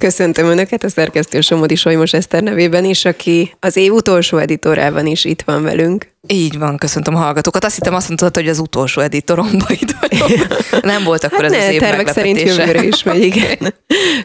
Köszöntöm 0.00 0.46
Önöket 0.46 0.84
a 0.84 0.88
szerkesztő 0.88 1.40
Somodi 1.40 1.74
Solymos 1.74 2.12
Eszter 2.12 2.42
nevében 2.42 2.84
is, 2.84 3.04
aki 3.04 3.54
az 3.60 3.76
év 3.76 3.92
utolsó 3.92 4.38
editorában 4.38 5.06
is 5.06 5.24
itt 5.24 5.42
van 5.42 5.62
velünk. 5.62 6.06
Így 6.26 6.58
van, 6.58 6.76
köszöntöm 6.76 7.14
a 7.14 7.18
hallgatókat. 7.18 7.64
Azt 7.64 7.74
hittem 7.74 7.94
azt 7.94 8.06
mondtad, 8.06 8.34
hogy 8.34 8.48
az 8.48 8.58
utolsó 8.58 9.00
editoromba 9.00 9.66
itt 9.68 9.94
vagyok. 10.00 10.30
Nem 10.82 11.04
volt 11.04 11.24
akkor 11.24 11.42
hát 11.42 11.52
ez 11.52 11.58
ne, 11.58 11.66
az 11.66 11.72
év 11.72 11.80
tervek 11.80 12.08
szerint 12.08 12.40
jövőre 12.40 12.84
is 12.84 13.02
megy, 13.02 13.22
igen. 13.30 13.74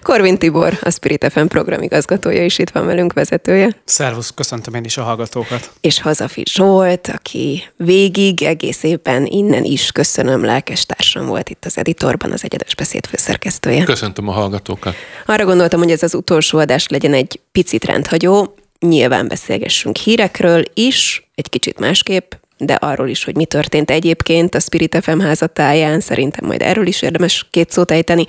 Korvin 0.02 0.38
Tibor, 0.38 0.80
a 0.82 0.90
Spirit 0.90 1.32
FM 1.32 1.46
programigazgatója 1.46 2.44
is 2.44 2.58
itt 2.58 2.70
van 2.70 2.86
velünk, 2.86 3.14
vezetője. 3.14 3.82
Szervusz, 3.86 4.32
köszöntöm 4.36 4.74
én 4.74 4.84
is 4.84 4.98
a 4.98 5.04
hallgatókat. 5.04 5.72
És 5.82 6.02
Hazafi 6.02 6.44
Zsolt, 6.50 7.08
aki 7.08 7.64
végig, 7.78 8.44
egész 8.44 8.84
évben 8.84 9.26
innen 9.26 9.64
is 9.64 9.92
köszönöm, 9.92 10.44
lelkes 10.44 10.86
társam 10.86 11.26
volt 11.26 11.50
itt 11.50 11.66
az 11.66 11.78
editorban, 11.78 12.32
az 12.32 12.44
egyedes 12.44 12.76
beszéd 12.76 13.06
főszerkesztője. 13.06 13.84
Köszöntöm 13.84 14.28
a 14.28 14.32
hallgatókat. 14.32 14.96
Arra 15.26 15.46
gondoltam, 15.46 15.80
hogy 15.80 15.92
ez 15.92 16.04
az 16.04 16.14
utolsó 16.14 16.58
adás 16.58 16.88
legyen 16.88 17.14
egy 17.14 17.40
picit 17.52 17.86
rendhagyó, 17.86 18.56
nyilván 18.80 19.28
beszélgessünk 19.28 19.98
hírekről 19.98 20.64
is, 20.74 21.30
egy 21.36 21.50
kicsit 21.50 21.80
másképp, 21.80 22.32
de 22.58 22.74
arról 22.74 23.08
is, 23.08 23.24
hogy 23.24 23.36
mi 23.36 23.46
történt 23.46 23.92
egyébként 23.92 24.56
a 24.56 24.60
Spirit 24.60 24.98
FM 25.02 25.20
házatáján, 25.20 26.00
szerintem 26.00 26.48
majd 26.48 26.62
erről 26.62 26.88
is 26.88 27.02
érdemes 27.02 27.48
két 27.52 27.72
szót 27.72 27.92
ejteni. 27.92 28.26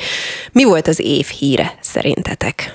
Mi 0.53 0.65
volt 0.65 0.89
az 0.89 1.01
év 1.01 1.27
híre 1.27 1.79
szerintetek? 1.81 2.75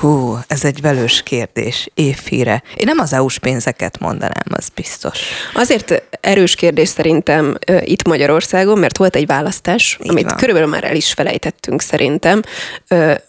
Hú, 0.00 0.38
ez 0.46 0.64
egy 0.64 0.80
velős 0.80 1.22
kérdés, 1.22 1.88
évhíre. 1.94 2.62
Én 2.76 2.84
nem 2.86 2.98
az 2.98 3.12
EU-s 3.12 3.38
pénzeket 3.38 3.98
mondanám, 3.98 4.46
az 4.50 4.68
biztos. 4.74 5.18
Azért 5.54 6.02
erős 6.20 6.54
kérdés 6.54 6.88
szerintem 6.88 7.58
itt 7.80 8.06
Magyarországon, 8.06 8.78
mert 8.78 8.96
volt 8.96 9.16
egy 9.16 9.26
választás, 9.26 9.98
Így 10.02 10.10
amit 10.10 10.24
van. 10.24 10.36
körülbelül 10.36 10.68
már 10.68 10.84
el 10.84 10.96
is 10.96 11.12
felejtettünk 11.12 11.82
szerintem. 11.82 12.42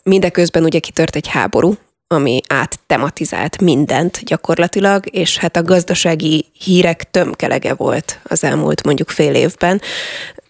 Mindeközben 0.04 0.64
ugye 0.64 0.80
kitört 0.80 1.16
egy 1.16 1.28
háború 1.28 1.78
ami 2.08 2.42
áttematizált 2.48 3.62
mindent 3.62 4.24
gyakorlatilag, 4.24 5.04
és 5.16 5.38
hát 5.38 5.56
a 5.56 5.64
gazdasági 5.64 6.46
hírek 6.54 7.12
tömkelege 7.12 7.74
volt 7.74 8.20
az 8.24 8.44
elmúlt 8.44 8.84
mondjuk 8.84 9.10
fél 9.10 9.34
évben. 9.34 9.82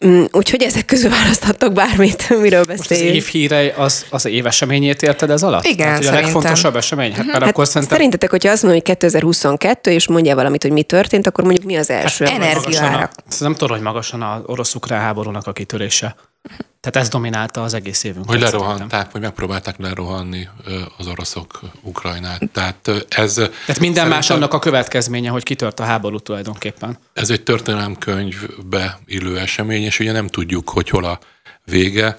Mm, 0.06 0.24
úgyhogy 0.32 0.64
ezek 0.64 0.86
közül 0.86 1.10
választhattok 1.10 1.74
bármit, 1.74 2.30
miről 2.42 2.64
beszéljünk. 2.64 3.14
Most 3.14 3.28
az 3.28 3.34
év 3.34 3.42
hírei 3.42 3.74
az, 3.76 4.06
az 4.10 4.26
év 4.26 4.46
eseményét 4.46 5.02
érted 5.02 5.30
ez 5.30 5.44
alatt? 5.44 5.64
Igen, 5.66 5.88
hát, 5.88 6.06
a 6.06 6.12
legfontosabb 6.12 6.76
esemény? 6.76 7.14
Hát, 7.14 7.26
hát 7.26 7.42
akkor 7.42 7.68
szerintem... 7.68 7.98
Szerintetek, 7.98 8.30
hogyha 8.30 8.52
azt 8.52 8.64
mondom, 8.64 8.82
hogy 8.86 8.96
2022, 8.96 9.92
és 9.92 10.08
mondja 10.08 10.36
valamit, 10.36 10.62
hogy 10.62 10.72
mi 10.72 10.84
történt, 10.84 11.28
akkor 11.28 11.44
mondjuk 11.44 11.66
mi 11.66 11.76
az 11.76 11.90
első? 11.90 12.26
Hát 12.26 12.44
energiára. 12.44 13.10
Nem 13.40 13.54
tudom, 13.56 13.76
hogy 13.76 13.86
magasan 13.86 14.22
az 14.22 14.42
orosz-ukrán 14.46 15.02
háborúnak 15.02 15.48
a 15.48 15.52
kitörése. 15.52 16.16
Tehát 16.92 17.08
ez 17.08 17.14
dominálta 17.14 17.64
az 17.64 17.74
egész 17.74 18.04
évünk. 18.04 18.30
Hogy 18.30 18.40
lerohanták, 18.40 19.12
vagy 19.12 19.22
megpróbálták 19.22 19.78
lerohanni 19.78 20.48
az 20.98 21.08
oroszok 21.08 21.60
Ukrajnát. 21.82 22.50
Tehát 22.52 22.92
ez... 23.10 23.34
Tehát 23.34 23.80
minden 23.80 24.08
más 24.08 24.30
annak 24.30 24.54
a 24.54 24.60
következménye, 24.60 25.30
hogy 25.30 25.44
kitört 25.44 25.80
a 25.80 25.84
háború 25.84 26.20
tulajdonképpen. 26.20 26.98
Ez 27.14 27.30
egy 27.30 27.44
történelemkönyvbe 27.44 29.00
illő 29.06 29.40
esemény, 29.40 29.84
és 29.84 30.00
ugye 30.00 30.12
nem 30.12 30.28
tudjuk, 30.28 30.70
hogy 30.70 30.90
hol 30.90 31.06
a 31.06 31.20
vége, 31.66 32.18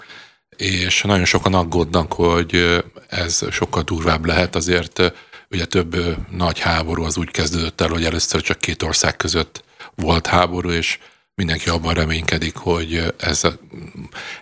és 0.56 1.02
nagyon 1.02 1.24
sokan 1.24 1.54
aggódnak, 1.54 2.12
hogy 2.12 2.82
ez 3.08 3.40
sokkal 3.50 3.82
durvább 3.82 4.24
lehet, 4.24 4.56
azért 4.56 5.12
ugye 5.50 5.64
több 5.64 6.16
nagy 6.30 6.58
háború 6.58 7.04
az 7.04 7.16
úgy 7.16 7.30
kezdődött 7.30 7.80
el, 7.80 7.88
hogy 7.88 8.04
először 8.04 8.40
csak 8.40 8.58
két 8.58 8.82
ország 8.82 9.16
között 9.16 9.64
volt 9.94 10.26
háború, 10.26 10.70
és 10.70 10.98
mindenki 11.38 11.68
abban 11.68 11.94
reménykedik, 11.94 12.56
hogy 12.56 13.14
ez 13.18 13.42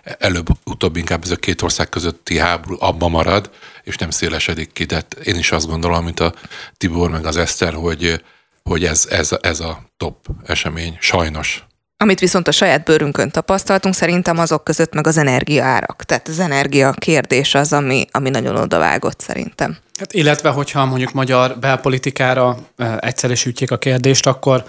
előbb-utóbb 0.03 0.95
inkább 0.95 1.23
ez 1.23 1.31
a 1.31 1.35
két 1.35 1.61
ország 1.61 1.89
közötti 1.89 2.37
háború 2.37 2.75
abban 2.79 3.11
marad, 3.11 3.49
és 3.83 3.95
nem 3.95 4.09
szélesedik 4.09 4.71
ki. 4.71 4.85
Tehát 4.85 5.13
én 5.13 5.35
is 5.35 5.51
azt 5.51 5.67
gondolom, 5.67 6.03
mint 6.03 6.19
a 6.19 6.33
Tibor 6.77 7.09
meg 7.09 7.25
az 7.25 7.37
Eszter, 7.37 7.73
hogy, 7.73 8.23
hogy 8.63 8.85
ez, 8.85 9.07
ez, 9.09 9.29
ez 9.41 9.59
a 9.59 9.89
top 9.97 10.15
esemény, 10.45 10.97
sajnos. 10.99 11.65
Amit 11.97 12.19
viszont 12.19 12.47
a 12.47 12.51
saját 12.51 12.83
bőrünkön 12.83 13.29
tapasztaltunk, 13.29 13.95
szerintem 13.95 14.37
azok 14.37 14.63
között 14.63 14.93
meg 14.93 15.07
az 15.07 15.17
energiaárak. 15.17 16.03
Tehát 16.03 16.27
az 16.27 16.39
energia 16.39 16.91
kérdés 16.91 17.55
az, 17.55 17.73
ami, 17.73 18.05
ami 18.11 18.29
nagyon 18.29 18.55
odavágott 18.55 19.19
szerintem. 19.19 19.77
Hát 19.99 20.13
illetve, 20.13 20.49
hogyha 20.49 20.85
mondjuk 20.85 21.11
magyar 21.11 21.59
belpolitikára 21.59 22.57
egyszerűsítjük 22.99 23.71
a 23.71 23.77
kérdést, 23.77 24.27
akkor 24.27 24.63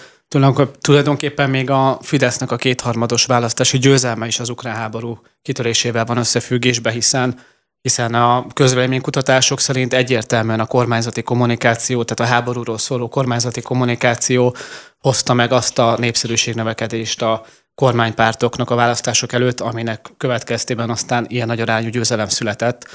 Tulajdonképpen 0.81 1.51
még 1.51 1.71
a 1.71 1.99
Fidesznek 2.03 2.51
a 2.51 2.57
kétharmados 2.57 3.25
választási 3.25 3.79
győzelme 3.79 4.27
is 4.27 4.41
az 4.41 4.49
ukrán 4.49 4.75
háború 4.75 5.21
kitörésével 5.43 6.05
van 6.05 6.17
összefüggésben, 6.17 6.93
hiszen 6.93 7.41
hiszen 7.81 8.15
a 8.15 8.47
közvéleménykutatások 8.55 9.61
szerint 9.61 9.95
egyértelműen 9.95 10.61
a 10.61 10.67
kormányzati 10.67 11.23
kommunikáció, 11.23 12.05
tehát 12.05 12.33
a 12.33 12.35
háborúról 12.35 12.79
szóló 12.79 13.09
kormányzati 13.09 13.61
kommunikáció 13.61 14.57
hozta 14.99 15.35
meg 15.35 15.53
azt 15.53 15.79
a 15.79 15.97
népszerűségnövekedést 15.99 17.23
a 17.23 17.45
kormánypártoknak 17.75 18.71
a 18.71 18.75
választások 18.75 19.33
előtt, 19.33 19.61
aminek 19.61 20.11
következtében 20.17 20.91
aztán 20.91 21.27
ilyen 21.29 21.47
nagy 21.47 21.61
arányú 21.61 21.89
győzelem 21.89 22.29
született. 22.29 22.87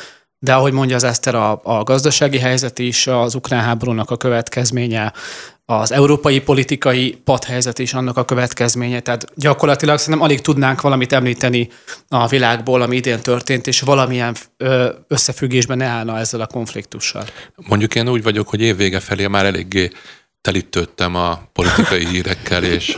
De 0.44 0.54
ahogy 0.54 0.74
mondja 0.74 0.96
az 0.96 1.04
Eszter, 1.04 1.36
a, 1.36 1.62
a 1.64 1.84
gazdasági 1.84 2.38
helyzet 2.40 2.80
is, 2.80 3.08
az 3.08 3.36
ukrán 3.36 3.64
háborúnak 3.64 4.12
a 4.12 4.18
következménye, 4.18 5.14
az 5.66 5.92
európai 5.92 6.42
politikai 6.42 7.22
padhelyzet 7.24 7.80
is 7.80 7.94
annak 7.94 8.18
a 8.18 8.26
következménye. 8.26 9.00
Tehát 9.00 9.26
gyakorlatilag 9.36 9.98
szerintem 9.98 10.24
alig 10.24 10.42
tudnánk 10.42 10.82
valamit 10.82 11.14
említeni 11.14 11.70
a 12.08 12.28
világból, 12.28 12.82
ami 12.82 12.96
idén 12.96 13.20
történt, 13.20 13.68
és 13.68 13.82
valamilyen 13.82 14.36
összefüggésben 15.08 15.78
ne 15.78 15.86
állna 15.86 16.18
ezzel 16.18 16.42
a 16.42 16.48
konfliktussal. 16.48 17.26
Mondjuk 17.56 17.96
én 17.96 18.10
úgy 18.10 18.24
vagyok, 18.24 18.50
hogy 18.50 18.62
évvége 18.62 19.00
felé 19.00 19.28
már 19.28 19.46
eléggé 19.46 19.92
telítődtem 20.44 21.16
a 21.16 21.50
politikai 21.54 22.08
hírekkel, 22.08 22.64
és... 22.64 22.96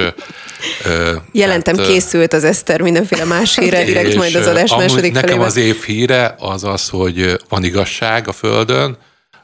Ö, 0.85 1.16
Jelentem, 1.31 1.78
hát, 1.78 1.88
készült 1.88 2.33
az 2.33 2.44
Eszter 2.44 2.81
mindenféle 2.81 3.23
más 3.23 3.57
híre, 3.57 3.83
direkt 3.91 4.16
majd 4.16 4.35
az 4.35 4.47
adás 4.47 4.72
második 4.72 5.13
Nekem 5.13 5.29
felében. 5.29 5.47
az 5.47 5.55
év 5.55 5.84
híre 5.84 6.35
az 6.39 6.63
az, 6.63 6.89
hogy 6.89 7.41
van 7.50 7.63
igazság 7.63 8.28
a 8.28 8.31
Földön, 8.31 8.97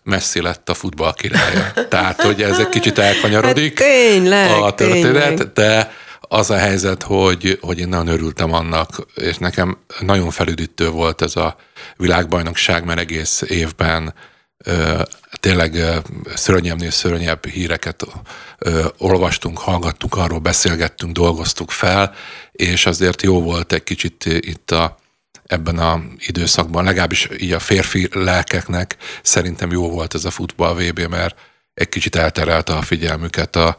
Messi 0.04 0.42
lett 0.42 0.70
a 0.70 0.74
futball 0.74 1.14
királya. 1.14 1.74
Tehát, 1.90 2.22
hogy 2.22 2.42
ez 2.42 2.60
egy 2.60 2.70
kicsit 2.70 2.98
elkanyarodik 2.98 3.80
hát 3.80 3.88
tényleg, 3.88 4.62
a 4.62 4.74
történet, 4.74 5.28
tényleg. 5.28 5.52
de 5.54 5.92
az 6.20 6.50
a 6.50 6.58
helyzet, 6.58 7.04
hogy, 7.04 7.58
hogy 7.62 7.80
én 7.80 7.88
nagyon 7.88 8.08
örültem 8.08 8.54
annak, 8.54 9.06
és 9.16 9.38
nekem 9.38 9.78
nagyon 10.00 10.30
felüdítő 10.30 10.90
volt 10.90 11.22
ez 11.22 11.36
a 11.36 11.56
világbajnokság, 11.98 12.86
mert 12.86 13.00
egész 13.00 13.42
évben 13.48 14.14
tényleg 15.40 15.78
szörnyemnél 16.36 16.92
szörnyebb 16.92 17.46
híreket 17.46 18.06
olvastunk, 18.98 19.58
hallgattunk, 19.58 20.16
arról 20.16 20.40
beszélgettünk, 20.40 21.14
dolgoztuk 21.14 21.72
fel, 21.72 22.14
és 22.52 22.86
azért 22.86 23.22
jó 23.22 23.42
volt 23.42 23.74
egy 23.74 23.84
kicsit 23.84 24.26
itt 24.26 24.72
a 24.72 25.00
ebben 25.46 25.80
a 25.80 26.02
időszakban, 26.18 26.84
legalábbis 26.84 27.30
így 27.38 27.52
a 27.52 27.60
férfi 27.60 28.10
lelkeknek 28.14 28.98
szerintem 29.22 29.72
jó 29.72 29.90
volt 29.90 30.14
ez 30.14 30.26
a 30.26 30.32
futball 30.32 30.74
VB, 30.74 31.00
mert 31.00 31.36
egy 31.74 31.90
kicsit 31.90 32.16
elterelte 32.16 32.74
a 32.74 32.82
figyelmüket 32.82 33.56
a, 33.56 33.78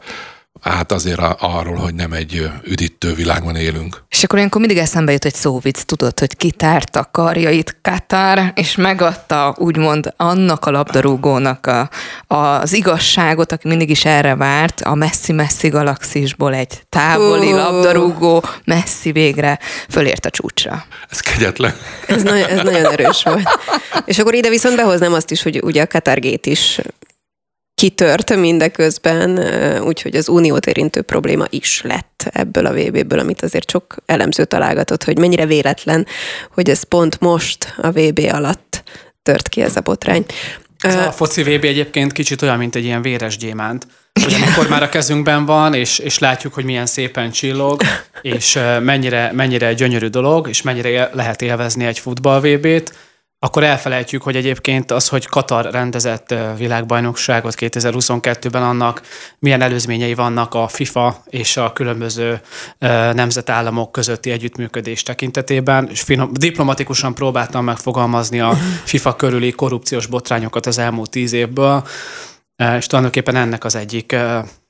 hát 0.71 0.91
azért 0.91 1.19
arról, 1.39 1.75
hogy 1.75 1.93
nem 1.93 2.11
egy 2.11 2.49
üdítő 2.63 3.13
világban 3.13 3.55
élünk. 3.55 4.03
És 4.09 4.23
akkor 4.23 4.37
ilyenkor 4.37 4.59
mindig 4.59 4.77
eszembe 4.77 5.11
jut 5.11 5.25
egy 5.25 5.35
szóvic, 5.35 5.83
tudod, 5.83 6.19
hogy 6.19 6.37
kitárta 6.37 7.09
karjait 7.11 7.77
Katár, 7.81 8.51
és 8.55 8.75
megadta 8.75 9.55
úgymond 9.57 10.13
annak 10.17 10.65
a 10.65 10.71
labdarúgónak 10.71 11.65
a, 11.65 11.89
az 12.27 12.73
igazságot, 12.73 13.51
aki 13.51 13.67
mindig 13.67 13.89
is 13.89 14.05
erre 14.05 14.35
várt, 14.35 14.81
a 14.81 14.93
messzi-messzi 14.93 15.67
galaxisból 15.67 16.53
egy 16.53 16.81
távoli 16.89 17.51
uh. 17.51 17.57
labdarúgó 17.57 18.43
messzi 18.63 19.11
végre 19.11 19.59
fölért 19.89 20.25
a 20.25 20.29
csúcsra. 20.29 20.85
Ez 21.09 21.19
kegyetlen. 21.19 21.75
Ez, 22.07 22.23
nagyon, 22.23 22.49
ez 22.49 22.63
nagyon 22.63 22.91
erős 22.91 23.23
volt. 23.23 23.59
És 24.05 24.19
akkor 24.19 24.33
ide 24.33 24.49
viszont 24.49 24.75
behoznám 24.75 25.13
azt 25.13 25.31
is, 25.31 25.43
hogy 25.43 25.61
ugye 25.63 25.81
a 25.81 25.87
Katargét 25.87 26.45
is 26.45 26.79
kitört 27.75 28.35
mindeközben, 28.35 29.39
úgyhogy 29.81 30.15
az 30.15 30.29
uniót 30.29 30.65
érintő 30.65 31.01
probléma 31.01 31.45
is 31.49 31.81
lett 31.81 32.29
ebből 32.31 32.65
a 32.65 32.73
VB-ből, 32.73 33.19
amit 33.19 33.41
azért 33.41 33.69
sok 33.69 33.95
elemző 34.05 34.45
találgatott, 34.45 35.03
hogy 35.03 35.17
mennyire 35.17 35.45
véletlen, 35.45 36.07
hogy 36.53 36.69
ez 36.69 36.83
pont 36.83 37.19
most 37.19 37.73
a 37.77 37.91
VB 37.91 38.29
alatt 38.31 38.83
tört 39.23 39.49
ki 39.49 39.61
ez 39.61 39.75
a 39.75 39.81
botrány. 39.81 40.25
Ez 40.79 40.95
a 40.95 41.11
foci 41.11 41.43
VB 41.43 41.63
egyébként 41.63 42.11
kicsit 42.11 42.41
olyan, 42.41 42.57
mint 42.57 42.75
egy 42.75 42.83
ilyen 42.83 43.01
véres 43.01 43.37
gyémánt, 43.37 43.87
hogy 44.23 44.33
amikor 44.33 44.67
már 44.67 44.83
a 44.83 44.89
kezünkben 44.89 45.45
van, 45.45 45.73
és, 45.73 45.99
és 45.99 46.19
látjuk, 46.19 46.53
hogy 46.53 46.63
milyen 46.63 46.85
szépen 46.85 47.31
csillog, 47.31 47.81
és 48.21 48.59
mennyire, 48.81 49.31
mennyire 49.33 49.73
gyönyörű 49.73 50.07
dolog, 50.07 50.47
és 50.47 50.61
mennyire 50.61 51.09
lehet 51.13 51.41
élvezni 51.41 51.85
egy 51.85 51.99
futball 51.99 52.39
VB-t, 52.39 52.93
akkor 53.43 53.63
elfelejtjük, 53.63 54.23
hogy 54.23 54.35
egyébként 54.35 54.91
az, 54.91 55.07
hogy 55.07 55.25
Katar 55.25 55.71
rendezett 55.71 56.35
világbajnokságot 56.57 57.53
2022-ben, 57.57 58.63
annak 58.63 59.01
milyen 59.39 59.61
előzményei 59.61 60.13
vannak 60.13 60.53
a 60.53 60.67
FIFA 60.67 61.23
és 61.29 61.57
a 61.57 61.73
különböző 61.73 62.41
nemzetállamok 63.13 63.91
közötti 63.91 64.31
együttműködés 64.31 65.03
tekintetében, 65.03 65.87
és 65.91 66.05
diplomatikusan 66.31 67.15
próbáltam 67.15 67.63
megfogalmazni 67.63 68.39
a 68.39 68.53
FIFA 68.83 69.15
körüli 69.15 69.51
korrupciós 69.51 70.05
botrányokat 70.05 70.65
az 70.65 70.77
elmúlt 70.77 71.09
tíz 71.09 71.33
évből, 71.33 71.87
és 72.77 72.85
tulajdonképpen 72.85 73.35
ennek 73.35 73.63
az 73.63 73.75
egyik 73.75 74.15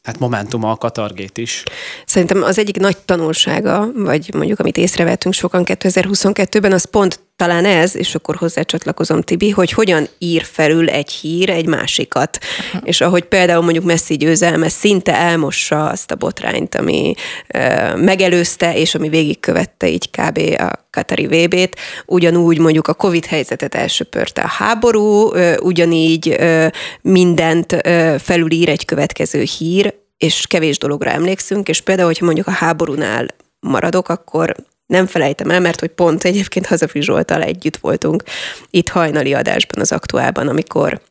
hát 0.03 0.19
momentuma 0.19 0.71
a 0.71 0.75
Katargét 0.75 1.37
is. 1.37 1.63
Szerintem 2.05 2.43
az 2.43 2.57
egyik 2.57 2.77
nagy 2.77 2.97
tanulsága, 2.97 3.91
vagy 3.95 4.33
mondjuk 4.33 4.59
amit 4.59 4.77
észrevettünk 4.77 5.33
sokan 5.33 5.63
2022-ben, 5.65 6.71
az 6.71 6.85
pont 6.85 7.19
talán 7.43 7.65
ez, 7.65 7.95
és 7.95 8.15
akkor 8.15 8.35
hozzácsatlakozom 8.35 9.21
Tibi, 9.21 9.49
hogy 9.49 9.71
hogyan 9.71 10.07
ír 10.17 10.43
felül 10.43 10.89
egy 10.89 11.11
hír 11.11 11.49
egy 11.49 11.65
másikat. 11.65 12.39
Uh-huh. 12.41 12.81
És 12.83 13.01
ahogy 13.01 13.23
például 13.23 13.63
mondjuk 13.63 13.85
Messi 13.85 14.17
győzelme 14.17 14.69
szinte 14.69 15.15
elmossa 15.15 15.89
azt 15.89 16.11
a 16.11 16.15
botrányt, 16.15 16.75
ami 16.75 17.13
ö, 17.47 17.95
megelőzte, 17.95 18.77
és 18.77 18.95
ami 18.95 19.09
végigkövette 19.09 19.89
így 19.89 20.09
kb. 20.09 20.39
a 20.57 20.71
Katari 20.89 21.27
VB-t, 21.27 21.75
ugyanúgy 22.05 22.59
mondjuk 22.59 22.87
a 22.87 22.93
Covid 22.93 23.25
helyzetet 23.25 23.75
elsöpörte 23.75 24.41
a 24.41 24.47
háború, 24.47 25.33
ö, 25.33 25.57
ugyanígy 25.57 26.35
ö, 26.39 26.67
mindent 27.01 27.73
ö, 27.83 28.15
felülír 28.19 28.69
egy 28.69 28.85
következő 28.85 29.43
hír, 29.57 29.93
és 30.17 30.47
kevés 30.47 30.77
dologra 30.77 31.09
emlékszünk, 31.09 31.69
és 31.69 31.81
például, 31.81 32.07
hogyha 32.07 32.25
mondjuk 32.25 32.47
a 32.47 32.51
háborúnál 32.51 33.27
maradok, 33.59 34.09
akkor 34.09 34.55
nem 34.85 35.05
felejtem 35.05 35.49
el, 35.49 35.59
mert 35.59 35.79
hogy 35.79 35.89
pont 35.89 36.23
egyébként 36.23 36.65
Hazafi 36.65 37.01
Zsoltal 37.01 37.41
együtt 37.41 37.77
voltunk 37.77 38.23
itt 38.69 38.89
hajnali 38.89 39.33
adásban 39.33 39.81
az 39.81 39.91
aktuálban, 39.91 40.47
amikor 40.47 41.01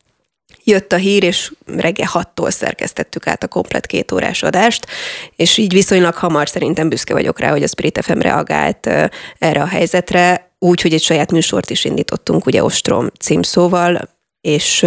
jött 0.64 0.92
a 0.92 0.96
hír, 0.96 1.22
és 1.22 1.52
reggel 1.66 2.06
hattól 2.06 2.50
szerkesztettük 2.50 3.26
át 3.26 3.42
a 3.42 3.48
komplet 3.48 3.86
két 3.86 4.12
órás 4.12 4.42
adást, 4.42 4.86
és 5.36 5.56
így 5.56 5.72
viszonylag 5.72 6.14
hamar 6.14 6.48
szerintem 6.48 6.88
büszke 6.88 7.12
vagyok 7.12 7.40
rá, 7.40 7.50
hogy 7.50 7.62
a 7.62 7.66
Spirit 7.66 8.04
FM 8.04 8.18
reagált 8.18 8.86
erre 9.38 9.62
a 9.62 9.66
helyzetre, 9.66 10.50
úgy, 10.58 10.80
hogy 10.80 10.92
egy 10.92 11.02
saját 11.02 11.32
műsort 11.32 11.70
is 11.70 11.84
indítottunk, 11.84 12.46
ugye 12.46 12.64
Ostrom 12.64 13.08
címszóval, 13.20 14.08
és 14.40 14.86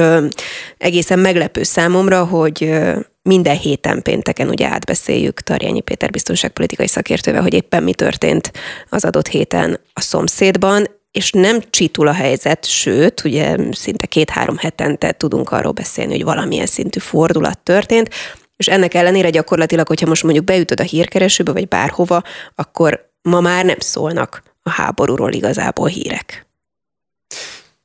egészen 0.78 1.20
meglepő 1.20 1.64
számomra, 1.64 2.24
hogy 2.24 2.80
minden 3.28 3.58
héten 3.58 4.02
pénteken 4.02 4.50
ugye 4.50 4.68
átbeszéljük 4.68 5.42
Tarjányi 5.42 5.82
Péter 5.82 6.10
biztonságpolitikai 6.12 6.88
szakértővel, 6.88 7.42
hogy 7.42 7.54
éppen 7.54 7.84
mi 7.84 7.94
történt 7.94 8.52
az 8.90 9.06
adott 9.06 9.28
héten 9.28 9.80
a 9.94 10.02
szomszédban, 10.02 10.88
és 11.12 11.32
nem 11.32 11.60
csitul 11.70 12.08
a 12.08 12.14
helyzet, 12.14 12.66
sőt, 12.66 13.24
ugye 13.24 13.58
szinte 13.72 14.06
két-három 14.06 14.58
hetente 14.58 15.12
tudunk 15.12 15.52
arról 15.52 15.72
beszélni, 15.72 16.12
hogy 16.12 16.24
valamilyen 16.24 16.66
szintű 16.66 17.00
fordulat 17.00 17.60
történt, 17.60 18.10
és 18.58 18.68
ennek 18.68 18.94
ellenére 18.94 19.30
gyakorlatilag, 19.30 19.88
hogyha 19.88 20.08
most 20.08 20.24
mondjuk 20.24 20.46
beütöd 20.46 20.80
a 20.80 20.84
hírkeresőbe, 20.84 21.52
vagy 21.52 21.68
bárhova, 21.68 22.22
akkor 22.56 23.10
ma 23.22 23.40
már 23.40 23.66
nem 23.66 23.80
szólnak 23.80 24.44
a 24.64 24.70
háborúról 24.70 25.32
igazából 25.32 25.88
hírek. 25.88 26.45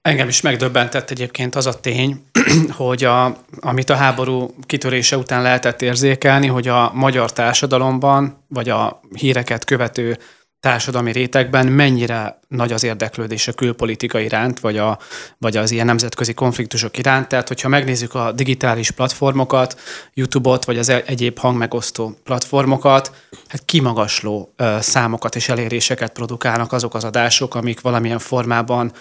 Engem 0.03 0.29
is 0.29 0.41
megdöbbentett 0.41 1.11
egyébként 1.11 1.55
az 1.55 1.67
a 1.67 1.81
tény, 1.81 2.25
hogy 2.77 3.05
a, 3.05 3.37
amit 3.61 3.91
a 3.91 3.95
háború 3.95 4.55
kitörése 4.67 5.17
után 5.17 5.43
lehetett 5.43 5.83
érzékelni, 5.83 6.47
hogy 6.47 6.69
a 6.69 6.93
magyar 6.95 7.33
társadalomban, 7.33 8.45
vagy 8.49 8.69
a 8.69 9.01
híreket 9.15 9.65
követő 9.65 10.19
társadalmi 10.61 11.13
rétegben 11.13 11.67
mennyire 11.67 12.39
nagy 12.49 12.73
az 12.73 12.83
érdeklődés 12.83 13.49
a 13.49 13.53
külpolitika 13.53 14.19
iránt, 14.19 14.61
vagy, 14.61 14.77
a, 14.77 14.99
vagy 15.39 15.57
az 15.57 15.71
ilyen 15.71 15.87
nemzetközi 15.87 16.35
konfliktusok 16.35 16.99
iránt. 16.99 17.29
Tehát, 17.29 17.49
hogyha 17.49 17.69
megnézzük 17.69 18.15
a 18.15 18.33
digitális 18.33 18.91
platformokat, 18.91 19.81
YouTube-ot, 20.15 20.65
vagy 20.65 20.79
az 20.79 20.89
e-, 20.89 21.03
egyéb 21.07 21.39
hangmegosztó 21.39 22.15
platformokat, 22.25 23.13
hát 23.49 23.65
kimagasló 23.65 24.55
számokat 24.81 25.37
és 25.37 25.49
eléréseket 25.49 26.13
produkálnak 26.13 26.73
azok 26.73 26.95
az 26.95 27.05
adások, 27.05 27.55
amik 27.55 27.81
valamilyen 27.81 28.19
formában 28.19 28.93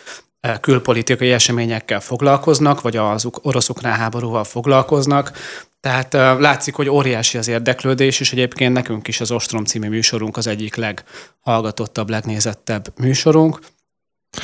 külpolitikai 0.61 1.31
eseményekkel 1.31 1.99
foglalkoznak, 1.99 2.81
vagy 2.81 2.97
az 2.97 3.29
orosz-ukrán 3.41 3.97
háborúval 3.97 4.43
foglalkoznak. 4.43 5.31
Tehát 5.79 6.13
látszik, 6.13 6.75
hogy 6.75 6.89
óriási 6.89 7.37
az 7.37 7.47
érdeklődés, 7.47 8.19
és 8.19 8.31
egyébként 8.31 8.73
nekünk 8.73 9.07
is 9.07 9.21
az 9.21 9.31
Ostrom 9.31 9.63
című 9.65 9.89
műsorunk 9.89 10.37
az 10.37 10.47
egyik 10.47 10.75
leghallgatottabb, 10.75 12.09
legnézettebb 12.09 12.93
műsorunk. 12.97 13.59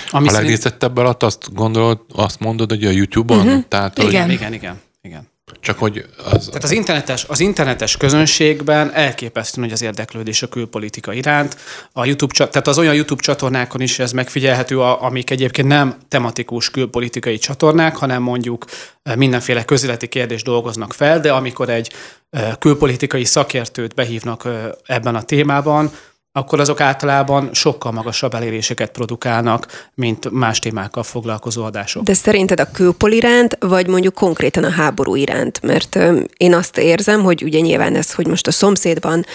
Ami 0.10 0.28
a 0.28 0.32
legnézettebb 0.32 0.98
alatt 0.98 1.24
azt 1.24 1.54
gondolod, 1.54 2.00
azt 2.16 2.40
mondod, 2.40 2.70
hogy 2.70 2.86
a 2.86 2.90
YouTube-on? 2.90 3.48
Uh-huh. 3.48 3.64
Tehát, 3.68 3.98
igen, 3.98 4.24
hogy... 4.24 4.34
igen, 4.34 4.54
igen, 4.54 4.82
igen. 5.02 5.34
Csak 5.60 5.78
hogy 5.80 6.06
az... 6.32 6.46
Tehát 6.46 6.64
az 6.64 6.72
internetes, 6.72 7.26
az 7.28 7.40
internetes 7.40 7.98
közönségben 7.98 8.94
elképesztő 8.94 9.62
nagy 9.62 9.72
az 9.72 9.82
érdeklődés 9.82 10.42
a 10.42 10.48
külpolitika 10.48 11.14
iránt. 11.14 11.58
A 11.92 12.06
YouTube, 12.06 12.34
tehát 12.34 12.68
az 12.68 12.78
olyan 12.78 12.94
YouTube 12.94 13.22
csatornákon 13.22 13.82
is 13.82 14.00
ez 14.00 14.12
megfigyelhető, 14.12 14.82
amik 14.82 15.30
egyébként 15.30 15.68
nem 15.68 15.98
tematikus 16.08 16.72
külpolitikai 16.72 17.38
csatornák, 17.38 17.96
hanem 17.96 18.22
mondjuk 18.22 18.66
eh, 19.04 19.16
mindenféle 19.16 19.66
közéleti 19.66 20.08
kérdést 20.08 20.46
dolgoznak 20.46 20.94
fel, 20.94 21.20
de 21.20 21.32
amikor 21.32 21.70
egy 21.70 21.92
eh, 22.30 22.52
külpolitikai 22.60 23.24
szakértőt 23.24 23.94
behívnak 23.94 24.46
eh, 24.46 24.70
ebben 24.86 25.16
a 25.16 25.22
témában, 25.22 25.92
akkor 26.38 26.60
azok 26.60 26.82
általában 26.82 27.50
sokkal 27.54 27.92
magasabb 27.92 28.34
eléréseket 28.34 28.92
produkálnak, 28.92 29.88
mint 29.94 30.32
más 30.32 30.60
témákkal 30.60 31.04
foglalkozó 31.04 31.64
adások. 31.64 32.04
De 32.04 32.14
szerinted 32.14 32.60
a 32.60 32.72
külpol 32.72 33.12
iránt, 33.12 33.58
vagy 33.60 33.88
mondjuk 33.88 34.14
konkrétan 34.14 34.64
a 34.64 34.70
háború 34.70 35.16
iránt? 35.16 35.62
Mert 35.62 36.00
én 36.38 36.54
azt 36.54 36.78
érzem, 36.78 37.24
hogy 37.24 37.44
ugye 37.44 37.60
nyilván 37.60 37.96
ez, 37.96 38.14
hogy 38.14 38.28
most 38.28 38.48
a 38.48 38.52
szomszédban 38.52 39.26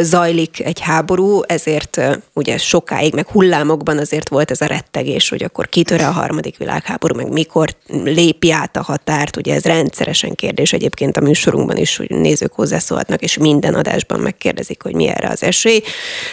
zajlik 0.00 0.64
egy 0.64 0.80
háború, 0.80 1.42
ezért 1.46 2.00
ugye 2.32 2.58
sokáig, 2.58 3.14
meg 3.14 3.28
hullámokban 3.28 3.98
azért 3.98 4.28
volt 4.28 4.50
ez 4.50 4.60
a 4.60 4.66
rettegés, 4.66 5.28
hogy 5.28 5.42
akkor 5.42 5.68
kitöre 5.68 6.06
a 6.06 6.12
harmadik 6.12 6.56
világháború, 6.56 7.16
meg 7.16 7.32
mikor 7.32 7.74
lépi 7.88 8.52
át 8.52 8.76
a 8.76 8.82
határt, 8.82 9.36
ugye 9.36 9.54
ez 9.54 9.64
rendszeresen 9.64 10.34
kérdés 10.34 10.72
egyébként 10.72 11.16
a 11.16 11.20
műsorunkban 11.20 11.76
is, 11.76 11.96
hogy 11.96 12.10
nézők 12.10 12.52
hozzászólhatnak, 12.52 13.22
és 13.22 13.36
minden 13.36 13.74
adásban 13.74 14.20
megkérdezik, 14.20 14.82
hogy 14.82 14.94
mi 14.94 15.08
erre 15.08 15.28
az 15.28 15.42
esély. 15.42 15.82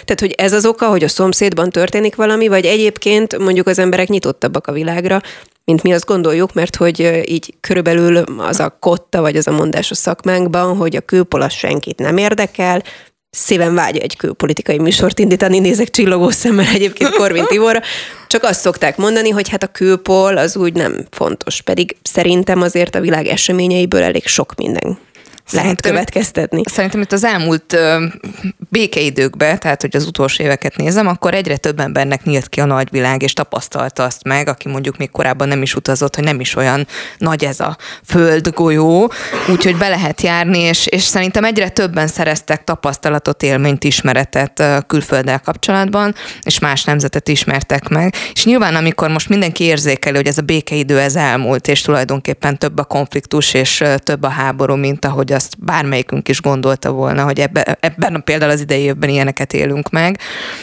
Tehát 0.06 0.15
tehát, 0.16 0.34
hogy 0.38 0.46
ez 0.46 0.54
az 0.54 0.66
oka, 0.66 0.90
hogy 0.90 1.04
a 1.04 1.08
szomszédban 1.08 1.70
történik 1.70 2.16
valami, 2.16 2.48
vagy 2.48 2.66
egyébként 2.66 3.38
mondjuk 3.38 3.68
az 3.68 3.80
emberek 3.80 4.08
nyitottabbak 4.08 4.68
a 4.68 4.72
világra, 4.72 5.22
mint 5.66 5.84
mi 5.84 5.94
azt 5.94 6.06
gondoljuk, 6.06 6.54
mert 6.54 6.76
hogy 6.76 7.24
így 7.26 7.54
körülbelül 7.60 8.18
az 8.38 8.60
a 8.60 8.78
kotta, 8.80 9.22
vagy 9.22 9.36
az 9.36 9.48
a 9.48 9.52
mondás 9.52 9.92
a 9.92 9.96
szakmánkban, 9.96 10.78
hogy 10.78 10.96
a 10.96 11.02
külpolas 11.02 11.58
senkit 11.58 12.00
nem 12.00 12.18
érdekel, 12.18 12.84
szíven 13.30 13.76
vágya 13.76 14.00
egy 14.00 14.18
külpolitikai 14.18 14.80
műsort 14.80 15.20
indítani, 15.20 15.60
nézek 15.60 15.90
csillogó 15.90 16.30
szemmel 16.30 16.68
egyébként 16.74 17.16
Korvin 17.16 17.46
Tiborra, 17.46 17.82
csak 18.28 18.44
azt 18.44 18.60
szokták 18.60 18.98
mondani, 18.98 19.30
hogy 19.30 19.50
hát 19.50 19.64
a 19.64 19.68
külpol 19.68 20.38
az 20.38 20.58
úgy 20.58 20.74
nem 20.74 21.06
fontos, 21.12 21.62
pedig 21.62 21.96
szerintem 22.02 22.62
azért 22.62 22.95
a 22.95 23.00
világ 23.00 23.28
eseményeiből 23.28 24.02
elég 24.02 24.28
sok 24.28 24.56
minden 24.56 24.98
lehet 25.52 25.81
következtetni. 25.81 26.61
Szerintem 26.66 27.02
itt 27.02 27.11
az 27.11 27.23
elmúlt 27.23 27.73
ö, 27.73 28.06
békeidőkben, 28.69 29.59
tehát 29.59 29.81
hogy 29.81 29.95
az 29.95 30.06
utolsó 30.06 30.44
éveket 30.44 30.75
nézem, 30.75 31.07
akkor 31.07 31.33
egyre 31.33 31.57
több 31.57 31.80
embernek 31.80 32.23
nyílt 32.23 32.49
ki 32.49 32.59
a 32.59 32.66
nagyvilág, 32.66 33.21
és 33.21 33.33
tapasztalta 33.33 34.04
azt 34.04 34.23
meg, 34.23 34.47
aki 34.47 34.69
mondjuk 34.69 34.97
még 34.97 35.11
korábban 35.11 35.47
nem 35.47 35.61
is 35.61 35.75
utazott, 35.75 36.16
hogy 36.16 36.23
nem 36.23 36.40
is 36.40 36.56
olyan 36.56 36.87
nagy 37.18 37.44
ez 37.44 37.59
a 37.59 37.78
föld 38.04 38.49
golyó, 38.49 39.11
úgyhogy 39.49 39.78
be 39.78 39.87
lehet 39.87 40.21
járni, 40.21 40.59
és, 40.59 40.85
és 40.85 41.02
szerintem 41.02 41.44
egyre 41.44 41.69
többen 41.69 42.07
szereztek 42.07 42.64
tapasztalatot, 42.64 43.44
élményt, 43.44 43.83
ismeretet 43.83 44.64
külfölddel 44.87 45.40
kapcsolatban, 45.40 46.16
és 46.44 46.59
más 46.59 46.83
nemzetet 46.83 47.28
ismertek 47.28 47.87
meg. 47.87 48.14
És 48.33 48.45
nyilván, 48.45 48.75
amikor 48.75 49.09
most 49.09 49.30
mindenki 49.30 49.64
érzékeli, 49.64 50.16
hogy 50.16 50.28
ez 50.28 50.37
a 50.37 50.42
békeidő 50.42 50.99
ez 50.99 51.16
elmúlt, 51.16 51.68
és 51.68 51.81
tulajdonképpen 51.81 52.57
több 52.57 52.78
a 52.78 52.83
konfliktus, 52.83 53.54
és 53.54 53.83
több 53.97 54.23
a 54.23 54.28
háború, 54.28 54.75
mint 54.75 55.06
ahogy 55.06 55.31
azt 55.35 55.56
bármelyikünk 55.59 56.30
is 56.30 56.42
gondolta 56.42 56.92
volna, 56.92 57.23
hogy 57.23 57.39
ebbe, 57.39 57.77
ebben 57.80 58.21
például 58.23 58.51
az 58.51 58.59
idei 58.61 58.81
évben 58.81 59.09
ilyeneket 59.09 59.54
élünk 59.54 59.89
meg. 59.89 60.19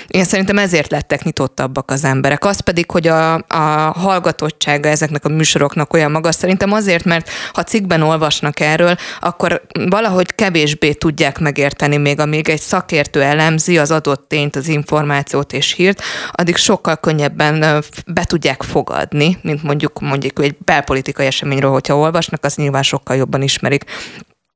Én 0.06 0.24
szerintem 0.24 0.58
ezért 0.58 0.90
lettek 0.90 1.22
nyitottabbak 1.22 1.90
az 1.90 2.04
emberek. 2.04 2.44
Az 2.44 2.60
pedig, 2.60 2.90
hogy 2.90 3.06
a, 3.06 3.34
a 3.34 3.92
hallgatottsága 3.94 4.88
ezeknek 4.88 5.24
a 5.24 5.28
műsoroknak 5.28 5.92
olyan 5.92 6.10
magas, 6.10 6.34
szerintem 6.34 6.72
azért, 6.72 7.04
mert 7.04 7.30
ha 7.52 7.62
cikkben 7.62 8.02
olvasnak 8.02 8.60
erről, 8.60 8.96
akkor 9.20 9.62
valahogy 9.88 10.34
kevésbé 10.34 10.92
tudják 10.92 11.38
megérteni, 11.38 11.96
még 11.96 12.20
amíg 12.20 12.48
egy 12.48 12.60
szakértő 12.60 13.22
elemzi 13.22 13.78
az 13.78 13.90
adott 13.90 14.28
tényt, 14.28 14.56
az 14.56 14.68
információt 14.68 15.52
és 15.52 15.72
hírt, 15.72 16.02
addig 16.30 16.56
sokkal 16.56 16.96
könnyebben 16.96 17.84
be 18.06 18.24
tudják 18.24 18.62
fogadni, 18.62 19.38
mint 19.42 19.62
mondjuk 19.62 20.00
mondjuk 20.00 20.38
egy 20.44 20.56
belpolitikai 20.64 21.26
eseményről, 21.26 21.70
hogyha 21.70 21.96
olvasnak, 21.96 22.44
az 22.44 22.54
nyilván 22.54 22.82
sokkal 22.82 23.16
jobban 23.16 23.42
ismerik 23.42 23.84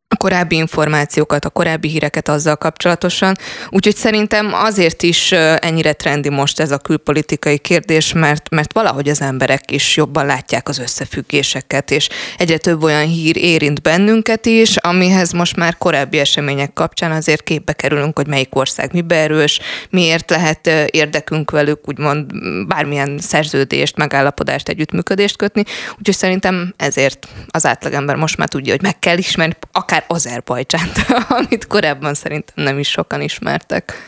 a 0.08 0.16
korábbi 0.16 0.56
információkat, 0.56 1.44
a 1.44 1.50
korábbi 1.50 1.88
híreket 1.88 2.28
azzal 2.28 2.56
kapcsolatosan. 2.56 3.36
Úgyhogy 3.68 3.96
szerintem 3.96 4.50
azért 4.54 5.02
is 5.02 5.32
ennyire 5.32 5.92
trendi 5.92 6.28
most 6.28 6.60
ez 6.60 6.70
a 6.70 6.78
külpolitikai 6.78 7.58
kérdés, 7.58 8.12
mert, 8.12 8.50
mert 8.50 8.72
valahogy 8.72 9.08
az 9.08 9.20
emberek 9.20 9.70
is 9.70 9.96
jobban 9.96 10.26
látják 10.26 10.68
az 10.68 10.78
összefüggéseket, 10.78 11.90
és 11.90 12.08
egyre 12.38 12.56
több 12.56 12.82
olyan 12.82 13.06
hír 13.06 13.36
érint 13.36 13.82
bennünket 13.82 14.46
is, 14.46 14.76
amihez 14.76 15.32
most 15.32 15.56
már 15.56 15.76
korábbi 15.78 16.18
események 16.18 16.72
kapcsán 16.72 17.10
azért 17.10 17.42
képbe 17.42 17.72
kerülünk, 17.72 18.16
hogy 18.16 18.26
melyik 18.26 18.56
ország 18.56 18.92
mibe 18.92 19.16
erős, 19.16 19.60
miért 19.90 20.30
lehet 20.30 20.66
érdekünk 20.90 21.50
velük, 21.50 21.88
úgymond 21.88 22.26
bármilyen 22.66 23.18
szerződést, 23.18 23.96
megállapodást, 23.96 24.68
együttműködést 24.68 25.36
kötni. 25.36 25.62
Úgyhogy 25.98 26.16
szerintem 26.16 26.74
ezért 26.76 27.28
az 27.48 27.66
átlagember 27.66 28.16
most 28.16 28.36
már 28.36 28.48
tudja, 28.48 28.72
hogy 28.72 28.82
meg 28.82 28.98
kell 28.98 29.18
ismerni 29.18 29.56
akár 29.72 29.95
akár 29.96 30.04
Azerbajdzsánt, 30.08 31.06
amit 31.38 31.66
korábban 31.66 32.14
szerintem 32.14 32.64
nem 32.64 32.78
is 32.78 32.88
sokan 32.88 33.20
ismertek. 33.20 34.04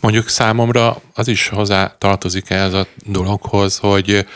Mondjuk 0.00 0.28
számomra 0.28 1.02
az 1.14 1.28
is 1.28 1.48
hozzá 1.48 1.94
tartozik 1.98 2.50
ez 2.50 2.72
a 2.72 2.86
dologhoz, 3.06 3.76
hogy 3.76 4.26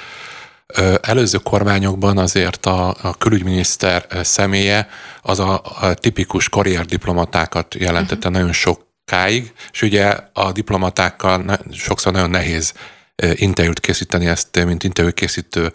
előző 1.01 1.39
kormányokban 1.39 2.19
azért 2.19 2.67
a, 2.67 2.97
a 3.03 3.17
külügyminiszter 3.19 4.07
személye 4.23 4.89
az 5.23 5.39
a, 5.39 5.63
a 5.81 5.95
tipikus 5.95 6.49
karrierdiplomatákat 6.49 7.75
jelentette 7.75 8.29
uh-huh. 8.29 8.33
nagyon 8.33 8.53
sokáig, 8.53 9.53
és 9.73 9.83
ugye 9.83 10.17
a 10.33 10.53
diplomatákkal 10.53 11.59
sokszor 11.73 12.13
nagyon 12.13 12.31
nehéz 12.31 12.73
interjút 13.35 13.81
készíteni, 13.81 14.27
ezt 14.27 14.65
mint 14.65 14.85
interjúkészítő 14.85 15.73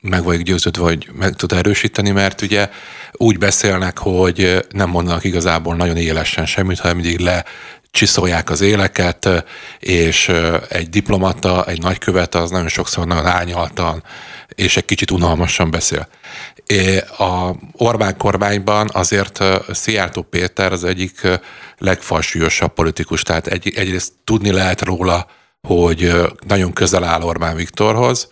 meg 0.00 0.22
vagyok 0.22 0.42
győződve, 0.42 0.82
hogy 0.82 1.10
meg 1.18 1.34
tud 1.34 1.52
erősíteni, 1.52 2.10
mert 2.10 2.42
ugye 2.42 2.68
úgy 3.12 3.38
beszélnek, 3.38 3.98
hogy 3.98 4.66
nem 4.70 4.90
mondanak 4.90 5.24
igazából 5.24 5.74
nagyon 5.74 5.96
élesen 5.96 6.46
semmit, 6.46 6.78
hanem 6.78 6.96
mindig 6.96 7.18
le 7.18 7.44
csiszolják 7.90 8.50
az 8.50 8.60
éleket, 8.60 9.44
és 9.78 10.32
egy 10.68 10.88
diplomata, 10.88 11.64
egy 11.66 11.82
nagykövet 11.82 12.34
az 12.34 12.50
nagyon 12.50 12.68
sokszor 12.68 13.06
nagyon 13.06 13.26
árnyaltan, 13.26 14.02
és 14.48 14.76
egy 14.76 14.84
kicsit 14.84 15.10
unalmasan 15.10 15.70
beszél. 15.70 16.08
A 17.18 17.50
Orbán 17.72 18.16
kormányban 18.16 18.90
azért 18.92 19.44
Szijjártó 19.68 20.22
Péter 20.22 20.72
az 20.72 20.84
egyik 20.84 21.28
legfalsúlyosabb 21.78 22.74
politikus, 22.74 23.22
tehát 23.22 23.46
egy, 23.46 23.72
egyrészt 23.76 24.12
tudni 24.24 24.50
lehet 24.50 24.82
róla, 24.82 25.26
hogy 25.68 26.12
nagyon 26.46 26.72
közel 26.72 27.04
áll 27.04 27.22
Orbán 27.22 27.56
Viktorhoz, 27.56 28.28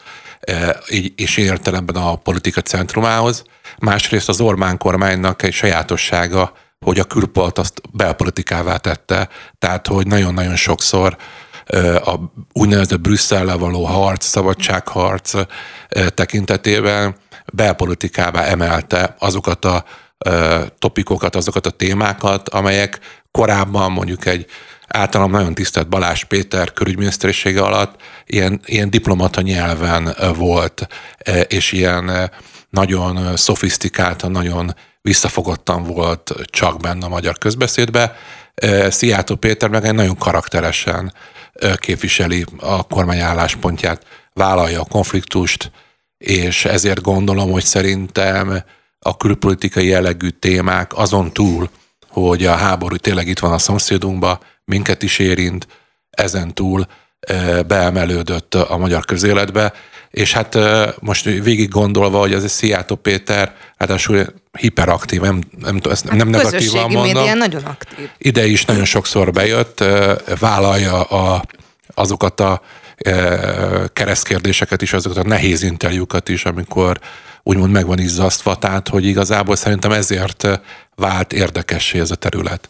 és 1.14 1.36
értelemben 1.36 1.96
a 1.96 2.16
politika 2.16 2.60
centrumához, 2.60 3.44
másrészt 3.78 4.28
az 4.28 4.40
Orbán 4.40 4.78
kormánynak 4.78 5.42
egy 5.42 5.52
sajátossága, 5.52 6.52
hogy 6.84 6.98
a 6.98 7.04
külpolt 7.04 7.58
azt 7.58 7.80
belpolitikává 7.90 8.76
tette, 8.76 9.28
tehát 9.58 9.86
hogy 9.86 10.06
nagyon-nagyon 10.06 10.56
sokszor 10.56 11.16
a 12.04 12.14
úgynevezett 12.52 13.00
Brüsszellel 13.00 13.58
való 13.58 13.84
harc, 13.84 14.24
szabadságharc 14.24 15.32
tekintetében 16.14 17.16
belpolitikává 17.52 18.42
emelte 18.42 19.16
azokat 19.18 19.64
a 19.64 19.84
topikokat, 20.78 21.36
azokat 21.36 21.66
a 21.66 21.70
témákat, 21.70 22.48
amelyek 22.48 23.00
korábban 23.30 23.92
mondjuk 23.92 24.26
egy 24.26 24.46
általam 24.92 25.30
nagyon 25.30 25.54
tisztelt 25.54 25.88
Balázs 25.88 26.24
Péter 26.24 26.72
körügyminiszterisége 26.72 27.62
alatt 27.62 28.00
ilyen, 28.26 28.60
ilyen 28.64 28.90
diplomata 28.90 29.40
nyelven 29.40 30.16
volt, 30.36 30.86
és 31.48 31.72
ilyen 31.72 32.30
nagyon 32.70 33.36
szofisztikáltan, 33.36 34.30
nagyon 34.30 34.74
visszafogottan 35.00 35.84
volt 35.84 36.32
csak 36.44 36.80
benne 36.80 37.04
a 37.06 37.08
magyar 37.08 37.38
közbeszédbe. 37.38 38.16
Szijjártó 38.88 39.34
Péter 39.34 39.68
meg 39.68 39.84
egy 39.84 39.94
nagyon 39.94 40.16
karakteresen 40.16 41.12
képviseli 41.76 42.44
a 42.60 42.82
kormány 42.82 43.20
álláspontját, 43.20 44.06
vállalja 44.32 44.80
a 44.80 44.86
konfliktust, 44.90 45.70
és 46.18 46.64
ezért 46.64 47.00
gondolom, 47.00 47.50
hogy 47.50 47.64
szerintem 47.64 48.62
a 48.98 49.16
külpolitikai 49.16 49.86
jellegű 49.86 50.28
témák 50.28 50.96
azon 50.96 51.32
túl, 51.32 51.70
hogy 52.08 52.46
a 52.46 52.54
háború 52.54 52.96
tényleg 52.96 53.28
itt 53.28 53.38
van 53.38 53.52
a 53.52 53.58
szomszédunkban, 53.58 54.38
minket 54.64 55.02
is 55.02 55.18
érint, 55.18 55.66
ezen 56.10 56.54
túl 56.54 56.86
beemelődött 57.66 58.54
a 58.54 58.76
magyar 58.76 59.04
közéletbe, 59.04 59.72
és 60.10 60.32
hát 60.32 60.58
most 61.00 61.24
végig 61.24 61.68
gondolva, 61.68 62.18
hogy 62.18 62.32
ez 62.32 62.42
egy 62.42 62.50
Szijjártó 62.50 62.94
Péter, 62.94 63.54
hát 63.76 63.90
hiperaktív, 64.58 65.20
nem, 65.20 65.40
nem, 65.58 65.80
ezt 65.90 66.04
nem, 66.04 66.16
nem 66.16 66.28
negatívan 66.28 66.90
mondom. 66.90 67.38
nagyon 67.38 67.64
aktív. 67.64 68.08
Ide 68.18 68.46
is 68.46 68.64
nagyon 68.64 68.84
sokszor 68.84 69.30
bejött, 69.30 69.84
vállalja 70.38 71.02
a, 71.02 71.44
azokat 71.94 72.40
a 72.40 72.62
keresztkérdéseket 73.92 74.82
is, 74.82 74.92
azokat 74.92 75.24
a 75.24 75.28
nehéz 75.28 75.62
interjúkat 75.62 76.28
is, 76.28 76.44
amikor 76.44 77.00
úgymond 77.42 77.72
meg 77.72 77.86
van 77.86 77.98
izzasztva, 77.98 78.56
tehát 78.56 78.88
hogy 78.88 79.04
igazából 79.04 79.56
szerintem 79.56 79.92
ezért 79.92 80.60
vált 80.94 81.32
érdekessé 81.32 81.98
ez 81.98 82.10
a 82.10 82.14
terület. 82.14 82.68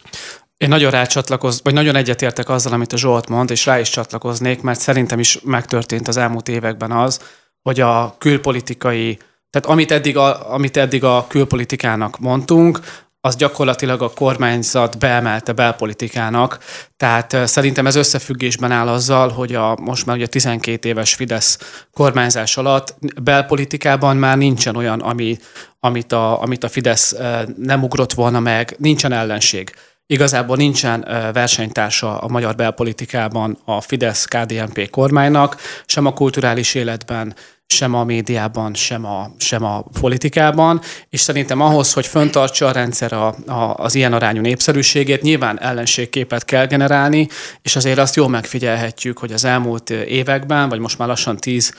Én 0.62 0.69
nagyon 0.69 0.90
rácsatlakoz, 0.90 1.61
vagy 1.62 1.73
nagyon 1.73 1.97
egyetértek 1.97 2.49
azzal, 2.49 2.73
amit 2.73 2.92
a 2.92 2.97
Zsolt 2.97 3.28
mond, 3.28 3.50
és 3.50 3.66
rá 3.66 3.81
is 3.81 3.90
csatlakoznék, 3.90 4.61
mert 4.61 4.81
szerintem 4.81 5.19
is 5.19 5.38
megtörtént 5.45 6.09
az 6.09 6.16
elmúlt 6.16 6.49
években 6.49 6.90
az, 6.90 7.21
hogy 7.62 7.81
a 7.81 8.14
külpolitikai, 8.19 9.19
tehát 9.50 9.69
amit 9.69 9.90
eddig 9.90 10.16
a, 10.16 10.52
amit 10.52 10.76
eddig 10.76 11.04
a 11.04 11.26
külpolitikának 11.28 12.19
mondtunk, 12.19 12.81
az 13.21 13.37
gyakorlatilag 13.37 14.02
a 14.02 14.12
kormányzat 14.14 14.99
beemelte 14.99 15.52
belpolitikának. 15.52 16.59
Tehát 16.97 17.37
szerintem 17.47 17.87
ez 17.87 17.95
összefüggésben 17.95 18.71
áll 18.71 18.88
azzal, 18.88 19.28
hogy 19.28 19.54
a 19.54 19.76
most 19.81 20.07
már 20.07 20.16
ugye 20.16 20.26
12 20.26 20.88
éves 20.88 21.14
Fidesz 21.14 21.59
kormányzás 21.92 22.57
alatt 22.57 22.95
belpolitikában 23.23 24.16
már 24.16 24.37
nincsen 24.37 24.76
olyan, 24.76 25.00
ami, 25.00 25.38
amit, 25.81 26.12
a, 26.12 26.42
amit 26.42 26.64
a 26.64 26.69
Fidesz 26.69 27.14
nem 27.57 27.83
ugrott 27.83 28.12
volna 28.12 28.40
meg, 28.40 28.75
nincsen 28.78 29.12
ellenség. 29.12 29.73
Igazából 30.12 30.57
nincsen 30.57 31.07
versenytársa 31.33 32.19
a 32.19 32.28
magyar 32.28 32.54
belpolitikában 32.54 33.59
a 33.64 33.81
Fidesz-KDNP 33.81 34.90
kormánynak, 34.90 35.57
sem 35.87 36.07
a 36.07 36.12
kulturális 36.12 36.75
életben, 36.75 37.35
sem 37.66 37.95
a 37.95 38.04
médiában, 38.04 38.75
sem 38.75 39.04
a, 39.04 39.31
sem 39.38 39.64
a 39.64 39.85
politikában, 40.00 40.81
és 41.09 41.21
szerintem 41.21 41.61
ahhoz, 41.61 41.92
hogy 41.92 42.07
föntartsa 42.07 42.66
a 42.66 42.73
rendszer 42.73 43.12
a, 43.12 43.26
a, 43.47 43.75
az 43.76 43.95
ilyen 43.95 44.12
arányú 44.12 44.40
népszerűségét, 44.40 45.23
nyilván 45.23 45.61
ellenségképet 45.61 46.45
kell 46.45 46.66
generálni, 46.66 47.28
és 47.62 47.76
azért 47.76 47.99
azt 47.99 48.16
jól 48.16 48.28
megfigyelhetjük, 48.28 49.19
hogy 49.19 49.33
az 49.33 49.45
elmúlt 49.45 49.90
években, 49.90 50.69
vagy 50.69 50.78
most 50.78 50.99
már 50.99 51.09
lassan 51.09 51.37
tíz 51.37 51.75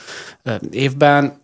évben 0.70 1.42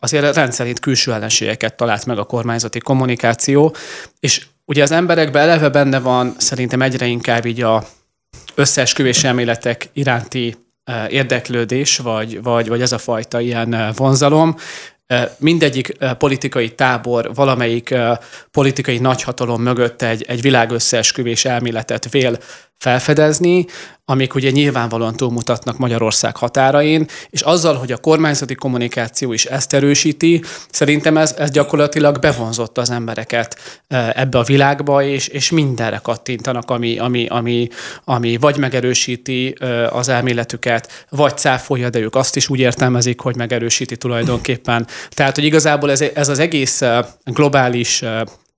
azért 0.00 0.34
rendszerint 0.34 0.80
külső 0.80 1.12
ellenségeket 1.12 1.76
talált 1.76 2.06
meg 2.06 2.18
a 2.18 2.24
kormányzati 2.24 2.78
kommunikáció, 2.78 3.74
és 4.20 4.46
ugye 4.68 4.82
az 4.82 4.90
emberekben 4.90 5.42
eleve 5.42 5.68
benne 5.68 5.98
van 5.98 6.34
szerintem 6.38 6.82
egyre 6.82 7.06
inkább 7.06 7.46
így 7.46 7.62
a 7.62 7.84
összeesküvés 8.54 9.24
elméletek 9.24 9.88
iránti 9.92 10.56
érdeklődés, 11.08 11.98
vagy, 11.98 12.42
vagy, 12.42 12.68
vagy 12.68 12.80
ez 12.80 12.92
a 12.92 12.98
fajta 12.98 13.40
ilyen 13.40 13.92
vonzalom. 13.96 14.56
Mindegyik 15.38 15.96
politikai 16.18 16.74
tábor 16.74 17.34
valamelyik 17.34 17.94
politikai 18.50 18.98
nagyhatalom 18.98 19.62
mögött 19.62 20.02
egy, 20.02 20.22
egy 20.22 20.40
világösszeesküvés 20.40 21.44
elméletet 21.44 22.10
vél 22.10 22.38
felfedezni, 22.78 23.66
amik 24.04 24.34
ugye 24.34 24.50
nyilvánvalóan 24.50 25.16
túlmutatnak 25.16 25.78
Magyarország 25.78 26.36
határain, 26.36 27.06
és 27.30 27.40
azzal, 27.40 27.74
hogy 27.74 27.92
a 27.92 27.96
kormányzati 27.96 28.54
kommunikáció 28.54 29.32
is 29.32 29.44
ezt 29.44 29.72
erősíti, 29.72 30.42
szerintem 30.70 31.16
ez, 31.16 31.34
ez 31.38 31.50
gyakorlatilag 31.50 32.18
bevonzott 32.18 32.78
az 32.78 32.90
embereket 32.90 33.80
e, 33.88 34.12
ebbe 34.16 34.38
a 34.38 34.42
világba, 34.42 35.02
és, 35.02 35.28
és 35.28 35.50
mindenre 35.50 36.00
kattintanak, 36.02 36.70
ami, 36.70 36.98
ami, 36.98 37.26
ami, 37.26 37.68
ami 38.04 38.36
vagy 38.36 38.58
megerősíti 38.58 39.56
e, 39.60 39.88
az 39.88 40.08
elméletüket, 40.08 41.06
vagy 41.10 41.38
cáfolja, 41.38 41.90
de 41.90 41.98
ők 41.98 42.14
azt 42.14 42.36
is 42.36 42.48
úgy 42.48 42.60
értelmezik, 42.60 43.20
hogy 43.20 43.36
megerősíti 43.36 43.96
tulajdonképpen. 43.96 44.86
Tehát, 45.08 45.34
hogy 45.34 45.44
igazából 45.44 45.90
ez, 45.90 46.00
ez 46.00 46.28
az 46.28 46.38
egész 46.38 46.82
e, 46.82 47.06
globális 47.24 48.02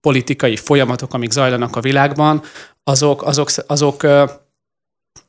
politikai 0.00 0.56
folyamatok, 0.56 1.14
amik 1.14 1.30
zajlanak 1.30 1.76
a 1.76 1.80
világban, 1.80 2.42
azok, 2.84 3.22
azok, 3.22 3.50
azok, 3.66 4.02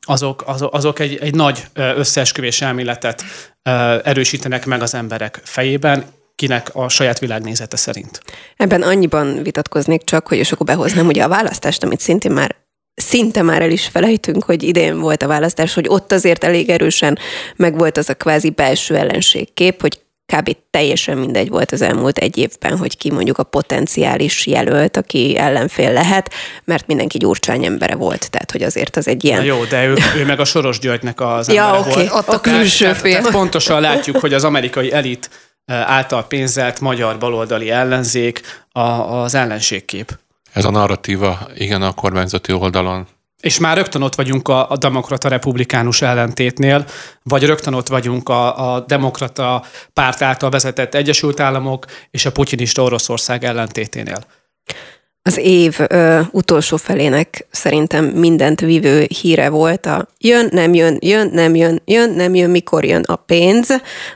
azok, 0.06 0.42
azok, 0.46 0.74
azok 0.74 0.98
egy, 0.98 1.16
egy 1.16 1.34
nagy 1.34 1.66
összeesküvés 1.74 2.62
elméletet 2.62 3.22
erősítenek 4.02 4.66
meg 4.66 4.82
az 4.82 4.94
emberek 4.94 5.40
fejében, 5.44 6.04
kinek 6.34 6.74
a 6.74 6.88
saját 6.88 7.18
világnézete 7.18 7.76
szerint. 7.76 8.20
Ebben 8.56 8.82
annyiban 8.82 9.42
vitatkoznék 9.42 10.04
csak, 10.04 10.28
hogy 10.28 10.38
és 10.38 10.52
akkor 10.52 10.66
behoznám 10.66 11.06
ugye 11.06 11.24
a 11.24 11.28
választást, 11.28 11.82
amit 11.82 12.00
szintén 12.00 12.32
már 12.32 12.56
szinte 12.94 13.42
már 13.42 13.62
el 13.62 13.70
is 13.70 13.86
felejtünk, 13.86 14.44
hogy 14.44 14.62
idén 14.62 15.00
volt 15.00 15.22
a 15.22 15.26
választás, 15.26 15.74
hogy 15.74 15.88
ott 15.88 16.12
azért 16.12 16.44
elég 16.44 16.68
erősen 16.68 17.18
megvolt 17.56 17.96
az 17.96 18.08
a 18.08 18.14
kvázi 18.14 18.50
belső 18.50 18.96
ellenségkép, 18.96 19.80
hogy 19.80 20.00
kb. 20.36 20.56
teljesen 20.70 21.18
mindegy 21.18 21.48
volt 21.48 21.72
az 21.72 21.82
elmúlt 21.82 22.18
egy 22.18 22.38
évben, 22.38 22.76
hogy 22.76 22.96
ki 22.96 23.10
mondjuk 23.10 23.38
a 23.38 23.42
potenciális 23.42 24.46
jelölt, 24.46 24.96
aki 24.96 25.38
ellenfél 25.38 25.92
lehet, 25.92 26.30
mert 26.64 26.86
mindenki 26.86 27.18
Gyurcsány 27.18 27.64
embere 27.64 27.94
volt, 27.94 28.30
tehát 28.30 28.50
hogy 28.50 28.62
azért 28.62 28.96
az 28.96 29.08
egy 29.08 29.24
ilyen... 29.24 29.38
Na 29.38 29.44
jó, 29.44 29.64
de 29.64 29.86
ő, 29.86 29.96
ő 30.18 30.24
meg 30.24 30.40
a 30.40 30.44
Soros 30.44 30.78
Györgynek 30.78 31.20
az 31.20 31.48
ja, 31.48 31.64
embere 31.64 31.78
okay, 31.80 32.08
volt. 32.08 32.28
Ott 32.28 32.34
a 32.34 32.40
külső 32.40 32.92
fél. 32.92 33.16
Tehát 33.16 33.30
pontosan 33.30 33.80
látjuk, 33.80 34.18
hogy 34.18 34.34
az 34.34 34.44
amerikai 34.44 34.92
elit 34.92 35.30
által 35.66 36.26
pénzelt 36.26 36.80
magyar 36.80 37.18
baloldali 37.18 37.70
ellenzék 37.70 38.40
a, 38.72 38.80
az 38.80 39.34
ellenségkép. 39.34 40.18
Ez 40.52 40.64
a 40.64 40.70
narratíva, 40.70 41.48
igen, 41.54 41.82
a 41.82 41.92
kormányzati 41.92 42.52
oldalon 42.52 43.06
és 43.42 43.58
már 43.58 43.76
rögtön 43.76 44.02
ott 44.02 44.14
vagyunk 44.14 44.48
a, 44.48 44.70
a 44.70 44.76
demokrata-republikánus 44.76 46.02
ellentétnél, 46.02 46.84
vagy 47.22 47.44
rögtön 47.44 47.74
ott 47.74 47.88
vagyunk 47.88 48.28
a, 48.28 48.74
a 48.74 48.80
demokrata 48.80 49.64
párt 49.92 50.22
által 50.22 50.50
vezetett 50.50 50.94
Egyesült 50.94 51.40
Államok 51.40 51.86
és 52.10 52.26
a 52.26 52.32
putyinista 52.32 52.82
Oroszország 52.82 53.44
ellentéténél. 53.44 54.24
Az 55.24 55.36
év 55.36 55.76
ö, 55.86 56.20
utolsó 56.30 56.76
felének 56.76 57.46
szerintem 57.50 58.04
mindent 58.04 58.60
vívő 58.60 59.06
híre 59.20 59.48
volt 59.48 59.86
a 59.86 60.08
jön, 60.18 60.48
nem 60.52 60.74
jön, 60.74 60.98
jön, 61.00 61.30
nem 61.32 61.54
jön, 61.54 61.82
jön, 61.84 62.10
nem 62.10 62.34
jön, 62.34 62.50
mikor 62.50 62.84
jön 62.84 63.02
a 63.02 63.16
pénz, 63.16 63.68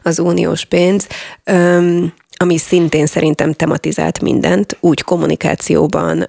az 0.02 0.18
uniós 0.18 0.64
pénz. 0.64 1.06
Öm, 1.44 2.12
ami 2.36 2.58
szintén 2.58 3.06
szerintem 3.06 3.52
tematizált 3.52 4.20
mindent, 4.20 4.76
úgy 4.80 5.02
kommunikációban 5.02 6.20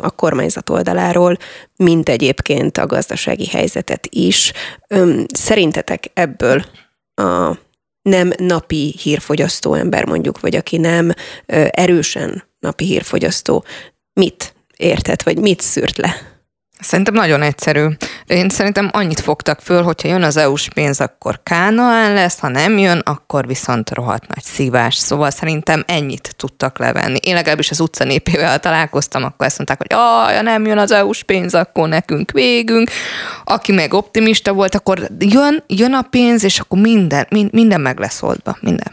a 0.00 0.10
kormányzat 0.10 0.70
oldaláról, 0.70 1.36
mint 1.76 2.08
egyébként 2.08 2.78
a 2.78 2.86
gazdasági 2.86 3.46
helyzetet 3.46 4.06
is. 4.10 4.52
Szerintetek 5.26 6.10
ebből 6.14 6.64
a 7.14 7.56
nem 8.02 8.32
napi 8.36 8.94
hírfogyasztó 9.02 9.74
ember 9.74 10.04
mondjuk, 10.04 10.40
vagy 10.40 10.56
aki 10.56 10.76
nem 10.76 11.12
erősen 11.70 12.44
napi 12.58 12.84
hírfogyasztó, 12.84 13.64
mit 14.12 14.54
értett, 14.76 15.22
vagy 15.22 15.38
mit 15.38 15.60
szűrt 15.60 15.96
le? 15.96 16.35
Szerintem 16.80 17.14
nagyon 17.14 17.42
egyszerű. 17.42 17.86
Én 18.26 18.48
szerintem 18.48 18.90
annyit 18.92 19.20
fogtak 19.20 19.60
föl, 19.60 19.82
hogyha 19.82 20.08
jön 20.08 20.22
az 20.22 20.36
EU-s 20.36 20.68
pénz, 20.68 21.00
akkor 21.00 21.40
Kánaán 21.42 22.12
lesz, 22.12 22.38
ha 22.38 22.48
nem 22.48 22.78
jön, 22.78 22.98
akkor 22.98 23.46
viszont 23.46 23.90
rohadt 23.90 24.34
nagy 24.34 24.44
szívás. 24.44 24.94
Szóval 24.94 25.30
szerintem 25.30 25.84
ennyit 25.86 26.34
tudtak 26.36 26.78
levenni. 26.78 27.18
Én 27.22 27.34
legalábbis 27.34 27.70
az 27.70 27.80
utca 27.80 28.04
népével 28.04 28.60
találkoztam, 28.60 29.24
akkor 29.24 29.46
ezt 29.46 29.56
mondták, 29.56 29.78
hogy 29.78 29.90
ja, 30.34 30.42
nem 30.42 30.66
jön 30.66 30.78
az 30.78 30.90
EU-s 30.90 31.22
pénz, 31.22 31.54
akkor 31.54 31.88
nekünk 31.88 32.30
végünk. 32.30 32.90
Aki 33.44 33.72
meg 33.72 33.94
optimista 33.94 34.52
volt, 34.52 34.74
akkor 34.74 35.08
jön, 35.18 35.64
jön 35.66 35.94
a 35.94 36.02
pénz, 36.02 36.44
és 36.44 36.58
akkor 36.58 36.78
minden, 36.78 37.26
minden 37.50 37.80
meg 37.80 37.98
lesz 37.98 38.22
oldva. 38.22 38.56
Minden. 38.60 38.92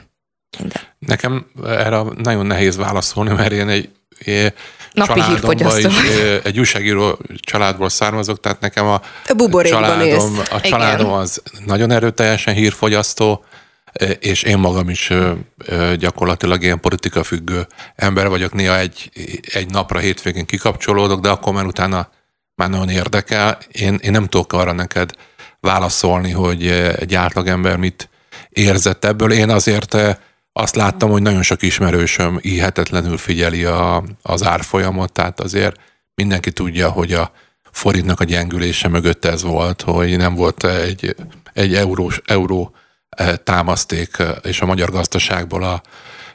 minden. 0.60 0.82
Nekem 1.00 1.46
erre 1.66 2.02
nagyon 2.18 2.46
nehéz 2.46 2.78
válaszolni, 2.78 3.32
mert 3.32 3.52
én 3.52 3.70
egy 3.70 3.90
Napi 4.94 5.22
hírfogyasztó. 5.22 5.90
Is, 5.90 5.96
egy 6.44 6.60
újságíró 6.60 7.20
családból 7.40 7.90
származok, 7.90 8.40
tehát 8.40 8.60
nekem 8.60 8.86
a, 8.86 9.02
a 9.28 9.62
családom, 9.64 10.40
a 10.52 10.62
családom 10.62 11.12
az 11.12 11.42
nagyon 11.66 11.92
erőteljesen 11.92 12.54
hírfogyasztó, 12.54 13.46
és 14.20 14.44
én 14.44 14.58
magam 14.58 14.90
is 14.90 15.12
gyakorlatilag 15.98 16.64
ilyen 16.64 16.80
politika 16.80 17.24
függő 17.24 17.68
ember 17.96 18.28
vagyok. 18.28 18.54
Néha 18.54 18.78
egy, 18.78 19.10
egy 19.54 19.70
napra 19.70 20.00
hétvégén 20.00 20.46
kikapcsolódok, 20.46 21.20
de 21.22 21.30
akkor 21.30 21.54
már 21.54 21.66
utána 21.66 22.10
már 22.56 22.70
nagyon 22.70 22.90
érdekel. 22.90 23.58
Én, 23.72 24.00
én 24.02 24.12
nem 24.12 24.28
tudok 24.28 24.54
arra 24.54 24.72
neked 24.72 25.12
válaszolni, 25.60 26.32
hogy 26.32 26.68
egy 26.98 27.16
átlagember 27.16 27.78
mit 27.78 28.10
érzett 28.50 29.06
ebből. 29.06 29.32
Én 29.32 29.50
azért 29.50 29.98
azt 30.54 30.76
láttam, 30.76 31.10
hogy 31.10 31.22
nagyon 31.22 31.42
sok 31.42 31.62
ismerősöm 31.62 32.40
íhetetlenül 32.42 33.18
figyeli 33.18 33.64
a, 33.64 34.04
az 34.22 34.44
árfolyamot, 34.44 35.12
tehát 35.12 35.40
azért 35.40 35.80
mindenki 36.16 36.52
tudja, 36.52 36.90
hogy 36.90 37.14
a 37.14 37.32
forintnak 37.72 38.20
a 38.20 38.24
gyengülése 38.24 38.88
mögött 38.88 39.26
ez 39.26 39.44
volt, 39.44 39.82
hogy 39.82 40.18
nem 40.18 40.36
volt 40.36 40.64
egy, 40.64 41.16
egy 41.54 41.76
eurós, 41.76 42.22
euró 42.26 42.76
eh, 43.10 43.36
támaszték, 43.44 44.20
eh, 44.20 44.36
és 44.44 44.62
a 44.62 44.66
magyar 44.66 44.92
gazdaságból 44.92 45.64
a, 45.64 45.82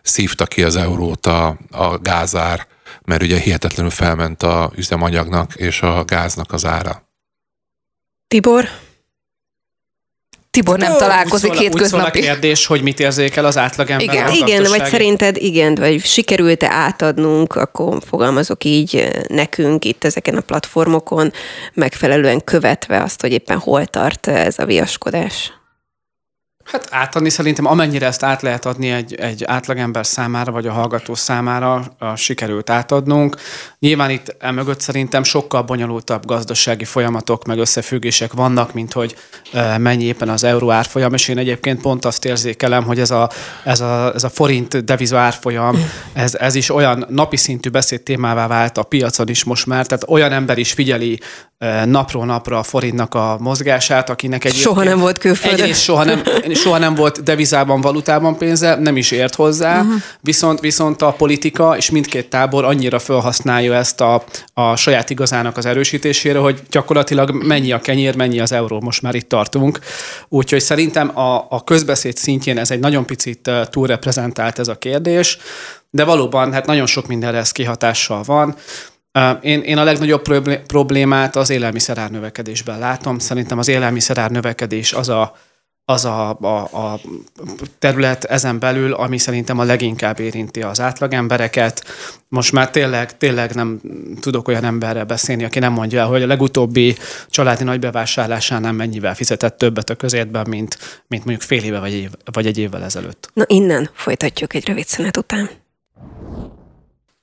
szívta 0.02 0.46
ki 0.46 0.62
az 0.62 0.76
eurót 0.76 1.26
a, 1.26 1.58
a 1.70 1.98
gázár, 1.98 2.66
mert 3.04 3.22
ugye 3.22 3.38
hihetetlenül 3.38 3.90
felment 3.90 4.42
a 4.42 4.70
üzemanyagnak 4.76 5.54
és 5.54 5.82
a 5.82 6.04
gáznak 6.04 6.52
az 6.52 6.64
ára. 6.64 7.08
Tibor? 8.28 8.68
Tibor 10.58 10.78
nem 10.78 10.96
találkozik 10.96 11.50
két 11.50 11.60
hétköznapi. 11.60 12.18
Úgy 12.18 12.24
a 12.24 12.28
kérdés, 12.28 12.66
hogy 12.66 12.82
mit 12.82 13.00
érzékel 13.00 13.44
az 13.44 13.58
átlagember. 13.58 14.14
Igen, 14.14 14.32
igen 14.32 14.62
vagy 14.62 14.84
szerinted 14.84 15.36
igen, 15.36 15.74
vagy 15.74 16.04
sikerült-e 16.04 16.70
átadnunk, 16.70 17.54
akkor 17.54 17.98
fogalmazok 18.08 18.64
így 18.64 19.08
nekünk 19.28 19.84
itt 19.84 20.04
ezeken 20.04 20.34
a 20.34 20.40
platformokon, 20.40 21.32
megfelelően 21.74 22.44
követve 22.44 23.02
azt, 23.02 23.20
hogy 23.20 23.32
éppen 23.32 23.58
hol 23.58 23.86
tart 23.86 24.26
ez 24.26 24.58
a 24.58 24.64
viaskodás? 24.64 25.52
Hát 26.72 26.88
átadni 26.90 27.30
szerintem, 27.30 27.66
amennyire 27.66 28.06
ezt 28.06 28.22
át 28.22 28.42
lehet 28.42 28.66
adni 28.66 28.90
egy, 28.90 29.14
egy 29.14 29.44
átlagember 29.44 30.06
számára, 30.06 30.52
vagy 30.52 30.66
a 30.66 30.72
hallgató 30.72 31.14
számára, 31.14 31.94
a 31.98 32.16
sikerült 32.16 32.70
átadnunk. 32.70 33.36
Nyilván 33.78 34.10
itt 34.10 34.36
emögött 34.38 34.80
szerintem 34.80 35.22
sokkal 35.22 35.62
bonyolultabb 35.62 36.26
gazdasági 36.26 36.84
folyamatok, 36.84 37.44
meg 37.44 37.58
összefüggések 37.58 38.32
vannak, 38.32 38.72
mint 38.72 38.92
hogy 38.92 39.16
mennyi 39.78 40.04
éppen 40.04 40.28
az 40.28 40.44
euró 40.44 40.70
árfolyam, 40.70 41.14
és 41.14 41.28
én 41.28 41.38
egyébként 41.38 41.80
pont 41.80 42.04
azt 42.04 42.24
érzékelem, 42.24 42.84
hogy 42.84 43.00
ez 43.00 43.10
a, 43.10 43.30
ez 43.64 43.80
a, 43.80 44.14
ez 44.14 44.24
a 44.24 44.28
forint 44.28 44.84
deviza 44.84 45.18
árfolyam, 45.18 45.76
ez, 46.12 46.34
ez 46.34 46.54
is 46.54 46.70
olyan 46.70 47.06
napi 47.08 47.36
szintű 47.36 47.70
beszéd 47.70 48.02
témává 48.02 48.46
vált 48.46 48.78
a 48.78 48.82
piacon 48.82 49.28
is 49.28 49.44
most 49.44 49.66
már, 49.66 49.86
tehát 49.86 50.08
olyan 50.08 50.32
ember 50.32 50.58
is 50.58 50.72
figyeli 50.72 51.20
napról 51.84 52.24
napra 52.24 52.58
a 52.58 52.62
forintnak 52.62 53.14
a 53.14 53.36
mozgását, 53.40 54.10
akinek 54.10 54.44
egy 54.44 54.54
Soha 54.54 54.84
nem 54.84 54.98
volt 54.98 55.18
külföldön. 55.18 55.72
soha 55.72 56.04
nem, 56.04 56.22
soha 56.54 56.78
nem 56.78 56.94
volt 56.94 57.22
devizában, 57.22 57.80
valutában 57.80 58.36
pénze, 58.36 58.74
nem 58.74 58.96
is 58.96 59.10
ért 59.10 59.34
hozzá, 59.34 59.80
uh-huh. 59.80 59.94
viszont, 60.20 60.60
viszont 60.60 61.02
a 61.02 61.12
politika 61.12 61.76
és 61.76 61.90
mindkét 61.90 62.30
tábor 62.30 62.64
annyira 62.64 62.98
felhasználja 62.98 63.74
ezt 63.74 64.00
a, 64.00 64.24
a 64.54 64.76
saját 64.76 65.10
igazának 65.10 65.56
az 65.56 65.66
erősítésére, 65.66 66.38
hogy 66.38 66.62
gyakorlatilag 66.70 67.30
mennyi 67.30 67.72
a 67.72 67.80
kenyér, 67.80 68.16
mennyi 68.16 68.40
az 68.40 68.52
euró, 68.52 68.80
most 68.80 69.02
már 69.02 69.14
itt 69.14 69.28
tartunk. 69.28 69.78
Úgyhogy 70.28 70.60
szerintem 70.60 71.18
a, 71.18 71.46
a 71.48 71.64
közbeszéd 71.64 72.16
szintjén 72.16 72.58
ez 72.58 72.70
egy 72.70 72.80
nagyon 72.80 73.06
picit 73.06 73.50
túlreprezentált 73.70 74.58
ez 74.58 74.68
a 74.68 74.78
kérdés, 74.78 75.38
de 75.90 76.04
valóban 76.04 76.52
hát 76.52 76.66
nagyon 76.66 76.86
sok 76.86 77.06
mindenre 77.06 77.38
ez 77.38 77.52
kihatással 77.52 78.22
van. 78.22 78.56
Én, 79.40 79.60
én 79.60 79.78
a 79.78 79.84
legnagyobb 79.84 80.22
problémát 80.66 81.36
az 81.36 81.50
élelmiszerár 81.50 82.10
növekedésben 82.10 82.78
látom. 82.78 83.18
Szerintem 83.18 83.58
az 83.58 83.68
élelmiszerár 83.68 84.30
növekedés 84.30 84.92
az 84.92 85.08
a, 85.08 85.36
az 85.84 86.04
a, 86.04 86.38
a, 86.40 86.56
a 86.56 87.00
terület 87.78 88.24
ezen 88.24 88.58
belül, 88.58 88.92
ami 88.92 89.18
szerintem 89.18 89.58
a 89.58 89.64
leginkább 89.64 90.20
érinti 90.20 90.62
az 90.62 90.80
átlagembereket. 90.80 91.84
Most 92.28 92.52
már 92.52 92.70
tényleg, 92.70 93.16
tényleg 93.16 93.54
nem 93.54 93.80
tudok 94.20 94.48
olyan 94.48 94.64
emberrel 94.64 95.04
beszélni, 95.04 95.44
aki 95.44 95.58
nem 95.58 95.72
mondja 95.72 96.00
el, 96.00 96.06
hogy 96.06 96.22
a 96.22 96.26
legutóbbi 96.26 96.96
családi 97.28 97.64
nagybevásárlásánál 97.64 98.72
mennyivel 98.72 99.14
fizetett 99.14 99.58
többet 99.58 99.90
a 99.90 99.94
közétben, 99.94 100.46
mint, 100.48 100.78
mint 101.06 101.24
mondjuk 101.24 101.46
fél 101.46 101.62
éve 101.62 101.78
vagy, 101.78 101.92
év, 101.92 102.10
vagy 102.32 102.46
egy 102.46 102.58
évvel 102.58 102.84
ezelőtt. 102.84 103.30
Na 103.34 103.44
innen 103.46 103.90
folytatjuk 103.92 104.54
egy 104.54 104.66
rövid 104.66 104.86
szünet 104.86 105.16
után. 105.16 105.50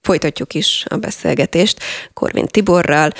Folytatjuk 0.05 0.53
is 0.53 0.85
a 0.89 0.95
beszélgetést 0.95 1.83
Korvin 2.13 2.45
Tiborral, 2.45 3.11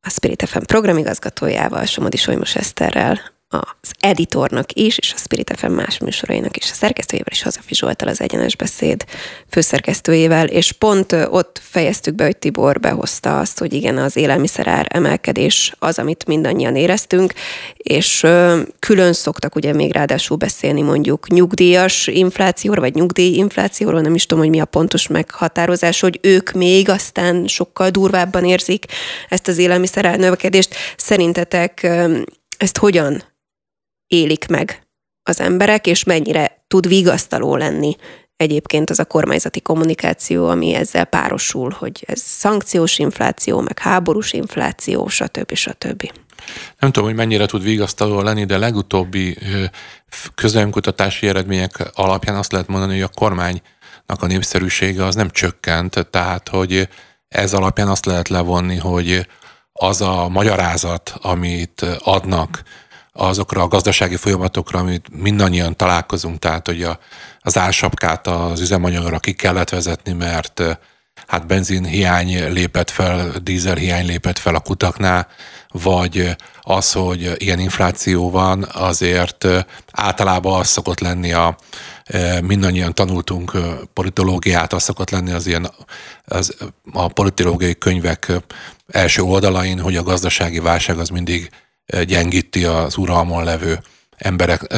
a 0.00 0.10
Spirit 0.10 0.48
FM 0.48 0.62
programigazgatójával, 0.62 1.84
Somodi 1.84 2.16
Solymos 2.16 2.56
Eszterrel, 2.56 3.33
az 3.54 3.90
editornak 4.00 4.72
is, 4.72 4.98
és 4.98 5.12
a 5.12 5.18
Spirit 5.18 5.52
FM 5.56 5.72
más 5.72 5.98
műsorainak 5.98 6.56
is, 6.56 6.70
a 6.70 6.74
szerkesztőjével 6.74 7.32
is 7.32 7.42
Hazafi 7.42 7.74
Zsoltal 7.74 8.08
az 8.08 8.20
Egyenes 8.20 8.56
Beszéd 8.56 9.04
főszerkesztőjével, 9.50 10.46
és 10.46 10.72
pont 10.72 11.12
ott 11.12 11.60
fejeztük 11.62 12.14
be, 12.14 12.24
hogy 12.24 12.36
Tibor 12.36 12.80
behozta 12.80 13.38
azt, 13.38 13.58
hogy 13.58 13.72
igen, 13.72 13.98
az 13.98 14.16
élelmiszerár 14.16 14.86
emelkedés 14.90 15.74
az, 15.78 15.98
amit 15.98 16.26
mindannyian 16.26 16.76
éreztünk, 16.76 17.32
és 17.76 18.26
külön 18.78 19.12
szoktak 19.12 19.54
ugye 19.54 19.72
még 19.72 19.92
ráadásul 19.92 20.36
beszélni 20.36 20.82
mondjuk 20.82 21.28
nyugdíjas 21.28 22.06
inflációról, 22.06 22.80
vagy 22.80 22.94
nyugdíjinflációról, 22.94 24.00
nem 24.00 24.14
is 24.14 24.26
tudom, 24.26 24.42
hogy 24.42 24.52
mi 24.52 24.60
a 24.60 24.64
pontos 24.64 25.06
meghatározás, 25.06 26.00
hogy 26.00 26.18
ők 26.22 26.52
még 26.52 26.88
aztán 26.88 27.46
sokkal 27.46 27.90
durvábban 27.90 28.44
érzik 28.44 28.84
ezt 29.28 29.48
az 29.48 29.58
élelmiszerár 29.58 30.18
növekedést. 30.18 30.74
Szerintetek 30.96 31.86
ezt 32.58 32.78
hogyan 32.78 33.22
élik 34.14 34.46
meg 34.46 34.86
az 35.22 35.40
emberek, 35.40 35.86
és 35.86 36.04
mennyire 36.04 36.64
tud 36.66 36.88
vigasztaló 36.88 37.56
lenni 37.56 37.96
egyébként 38.36 38.90
az 38.90 38.98
a 38.98 39.04
kormányzati 39.04 39.60
kommunikáció, 39.60 40.48
ami 40.48 40.74
ezzel 40.74 41.04
párosul, 41.04 41.74
hogy 41.78 42.04
ez 42.06 42.20
szankciós 42.20 42.98
infláció, 42.98 43.60
meg 43.60 43.78
háborús 43.78 44.32
infláció, 44.32 45.08
stb. 45.08 45.54
stb. 45.54 46.12
Nem 46.78 46.90
tudom, 46.90 47.08
hogy 47.08 47.18
mennyire 47.18 47.46
tud 47.46 47.62
vigasztaló 47.62 48.20
lenni, 48.20 48.44
de 48.44 48.58
legutóbbi 48.58 49.38
közönkutatási 50.34 51.28
eredmények 51.28 51.90
alapján 51.94 52.36
azt 52.36 52.52
lehet 52.52 52.68
mondani, 52.68 52.92
hogy 52.92 53.02
a 53.02 53.18
kormánynak 53.18 54.18
a 54.20 54.26
népszerűsége 54.26 55.04
az 55.04 55.14
nem 55.14 55.30
csökkent, 55.30 56.08
tehát 56.10 56.48
hogy 56.48 56.88
ez 57.28 57.54
alapján 57.54 57.88
azt 57.88 58.06
lehet 58.06 58.28
levonni, 58.28 58.76
hogy 58.76 59.26
az 59.72 60.00
a 60.00 60.28
magyarázat, 60.28 61.14
amit 61.20 61.86
adnak 62.02 62.62
azokra 63.16 63.62
a 63.62 63.68
gazdasági 63.68 64.16
folyamatokra, 64.16 64.78
amit 64.78 65.06
mindannyian 65.22 65.76
találkozunk, 65.76 66.38
tehát 66.38 66.66
hogy 66.66 66.82
a, 66.82 66.98
az 67.40 67.58
ársapkát 67.58 68.26
az 68.26 68.60
üzemanyagra 68.60 69.18
ki 69.18 69.32
kellett 69.32 69.68
vezetni, 69.68 70.12
mert 70.12 70.62
hát 71.26 71.46
benzin 71.46 71.84
hiány 71.84 72.52
lépett 72.52 72.90
fel, 72.90 73.32
dízel 73.42 73.76
hiány 73.76 74.06
lépett 74.06 74.38
fel 74.38 74.54
a 74.54 74.60
kutaknál, 74.60 75.26
vagy 75.68 76.36
az, 76.60 76.92
hogy 76.92 77.32
ilyen 77.36 77.58
infláció 77.58 78.30
van, 78.30 78.68
azért 78.72 79.46
általában 79.92 80.60
az 80.60 80.68
szokott 80.68 81.00
lenni 81.00 81.32
a, 81.32 81.56
mindannyian 82.42 82.94
tanultunk 82.94 83.52
politológiát, 83.92 84.72
az 84.72 84.82
szokott 84.82 85.10
lenni 85.10 85.32
az 85.32 85.46
ilyen 85.46 85.70
az, 86.24 86.56
a 86.92 87.08
politológiai 87.08 87.78
könyvek 87.78 88.32
első 88.86 89.22
oldalain, 89.22 89.80
hogy 89.80 89.96
a 89.96 90.02
gazdasági 90.02 90.58
válság 90.58 90.98
az 90.98 91.08
mindig 91.08 91.50
gyengíti 92.04 92.64
az 92.64 92.96
uralmon 92.96 93.44
levő 93.44 93.80
emberek, 94.16 94.74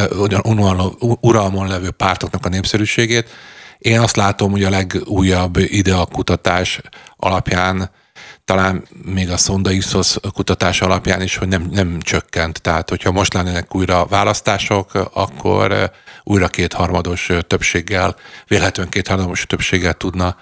uralmon 1.20 1.68
levő 1.68 1.90
pártoknak 1.90 2.46
a 2.46 2.48
népszerűségét. 2.48 3.28
Én 3.78 4.00
azt 4.00 4.16
látom, 4.16 4.50
hogy 4.50 4.64
a 4.64 4.70
legújabb 4.70 5.56
ideakutatás 5.56 6.80
alapján 7.16 7.90
talán 8.44 8.84
még 9.04 9.30
a 9.30 9.36
Szonda 9.36 9.70
Ipsos 9.70 10.16
kutatás 10.34 10.80
alapján 10.80 11.22
is, 11.22 11.36
hogy 11.36 11.48
nem, 11.48 11.68
nem 11.70 12.00
csökkent. 12.00 12.60
Tehát, 12.62 12.88
hogyha 12.88 13.12
most 13.12 13.34
lennének 13.34 13.74
újra 13.74 14.06
választások, 14.06 14.94
akkor 15.12 15.90
újra 16.24 16.48
kétharmados 16.48 17.30
többséggel, 17.46 18.16
vélhetően 18.46 18.88
kétharmados 18.88 19.46
többséggel 19.46 19.94
tudna 19.94 20.36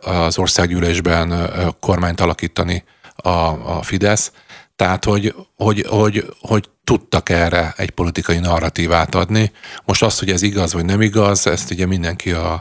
az 0.00 0.38
országgyűlésben 0.38 1.50
kormányt 1.80 2.20
alakítani 2.20 2.84
a, 3.16 3.28
a 3.76 3.82
Fidesz. 3.82 4.32
Tehát, 4.76 5.04
hogy, 5.04 5.34
hogy, 5.56 5.86
hogy, 5.88 6.26
hogy 6.40 6.68
tudtak 6.84 7.28
erre 7.28 7.74
egy 7.76 7.90
politikai 7.90 8.38
narratívát 8.38 9.14
adni. 9.14 9.52
Most 9.84 10.02
az, 10.02 10.18
hogy 10.18 10.30
ez 10.30 10.42
igaz 10.42 10.72
vagy 10.72 10.84
nem 10.84 11.00
igaz, 11.00 11.46
ezt 11.46 11.70
ugye 11.70 11.86
mindenki 11.86 12.32
a, 12.32 12.52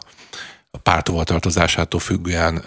a 0.71 0.77
pártovatartozásától 0.77 1.99
függően 1.99 2.63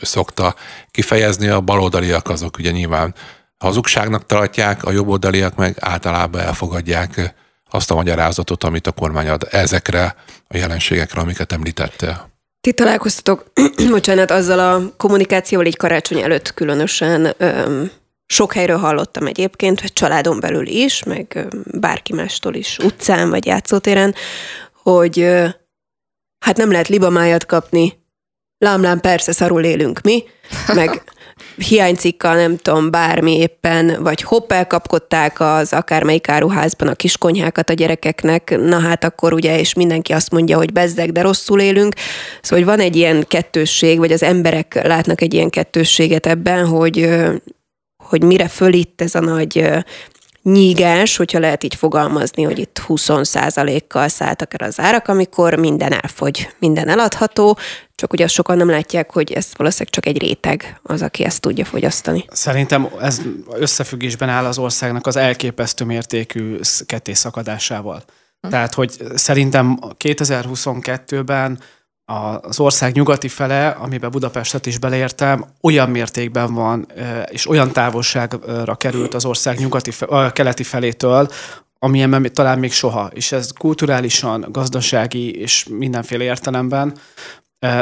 szokta 0.00 0.54
kifejezni. 0.90 1.48
A 1.48 1.60
baloldaliak 1.60 2.28
azok 2.28 2.58
ugye 2.58 2.70
nyilván 2.70 3.14
hazugságnak 3.58 4.26
tartják, 4.26 4.84
a 4.84 4.90
jobboldaliak 4.90 5.54
meg 5.54 5.76
általában 5.80 6.40
elfogadják 6.40 7.34
azt 7.70 7.90
a 7.90 7.94
magyarázatot, 7.94 8.64
amit 8.64 8.86
a 8.86 8.92
kormány 8.92 9.28
ad 9.28 9.48
ezekre 9.50 10.16
a 10.48 10.56
jelenségekre, 10.56 11.20
amiket 11.20 11.52
említette. 11.52 12.30
Ti 12.60 12.72
találkoztatok, 12.72 13.52
bocsánat, 13.90 14.30
azzal 14.30 14.58
a 14.58 14.96
kommunikációval 14.96 15.66
így 15.66 15.76
karácsony 15.76 16.18
előtt 16.18 16.54
különösen 16.54 17.34
öm, 17.38 17.90
sok 18.26 18.52
helyről 18.52 18.76
hallottam 18.76 19.26
egyébként, 19.26 19.80
hogy 19.80 19.92
családon 19.92 20.40
belül 20.40 20.66
is, 20.66 21.02
meg 21.02 21.46
bárki 21.80 22.12
mástól 22.12 22.54
is, 22.54 22.78
utcán 22.78 23.30
vagy 23.30 23.46
játszótéren, 23.46 24.14
hogy 24.82 25.18
hát 26.38 26.56
nem 26.56 26.70
lehet 26.70 26.88
libamájat 26.88 27.46
kapni, 27.46 28.04
lámlám 28.58 29.00
persze 29.00 29.32
szarul 29.32 29.64
élünk 29.64 30.00
mi, 30.00 30.24
meg 30.74 31.02
hiánycikka, 31.68 32.34
nem 32.34 32.56
tudom, 32.56 32.90
bármi 32.90 33.38
éppen, 33.38 34.02
vagy 34.02 34.22
hopp 34.22 34.52
elkapkodták 34.52 35.40
az 35.40 35.72
akármelyik 35.72 36.28
áruházban 36.28 36.88
a 36.88 36.94
kiskonyhákat 36.94 37.70
a 37.70 37.72
gyerekeknek, 37.72 38.56
na 38.58 38.78
hát 38.78 39.04
akkor 39.04 39.32
ugye, 39.32 39.58
és 39.58 39.74
mindenki 39.74 40.12
azt 40.12 40.30
mondja, 40.30 40.56
hogy 40.56 40.72
bezzeg, 40.72 41.12
de 41.12 41.20
rosszul 41.20 41.60
élünk. 41.60 41.94
Szóval 42.42 42.64
hogy 42.64 42.76
van 42.76 42.86
egy 42.86 42.96
ilyen 42.96 43.24
kettősség, 43.28 43.98
vagy 43.98 44.12
az 44.12 44.22
emberek 44.22 44.82
látnak 44.82 45.20
egy 45.20 45.34
ilyen 45.34 45.50
kettősséget 45.50 46.26
ebben, 46.26 46.66
hogy 46.66 47.08
hogy 48.08 48.22
mire 48.22 48.48
fölitt 48.48 49.00
ez 49.00 49.14
a 49.14 49.20
nagy 49.20 49.84
nyígás, 50.42 51.16
hogyha 51.16 51.38
lehet 51.38 51.64
így 51.64 51.74
fogalmazni, 51.74 52.42
hogy 52.42 52.58
itt 52.58 52.82
20%-kal 52.88 54.08
szálltak 54.08 54.60
el 54.60 54.68
az 54.68 54.80
árak, 54.80 55.08
amikor 55.08 55.54
minden 55.54 55.92
elfogy, 55.92 56.48
minden 56.58 56.88
eladható, 56.88 57.58
csak 57.94 58.12
ugye 58.12 58.26
sokan 58.26 58.56
nem 58.56 58.70
látják, 58.70 59.12
hogy 59.12 59.32
ez 59.32 59.46
valószínűleg 59.56 59.94
csak 59.94 60.06
egy 60.06 60.18
réteg 60.18 60.80
az, 60.82 61.02
aki 61.02 61.24
ezt 61.24 61.40
tudja 61.40 61.64
fogyasztani. 61.64 62.24
Szerintem 62.30 62.88
ez 63.00 63.20
összefüggésben 63.50 64.28
áll 64.28 64.44
az 64.44 64.58
országnak 64.58 65.06
az 65.06 65.16
elképesztő 65.16 65.84
mértékű 65.84 66.58
kettés 66.86 67.18
szakadásával. 67.18 68.02
Hm. 68.40 68.48
Tehát, 68.48 68.74
hogy 68.74 68.90
szerintem 69.14 69.78
2022-ben 69.98 71.58
az 72.40 72.60
ország 72.60 72.94
nyugati 72.94 73.28
fele, 73.28 73.68
amiben 73.68 74.10
Budapestet 74.10 74.66
is 74.66 74.78
beleértem, 74.78 75.44
olyan 75.60 75.90
mértékben 75.90 76.54
van, 76.54 76.86
és 77.28 77.48
olyan 77.48 77.72
távolságra 77.72 78.74
került 78.74 79.14
az 79.14 79.24
ország 79.24 79.58
nyugati, 79.58 79.90
keleti 80.32 80.62
felétől, 80.62 81.28
amilyen 81.78 82.30
talán 82.32 82.58
még 82.58 82.72
soha. 82.72 83.10
És 83.14 83.32
ez 83.32 83.50
kulturálisan, 83.58 84.46
gazdasági 84.50 85.40
és 85.40 85.66
mindenféle 85.70 86.24
értelemben 86.24 86.94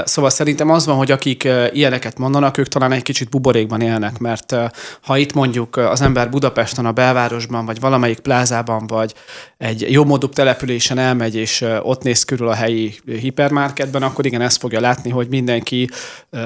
Szóval 0.04 0.30
szerintem 0.30 0.70
az 0.70 0.86
van, 0.86 0.96
hogy 0.96 1.10
akik 1.10 1.48
ilyeneket 1.72 2.18
mondanak, 2.18 2.58
ők 2.58 2.68
talán 2.68 2.92
egy 2.92 3.02
kicsit 3.02 3.30
buborékban 3.30 3.80
élnek, 3.80 4.18
mert 4.18 4.56
ha 5.02 5.16
itt 5.16 5.32
mondjuk 5.32 5.76
az 5.76 6.00
ember 6.00 6.30
Budapesten, 6.30 6.86
a 6.86 6.92
belvárosban, 6.92 7.66
vagy 7.66 7.80
valamelyik 7.80 8.18
plázában, 8.18 8.86
vagy 8.86 9.14
egy 9.58 9.86
jobbmódúbb 9.92 10.32
településen 10.32 10.98
elmegy, 10.98 11.34
és 11.36 11.64
ott 11.82 12.02
néz 12.02 12.24
körül 12.24 12.48
a 12.48 12.54
helyi 12.54 12.94
hipermarketben, 13.06 14.02
akkor 14.02 14.26
igen, 14.26 14.40
ezt 14.40 14.58
fogja 14.58 14.80
látni, 14.80 15.10
hogy 15.10 15.28
mindenki 15.28 15.88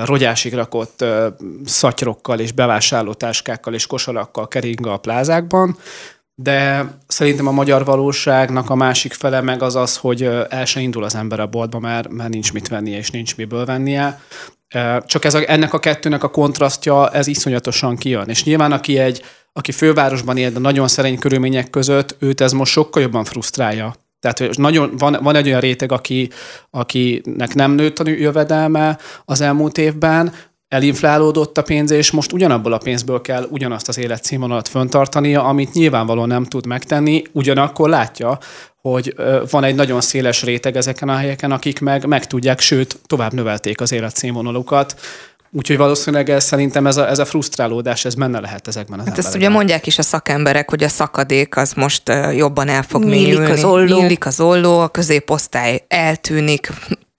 rogyásig 0.05 0.55
rakott 0.55 1.05
szatyrokkal 1.65 2.39
és 2.39 2.53
bevásárlótáskákkal 2.53 3.75
és 3.75 3.87
kosarakkal 3.87 4.49
kering 4.49 4.87
a 4.87 4.97
plázákban, 4.97 5.77
de 6.41 6.89
szerintem 7.07 7.47
a 7.47 7.53
magyar 7.53 7.85
valóságnak 7.85 8.71
a 8.71 8.75
másik 8.75 9.13
fele 9.13 9.41
meg 9.41 9.63
az 9.63 9.77
az, 9.77 9.97
hogy 9.97 10.23
el 10.49 10.65
se 10.65 10.81
indul 10.81 11.05
az 11.05 11.15
ember 11.15 11.41
a 11.41 11.47
boltba, 11.47 11.79
mert, 11.79 12.09
mert 12.09 12.31
nincs 12.31 12.53
mit 12.53 12.69
vennie 12.69 12.97
és 12.97 13.11
nincs 13.11 13.37
miből 13.37 13.65
vennie. 13.65 14.21
Csak 15.07 15.25
ez 15.25 15.35
a, 15.35 15.41
ennek 15.47 15.73
a 15.73 15.79
kettőnek 15.79 16.23
a 16.23 16.31
kontrasztja, 16.31 17.11
ez 17.11 17.27
iszonyatosan 17.27 17.97
kijön. 17.97 18.29
És 18.29 18.45
nyilván 18.45 18.73
aki 18.73 18.99
egy, 18.99 19.23
aki 19.53 19.73
fővárosban 19.73 20.37
él, 20.37 20.51
de 20.51 20.59
nagyon 20.59 20.89
szerény 20.89 21.19
körülmények 21.19 21.71
között, 21.71 22.17
őt 22.19 22.41
ez 22.41 22.53
most 22.53 22.73
sokkal 22.73 23.03
jobban 23.03 23.25
frusztrálja. 23.25 23.95
Tehát 24.21 24.57
nagyon, 24.57 24.97
van, 24.97 25.19
van 25.23 25.35
egy 25.35 25.47
olyan 25.47 25.61
réteg, 25.61 25.93
aki, 25.93 26.31
akinek 26.71 27.55
nem 27.55 27.73
nőtt 27.73 27.99
a 27.99 28.09
jövedelme 28.09 28.99
az 29.25 29.41
elmúlt 29.41 29.79
évben, 29.79 30.33
elinflálódott 30.69 31.59
a 31.59 31.63
pénz, 31.63 31.91
és 31.91 32.11
most 32.11 32.33
ugyanabból 32.33 32.73
a 32.73 32.79
pénzből 32.79 33.21
kell 33.21 33.47
ugyanazt 33.51 33.89
az 33.89 33.99
életszínvonalat 33.99 34.69
föntartania, 34.69 35.45
amit 35.45 35.73
nyilvánvalóan 35.73 36.29
nem 36.29 36.45
tud 36.45 36.67
megtenni, 36.67 37.23
ugyanakkor 37.33 37.89
látja, 37.89 38.39
hogy 38.81 39.15
van 39.51 39.65
egy 39.65 39.75
nagyon 39.75 40.01
széles 40.01 40.43
réteg 40.43 40.77
ezeken 40.77 41.09
a 41.09 41.17
helyeken, 41.17 41.53
akik 41.53 41.81
meg, 41.81 42.07
meg 42.07 42.27
tudják, 42.27 42.61
sőt, 42.61 43.01
tovább 43.07 43.33
növelték 43.33 43.81
az 43.81 43.93
életszínvonalukat. 43.93 45.01
Úgyhogy 45.51 45.77
valószínűleg 45.77 46.31
ez, 46.31 46.45
szerintem 46.45 46.87
ez 46.87 46.97
a, 46.97 47.09
ez 47.09 47.19
a 47.19 47.25
frusztrálódás, 47.25 48.05
ez 48.05 48.15
menne 48.15 48.41
lehet 48.41 48.69
ezekben 48.69 48.99
az 48.99 49.07
hát 49.07 49.19
ezt 49.19 49.35
ugye 49.35 49.49
mondják 49.49 49.87
is 49.87 49.99
a 49.99 50.03
szakemberek, 50.03 50.71
hogy 50.71 50.85
a 50.85 50.89
szakadék 50.89 51.57
az 51.57 51.73
most 51.73 52.03
jobban 52.35 52.69
el 52.69 52.83
fog 52.83 53.05
Nyílik 53.05 53.27
mélyülni. 53.27 53.51
az 53.51 53.65
olló. 53.65 54.01
Nyílik 54.01 54.27
az 54.27 54.41
olló, 54.41 54.79
a 54.79 54.89
középosztály 54.89 55.85
eltűnik, 55.89 56.71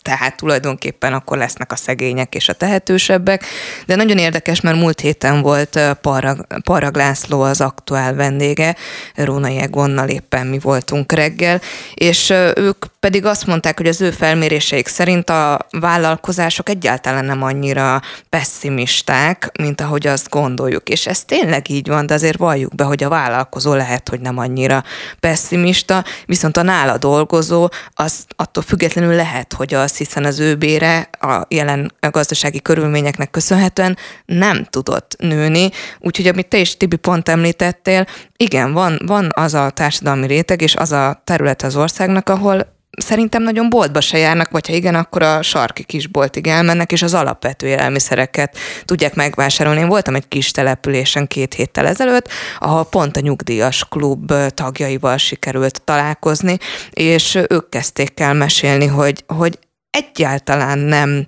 tehát 0.09 0.37
tulajdonképpen 0.37 1.13
akkor 1.13 1.37
lesznek 1.37 1.71
a 1.71 1.75
szegények 1.75 2.35
és 2.35 2.49
a 2.49 2.53
tehetősebbek. 2.53 3.45
De 3.85 3.95
nagyon 3.95 4.17
érdekes, 4.17 4.61
mert 4.61 4.77
múlt 4.77 4.99
héten 4.99 5.41
volt 5.41 5.79
Parag, 6.01 6.45
Parag 6.63 6.95
László 6.95 7.41
az 7.41 7.61
aktuál 7.61 8.13
vendége, 8.13 8.75
Rónai 9.15 9.57
Egonnal 9.57 10.07
éppen 10.07 10.47
mi 10.47 10.59
voltunk 10.59 11.11
reggel, 11.11 11.61
és 11.93 12.29
ők 12.55 12.85
pedig 12.99 13.25
azt 13.25 13.45
mondták, 13.45 13.77
hogy 13.77 13.87
az 13.87 14.01
ő 14.01 14.11
felméréseik 14.11 14.87
szerint 14.87 15.29
a 15.29 15.67
vállalkozások 15.69 16.69
egyáltalán 16.69 17.25
nem 17.25 17.43
annyira 17.43 18.01
pessimisták, 18.29 19.51
mint 19.59 19.81
ahogy 19.81 20.07
azt 20.07 20.29
gondoljuk. 20.29 20.89
És 20.89 21.07
ez 21.07 21.23
tényleg 21.23 21.69
így 21.69 21.87
van, 21.87 22.05
de 22.05 22.13
azért 22.13 22.37
valljuk 22.37 22.75
be, 22.75 22.83
hogy 22.83 23.03
a 23.03 23.09
vállalkozó 23.09 23.73
lehet, 23.73 24.09
hogy 24.09 24.19
nem 24.19 24.37
annyira 24.37 24.83
pessimista, 25.19 26.03
viszont 26.25 26.57
a 26.57 26.61
nála 26.61 26.97
dolgozó, 26.97 27.69
az 27.93 28.25
attól 28.35 28.63
függetlenül 28.63 29.15
lehet, 29.15 29.53
hogy 29.53 29.73
az, 29.73 29.97
hiszen 29.99 30.25
az 30.25 30.39
ő 30.39 30.55
bére 30.55 31.09
a 31.19 31.45
jelen 31.47 31.91
gazdasági 32.11 32.61
körülményeknek 32.61 33.31
köszönhetően 33.31 33.97
nem 34.25 34.63
tudott 34.63 35.15
nőni. 35.19 35.69
Úgyhogy 35.99 36.27
amit 36.27 36.47
te 36.47 36.57
is, 36.57 36.77
Tibi, 36.77 36.95
pont 36.95 37.29
említettél, 37.29 38.05
igen, 38.37 38.73
van, 38.73 38.99
van 39.05 39.29
az 39.33 39.53
a 39.53 39.69
társadalmi 39.69 40.27
réteg, 40.27 40.61
és 40.61 40.75
az 40.75 40.91
a 40.91 41.21
terület 41.23 41.61
az 41.61 41.75
országnak, 41.75 42.29
ahol 42.29 42.77
szerintem 42.97 43.43
nagyon 43.43 43.69
boltba 43.69 44.01
se 44.01 44.17
járnak, 44.17 44.49
vagy 44.49 44.67
ha 44.67 44.73
igen, 44.73 44.95
akkor 44.95 45.23
a 45.23 45.41
sarki 45.41 45.83
kis 45.83 46.07
boltig 46.07 46.47
elmennek, 46.47 46.91
és 46.91 47.01
az 47.01 47.13
alapvető 47.13 47.67
élelmiszereket 47.67 48.57
tudják 48.85 49.15
megvásárolni. 49.15 49.79
Én 49.79 49.87
voltam 49.87 50.15
egy 50.15 50.27
kis 50.27 50.51
településen 50.51 51.27
két 51.27 51.53
héttel 51.53 51.87
ezelőtt, 51.87 52.27
ahol 52.59 52.85
pont 52.85 53.17
a 53.17 53.19
nyugdíjas 53.19 53.85
klub 53.89 54.33
tagjaival 54.53 55.17
sikerült 55.17 55.81
találkozni, 55.81 56.57
és 56.91 57.39
ők 57.49 57.69
kezdték 57.69 58.19
el 58.19 58.33
mesélni, 58.33 58.85
hogy, 58.85 59.23
hogy 59.27 59.59
egyáltalán 59.91 60.79
nem, 60.79 61.25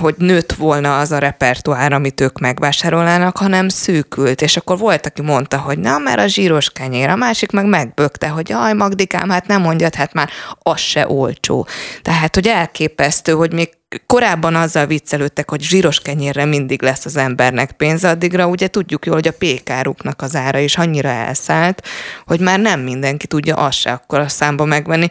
hogy 0.00 0.14
nőtt 0.18 0.52
volna 0.52 0.98
az 0.98 1.12
a 1.12 1.18
repertoár, 1.18 1.92
amit 1.92 2.20
ők 2.20 2.38
megvásárolnának, 2.38 3.36
hanem 3.36 3.68
szűkült. 3.68 4.42
És 4.42 4.56
akkor 4.56 4.78
volt, 4.78 5.06
aki 5.06 5.22
mondta, 5.22 5.58
hogy 5.58 5.78
na, 5.78 5.98
mert 5.98 6.18
a 6.18 6.26
zsíros 6.26 6.70
kenyér, 6.70 7.08
a 7.08 7.16
másik 7.16 7.50
meg 7.50 7.66
megbökte, 7.66 8.28
hogy 8.28 8.48
jaj, 8.48 8.72
Magdikám, 8.72 9.30
hát 9.30 9.46
nem 9.46 9.60
mondjad, 9.60 9.94
hát 9.94 10.12
már 10.12 10.30
az 10.58 10.80
se 10.80 11.08
olcsó. 11.08 11.66
Tehát, 12.02 12.34
hogy 12.34 12.46
elképesztő, 12.46 13.32
hogy 13.32 13.52
még 13.52 13.70
korábban 14.06 14.54
azzal 14.54 14.86
viccelődtek, 14.86 15.50
hogy 15.50 15.62
zsíros 15.62 16.00
kenyérre 16.00 16.44
mindig 16.44 16.82
lesz 16.82 17.04
az 17.04 17.16
embernek 17.16 17.72
pénze, 17.72 18.08
addigra 18.08 18.46
ugye 18.46 18.68
tudjuk 18.68 19.06
jól, 19.06 19.14
hogy 19.14 19.28
a 19.28 19.32
pékáruknak 19.38 20.22
az 20.22 20.36
ára 20.36 20.58
is 20.58 20.76
annyira 20.76 21.08
elszállt, 21.08 21.86
hogy 22.26 22.40
már 22.40 22.60
nem 22.60 22.80
mindenki 22.80 23.26
tudja 23.26 23.56
azt 23.56 23.78
se 23.78 23.92
akkor 23.92 24.18
a 24.18 24.28
számba 24.28 24.64
megvenni. 24.64 25.08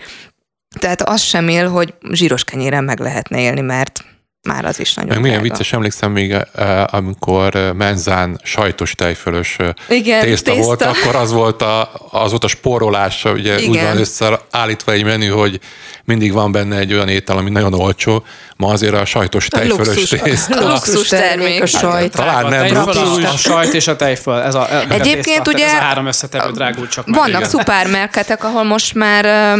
Tehát 0.79 1.01
az 1.01 1.21
sem 1.21 1.47
él, 1.47 1.69
hogy 1.69 1.93
zsíros 2.11 2.43
kenyéren 2.43 2.83
meg 2.83 2.99
lehetne 2.99 3.39
élni, 3.39 3.61
mert 3.61 4.03
már 4.47 4.65
az 4.65 4.79
is 4.79 4.93
nagyon 4.93 5.11
Meg 5.11 5.21
milyen 5.21 5.41
vicces, 5.41 5.73
emlékszem 5.73 6.11
még, 6.11 6.31
eh, 6.31 6.93
amikor 6.93 7.55
eh, 7.55 7.73
menzán 7.73 8.39
sajtos 8.43 8.95
tejfölös 8.95 9.55
eh, 9.59 9.69
Igen, 9.89 10.21
tészta, 10.21 10.51
tészta, 10.51 10.65
volt, 10.65 10.81
akkor 10.81 11.15
az 11.15 11.31
volt 11.31 11.61
a, 11.61 11.91
az 12.11 12.29
volt 12.29 12.43
a 12.43 12.47
spórolása, 12.47 13.31
ugye 13.31 13.59
Igen. 13.59 13.69
úgy 13.69 13.81
van 13.81 13.97
összeállítva 13.97 14.91
egy 14.91 15.03
menü, 15.03 15.27
hogy 15.27 15.59
mindig 16.03 16.33
van 16.33 16.51
benne 16.51 16.77
egy 16.77 16.93
olyan 16.93 17.07
étel, 17.07 17.37
ami 17.37 17.49
nagyon 17.49 17.73
olcsó, 17.73 18.23
ma 18.55 18.67
azért 18.67 18.93
a 18.93 19.05
sajtos 19.05 19.47
tejfölös 19.47 19.95
luxus, 19.95 20.19
tészta. 20.19 20.69
Luxus 20.69 21.07
termék 21.07 21.61
a 21.61 21.65
sajt. 21.65 22.11
Talán 22.11 22.45
nem 22.45 22.73
luxus. 22.73 23.23
A 23.23 23.37
sajt 23.37 23.73
és 23.73 23.87
a 23.87 23.95
tejföl, 23.95 24.41
ez 24.41 24.55
a, 24.55 24.67
Egyébként 24.89 25.47
a 25.47 25.51
ugye 25.51 25.65
ez 25.65 25.73
a 25.73 25.75
három 25.75 26.05
összetevő 26.05 26.51
drágul 26.51 26.87
csak 26.87 27.05
Vannak 27.07 27.45
szupermerketek, 27.45 28.43
ahol 28.43 28.63
most 28.63 28.93
már, 28.93 29.55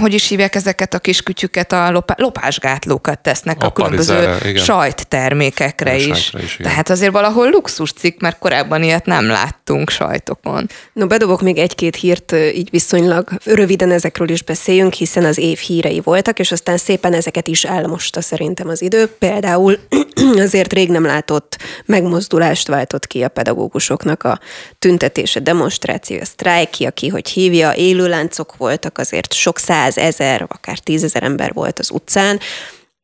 hogy 0.00 0.14
is 0.14 0.28
hívják 0.28 0.54
ezeket 0.54 0.94
a 0.94 0.98
kis 0.98 1.22
kütyüket, 1.22 1.72
a 1.72 1.90
lopá, 1.90 2.14
lopásgátlókat 2.18 3.18
tesznek 3.18 3.62
a, 3.62 3.69
a 3.70 3.72
különböző 3.72 4.56
sajttermékekre 4.56 5.96
is. 5.96 6.32
is 6.42 6.56
Tehát 6.62 6.90
azért 6.90 7.12
valahol 7.12 7.50
luxus 7.50 7.92
cikk, 7.92 8.20
mert 8.20 8.38
korábban 8.38 8.82
ilyet 8.82 9.06
nem 9.06 9.26
láttunk 9.26 9.90
sajtokon. 9.90 10.68
No, 10.92 11.06
bedobok 11.06 11.40
még 11.40 11.58
egy-két 11.58 11.96
hírt, 11.96 12.34
így 12.54 12.70
viszonylag 12.70 13.28
röviden 13.44 13.90
ezekről 13.90 14.28
is 14.28 14.42
beszéljünk, 14.42 14.92
hiszen 14.92 15.24
az 15.24 15.38
év 15.38 15.58
hírei 15.58 16.00
voltak, 16.04 16.38
és 16.38 16.52
aztán 16.52 16.76
szépen 16.76 17.12
ezeket 17.12 17.48
is 17.48 17.64
elmosta 17.64 18.20
szerintem 18.20 18.68
az 18.68 18.82
idő. 18.82 19.06
Például 19.06 19.78
azért 20.44 20.72
rég 20.72 20.90
nem 20.90 21.04
látott 21.04 21.58
megmozdulást 21.84 22.68
váltott 22.68 23.06
ki 23.06 23.22
a 23.22 23.28
pedagógusoknak 23.28 24.22
a 24.22 24.40
tüntetése, 24.78 25.40
demonstráció, 25.40 26.18
a 26.20 26.24
sztrájkja, 26.24 26.90
ki 26.90 27.08
hogy 27.08 27.28
hívja, 27.28 27.74
élőláncok 27.74 28.56
voltak, 28.56 28.98
azért 28.98 29.32
sok 29.32 29.58
százezer, 29.58 30.46
akár 30.48 30.78
tízezer 30.78 31.22
ember 31.22 31.52
volt 31.52 31.78
az 31.78 31.90
utcán, 31.90 32.40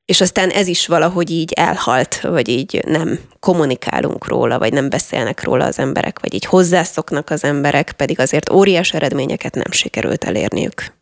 és 0.07 0.21
aztán 0.21 0.51
ez 0.51 0.67
is 0.67 0.87
valahogy 0.87 1.31
így 1.31 1.53
elhalt, 1.53 2.21
vagy 2.21 2.49
így 2.49 2.83
nem 2.87 3.21
kommunikálunk 3.41 4.29
róla, 4.29 4.59
vagy 4.59 4.73
nem 4.73 4.89
beszélnek 4.89 5.43
róla 5.43 5.65
az 5.65 5.79
emberek, 5.79 6.21
vagy 6.21 6.35
így 6.35 6.45
hozzászoknak 6.45 7.31
az 7.31 7.45
emberek, 7.45 7.93
pedig 7.93 8.21
azért 8.21 8.51
óriás 8.51 8.93
eredményeket 8.93 9.55
nem 9.55 9.71
sikerült 9.71 10.25
elérniük. 10.25 10.95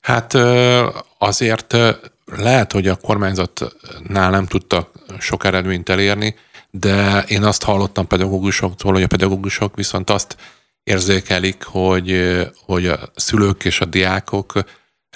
Hát 0.00 0.34
azért 1.18 1.76
lehet, 2.24 2.72
hogy 2.72 2.88
a 2.88 2.96
kormányzatnál 2.96 4.30
nem 4.30 4.46
tudtak 4.46 4.90
sok 5.18 5.44
eredményt 5.44 5.88
elérni, 5.88 6.34
de 6.70 7.24
én 7.28 7.42
azt 7.42 7.62
hallottam 7.62 8.06
pedagógusoktól, 8.06 8.92
hogy 8.92 9.02
a 9.02 9.06
pedagógusok 9.06 9.76
viszont 9.76 10.10
azt 10.10 10.36
érzékelik, 10.84 11.62
hogy, 11.64 12.38
hogy 12.66 12.86
a 12.86 12.98
szülők 13.14 13.64
és 13.64 13.80
a 13.80 13.84
diákok 13.84 14.52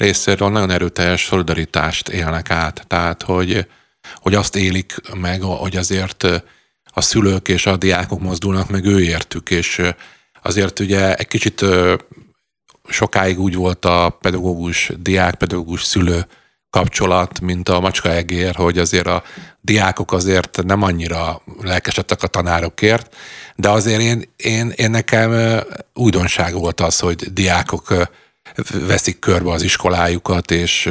részéről 0.01 0.49
nagyon 0.49 0.71
erőteljes 0.71 1.27
szolidaritást 1.27 2.09
élnek 2.09 2.51
át. 2.51 2.85
Tehát, 2.87 3.23
hogy, 3.23 3.67
hogy 4.15 4.35
azt 4.35 4.57
élik 4.57 4.95
meg, 5.15 5.43
hogy 5.43 5.77
azért 5.77 6.27
a 6.85 7.01
szülők 7.01 7.49
és 7.49 7.67
a 7.67 7.77
diákok 7.77 8.21
mozdulnak 8.21 8.71
meg 8.71 8.85
őértük, 8.85 9.51
és 9.51 9.83
azért 10.43 10.79
ugye 10.79 11.15
egy 11.15 11.29
kicsit 11.29 11.65
sokáig 12.89 13.41
úgy 13.41 13.55
volt 13.55 13.85
a 13.85 14.17
pedagógus, 14.21 14.91
diák, 14.99 15.35
pedagógus, 15.35 15.85
szülő 15.85 16.27
kapcsolat, 16.71 17.41
mint 17.41 17.69
a 17.69 17.81
macska 17.81 18.11
egér, 18.11 18.55
hogy 18.55 18.79
azért 18.79 19.07
a 19.07 19.23
diákok 19.61 20.13
azért 20.13 20.63
nem 20.65 20.83
annyira 20.83 21.43
lelkesedtek 21.61 22.23
a 22.23 22.27
tanárokért, 22.27 23.17
de 23.57 23.69
azért 23.69 24.01
én, 24.01 24.23
én, 24.37 24.73
én 24.77 24.91
nekem 24.91 25.61
újdonság 25.95 26.55
volt 26.55 26.81
az, 26.81 26.99
hogy 26.99 27.33
diákok 27.33 28.09
veszik 28.73 29.19
körbe 29.19 29.51
az 29.51 29.63
iskolájukat, 29.63 30.51
és 30.51 30.91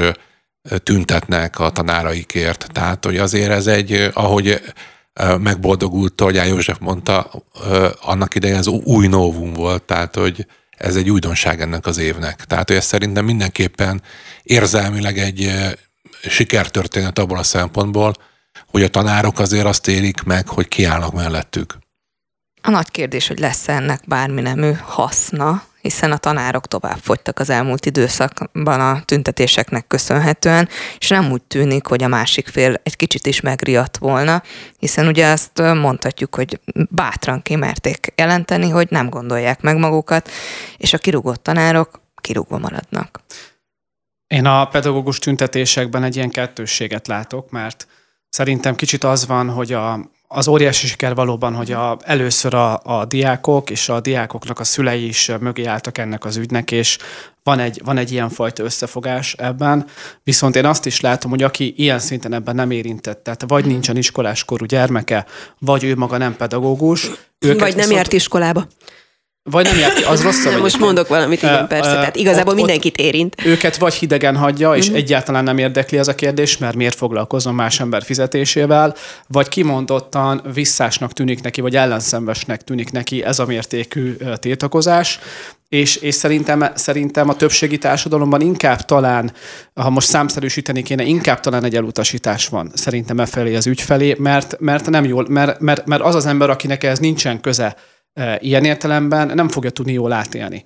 tüntetnek 0.83 1.59
a 1.59 1.69
tanáraikért. 1.69 2.67
Tehát, 2.71 3.05
hogy 3.05 3.17
azért 3.17 3.51
ez 3.51 3.67
egy, 3.67 4.11
ahogy 4.13 4.61
megboldogult 5.37 6.13
Tolgyán 6.13 6.47
József 6.47 6.77
mondta, 6.79 7.31
annak 8.01 8.35
idején 8.35 8.57
ez 8.57 8.67
új 8.67 9.07
novum 9.07 9.53
volt, 9.53 9.83
tehát, 9.83 10.15
hogy 10.15 10.45
ez 10.77 10.95
egy 10.95 11.09
újdonság 11.09 11.61
ennek 11.61 11.85
az 11.85 11.97
évnek. 11.97 12.45
Tehát, 12.45 12.67
hogy 12.67 12.77
ez 12.77 12.85
szerintem 12.85 13.25
mindenképpen 13.25 14.01
érzelmileg 14.43 15.17
egy 15.17 15.51
sikertörténet 16.21 17.19
abból 17.19 17.37
a 17.37 17.43
szempontból, 17.43 18.13
hogy 18.67 18.83
a 18.83 18.89
tanárok 18.89 19.39
azért 19.39 19.65
azt 19.65 19.87
élik 19.87 20.23
meg, 20.23 20.47
hogy 20.47 20.67
kiállnak 20.67 21.13
mellettük. 21.13 21.77
A 22.61 22.69
nagy 22.69 22.91
kérdés, 22.91 23.27
hogy 23.27 23.39
lesz 23.39 23.67
ennek 23.67 24.01
bármi 24.07 24.41
nemű 24.41 24.71
haszna, 24.81 25.63
hiszen 25.81 26.11
a 26.11 26.17
tanárok 26.17 26.67
tovább 26.67 26.97
fogytak 27.01 27.39
az 27.39 27.49
elmúlt 27.49 27.85
időszakban 27.85 28.79
a 28.79 29.01
tüntetéseknek 29.05 29.87
köszönhetően, 29.87 30.69
és 30.97 31.07
nem 31.07 31.31
úgy 31.31 31.41
tűnik, 31.41 31.87
hogy 31.87 32.03
a 32.03 32.07
másik 32.07 32.47
fél 32.47 32.79
egy 32.83 32.95
kicsit 32.95 33.27
is 33.27 33.41
megriadt 33.41 33.97
volna, 33.97 34.43
hiszen 34.77 35.07
ugye 35.07 35.31
azt 35.31 35.61
mondhatjuk, 35.61 36.35
hogy 36.35 36.59
bátran 36.89 37.41
kimerték 37.41 38.13
jelenteni, 38.15 38.69
hogy 38.69 38.87
nem 38.89 39.09
gondolják 39.09 39.61
meg 39.61 39.77
magukat, 39.77 40.29
és 40.77 40.93
a 40.93 40.97
kirúgott 40.97 41.43
tanárok 41.43 42.01
kirúgva 42.15 42.57
maradnak. 42.57 43.21
Én 44.27 44.45
a 44.45 44.67
pedagógus 44.67 45.19
tüntetésekben 45.19 46.03
egy 46.03 46.15
ilyen 46.15 46.29
kettősséget 46.29 47.07
látok, 47.07 47.51
mert 47.51 47.87
szerintem 48.29 48.75
kicsit 48.75 49.03
az 49.03 49.27
van, 49.27 49.49
hogy 49.49 49.73
a, 49.73 49.99
az 50.31 50.47
óriási 50.47 50.87
siker 50.87 51.15
valóban, 51.15 51.55
hogy 51.55 51.71
a, 51.71 51.97
először 52.03 52.53
a, 52.53 52.79
a 52.83 53.05
diákok 53.05 53.69
és 53.69 53.89
a 53.89 53.99
diákoknak 53.99 54.59
a 54.59 54.63
szülei 54.63 55.07
is 55.07 55.31
mögé 55.39 55.65
álltak 55.65 55.97
ennek 55.97 56.25
az 56.25 56.37
ügynek, 56.37 56.71
és 56.71 56.97
van 57.43 57.59
egy, 57.59 57.81
van 57.83 57.97
egy 57.97 58.11
ilyen 58.11 58.29
fajta 58.29 58.63
összefogás 58.63 59.33
ebben, 59.33 59.85
viszont 60.23 60.55
én 60.55 60.65
azt 60.65 60.85
is 60.85 60.99
látom, 60.99 61.31
hogy 61.31 61.43
aki 61.43 61.73
ilyen 61.77 61.99
szinten 61.99 62.33
ebben 62.33 62.55
nem 62.55 62.71
érintett, 62.71 63.23
tehát 63.23 63.43
vagy 63.47 63.65
nincsen 63.65 63.97
iskoláskorú 63.97 64.65
gyermeke, 64.65 65.25
vagy 65.59 65.83
ő 65.83 65.95
maga 65.95 66.17
nem 66.17 66.35
pedagógus. 66.35 67.09
Őket 67.39 67.59
vagy 67.59 67.69
nem 67.69 67.77
viszont... 67.77 67.95
járt 67.95 68.13
iskolába. 68.13 68.67
Vagy 69.43 69.65
nem 69.65 69.77
érti, 69.77 70.03
az 70.03 70.23
rosszabb. 70.23 70.61
Most 70.61 70.79
mondok 70.79 71.07
valamit, 71.07 71.41
igen, 71.41 71.67
persze. 71.67 71.91
Tehát 71.91 72.15
igazából 72.15 72.51
ott, 72.51 72.59
mindenkit 72.59 72.97
érint. 72.97 73.35
Őket 73.45 73.77
vagy 73.77 73.93
hidegen 73.93 74.35
hagyja, 74.35 74.75
és 74.75 74.85
uh-huh. 74.85 74.97
egyáltalán 74.97 75.43
nem 75.43 75.57
érdekli 75.57 75.97
ez 75.97 76.07
a 76.07 76.15
kérdés, 76.15 76.57
mert 76.57 76.75
miért 76.75 76.95
foglalkozom 76.95 77.55
más 77.55 77.79
ember 77.79 78.03
fizetésével, 78.03 78.95
vagy 79.27 79.47
kimondottan 79.47 80.41
visszásnak 80.53 81.13
tűnik 81.13 81.41
neki, 81.41 81.61
vagy 81.61 81.75
ellenszembesnek 81.75 82.61
tűnik 82.61 82.91
neki 82.91 83.23
ez 83.23 83.39
a 83.39 83.45
mértékű 83.45 84.15
tiltakozás, 84.39 85.19
és, 85.69 85.95
és 85.95 86.15
szerintem, 86.15 86.71
szerintem 86.75 87.29
a 87.29 87.35
többségi 87.35 87.77
társadalomban 87.77 88.41
inkább 88.41 88.85
talán, 88.85 89.31
ha 89.73 89.89
most 89.89 90.07
számszerűsíteni 90.07 90.83
kéne, 90.83 91.03
inkább 91.03 91.39
talán 91.39 91.63
egy 91.63 91.75
elutasítás 91.75 92.47
van 92.47 92.71
szerintem 92.73 93.19
e 93.19 93.25
felé 93.25 93.55
az 93.55 93.67
ügy 93.67 93.81
felé, 93.81 94.15
mert, 94.19 94.55
mert 94.59 94.89
nem 94.89 95.05
jól, 95.05 95.25
mert, 95.29 95.59
mert, 95.59 95.85
mert 95.85 96.01
az 96.01 96.15
az 96.15 96.25
ember, 96.25 96.49
akinek 96.49 96.83
ez 96.83 96.99
nincsen 96.99 97.41
köze 97.41 97.75
ilyen 98.39 98.63
értelemben 98.63 99.31
nem 99.35 99.47
fogja 99.47 99.69
tudni 99.69 99.93
jól 99.93 100.11
átélni 100.11 100.63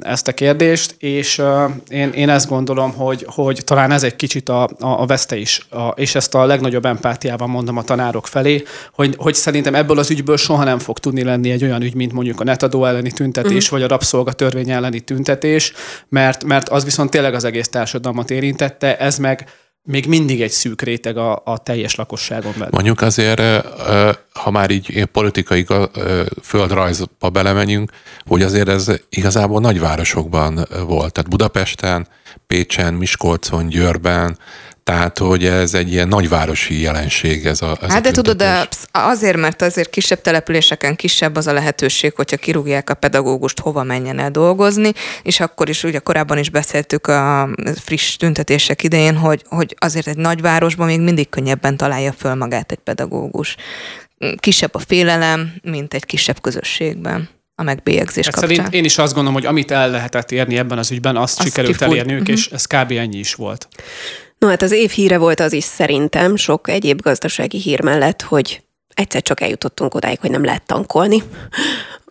ezt 0.00 0.28
a 0.28 0.32
kérdést, 0.32 0.94
és 0.98 1.42
én, 1.88 2.10
én 2.10 2.28
ezt 2.28 2.48
gondolom, 2.48 2.92
hogy, 2.92 3.26
hogy 3.28 3.60
talán 3.64 3.90
ez 3.90 4.02
egy 4.02 4.16
kicsit 4.16 4.48
a, 4.48 4.62
a, 4.62 4.68
a 4.78 5.06
veszte 5.06 5.36
is, 5.36 5.66
a, 5.70 5.88
és 5.88 6.14
ezt 6.14 6.34
a 6.34 6.44
legnagyobb 6.44 6.84
empátiával 6.84 7.46
mondom 7.46 7.76
a 7.76 7.82
tanárok 7.82 8.26
felé, 8.26 8.62
hogy, 8.92 9.14
hogy 9.18 9.34
szerintem 9.34 9.74
ebből 9.74 9.98
az 9.98 10.10
ügyből 10.10 10.36
soha 10.36 10.64
nem 10.64 10.78
fog 10.78 10.98
tudni 10.98 11.22
lenni 11.22 11.50
egy 11.50 11.64
olyan 11.64 11.82
ügy, 11.82 11.94
mint 11.94 12.12
mondjuk 12.12 12.40
a 12.40 12.44
netadó 12.44 12.84
elleni 12.84 13.12
tüntetés, 13.12 13.64
uh-huh. 13.64 13.70
vagy 13.70 13.82
a 13.82 13.88
rabszolgatörvény 13.88 14.70
elleni 14.70 15.00
tüntetés, 15.00 15.72
mert, 16.08 16.44
mert 16.44 16.68
az 16.68 16.84
viszont 16.84 17.10
tényleg 17.10 17.34
az 17.34 17.44
egész 17.44 17.68
társadalmat 17.68 18.30
érintette, 18.30 18.98
ez 18.98 19.18
meg 19.18 19.48
még 19.86 20.06
mindig 20.06 20.42
egy 20.42 20.50
szűk 20.50 20.82
réteg 20.82 21.16
a, 21.16 21.42
a 21.44 21.58
teljes 21.58 21.94
lakosságon 21.94 22.52
belül. 22.52 22.68
Mondjuk 22.70 23.00
azért, 23.00 23.66
ha 24.32 24.50
már 24.50 24.70
így 24.70 25.04
politikai 25.04 25.66
földrajzba 26.42 27.30
belemegyünk, 27.30 27.90
hogy 28.26 28.42
azért 28.42 28.68
ez 28.68 28.86
igazából 29.08 29.60
nagyvárosokban 29.60 30.66
volt. 30.86 31.12
Tehát 31.12 31.30
Budapesten, 31.30 32.08
Pécsen, 32.46 32.94
Miskolcon, 32.94 33.68
Győrben, 33.68 34.38
tehát, 34.86 35.18
hogy 35.18 35.44
ez 35.44 35.74
egy 35.74 35.92
ilyen 35.92 36.08
nagyvárosi 36.08 36.80
jelenség 36.80 37.46
ez 37.46 37.62
a 37.62 37.78
ez 37.82 37.90
Hát 37.90 37.98
a 37.98 38.00
de 38.00 38.10
tudod, 38.10 38.36
de 38.36 38.68
azért, 38.90 39.36
mert 39.36 39.62
azért 39.62 39.90
kisebb 39.90 40.20
településeken 40.20 40.96
kisebb 40.96 41.36
az 41.36 41.46
a 41.46 41.52
lehetőség, 41.52 42.12
hogyha 42.14 42.36
kirúgják 42.36 42.90
a 42.90 42.94
pedagógust, 42.94 43.60
hova 43.60 43.82
menjen 43.82 44.18
el 44.18 44.30
dolgozni, 44.30 44.92
és 45.22 45.40
akkor 45.40 45.68
is, 45.68 45.82
ugye 45.82 45.98
korábban 45.98 46.38
is 46.38 46.50
beszéltük 46.50 47.06
a 47.06 47.48
friss 47.74 48.16
tüntetések 48.16 48.82
idején, 48.82 49.16
hogy, 49.16 49.42
hogy 49.48 49.74
azért 49.78 50.06
egy 50.06 50.16
nagyvárosban 50.16 50.86
még 50.86 51.00
mindig 51.00 51.28
könnyebben 51.28 51.76
találja 51.76 52.12
föl 52.12 52.34
magát 52.34 52.72
egy 52.72 52.78
pedagógus. 52.84 53.56
Kisebb 54.36 54.74
a 54.74 54.78
félelem, 54.78 55.54
mint 55.62 55.94
egy 55.94 56.04
kisebb 56.04 56.40
közösségben 56.40 57.28
a 57.54 57.62
megbélyegzés 57.62 58.26
kapcsán. 58.26 58.48
Szerint 58.48 58.74
én 58.74 58.84
is 58.84 58.98
azt 58.98 59.14
gondolom, 59.14 59.38
hogy 59.38 59.46
amit 59.46 59.70
el 59.70 59.90
lehetett 59.90 60.30
érni 60.30 60.56
ebben 60.58 60.78
az 60.78 60.90
ügyben, 60.90 61.16
azt, 61.16 61.38
azt 61.38 61.48
sikerült 61.48 61.76
kifújt. 61.76 61.90
elérniük, 61.90 62.20
uh-huh. 62.20 62.36
és 62.36 62.48
ez 62.48 62.66
kb. 62.66 62.90
ennyi 62.90 63.18
is 63.18 63.34
volt. 63.34 63.68
No 64.38 64.48
hát 64.48 64.62
az 64.62 64.72
év 64.72 64.90
híre 64.90 65.18
volt 65.18 65.40
az 65.40 65.52
is 65.52 65.64
szerintem, 65.64 66.36
sok 66.36 66.68
egyéb 66.68 67.00
gazdasági 67.00 67.58
hír 67.58 67.82
mellett, 67.82 68.22
hogy 68.22 68.62
egyszer 68.94 69.22
csak 69.22 69.40
eljutottunk 69.40 69.94
odáig, 69.94 70.20
hogy 70.20 70.30
nem 70.30 70.44
lehet 70.44 70.66
tankolni 70.66 71.22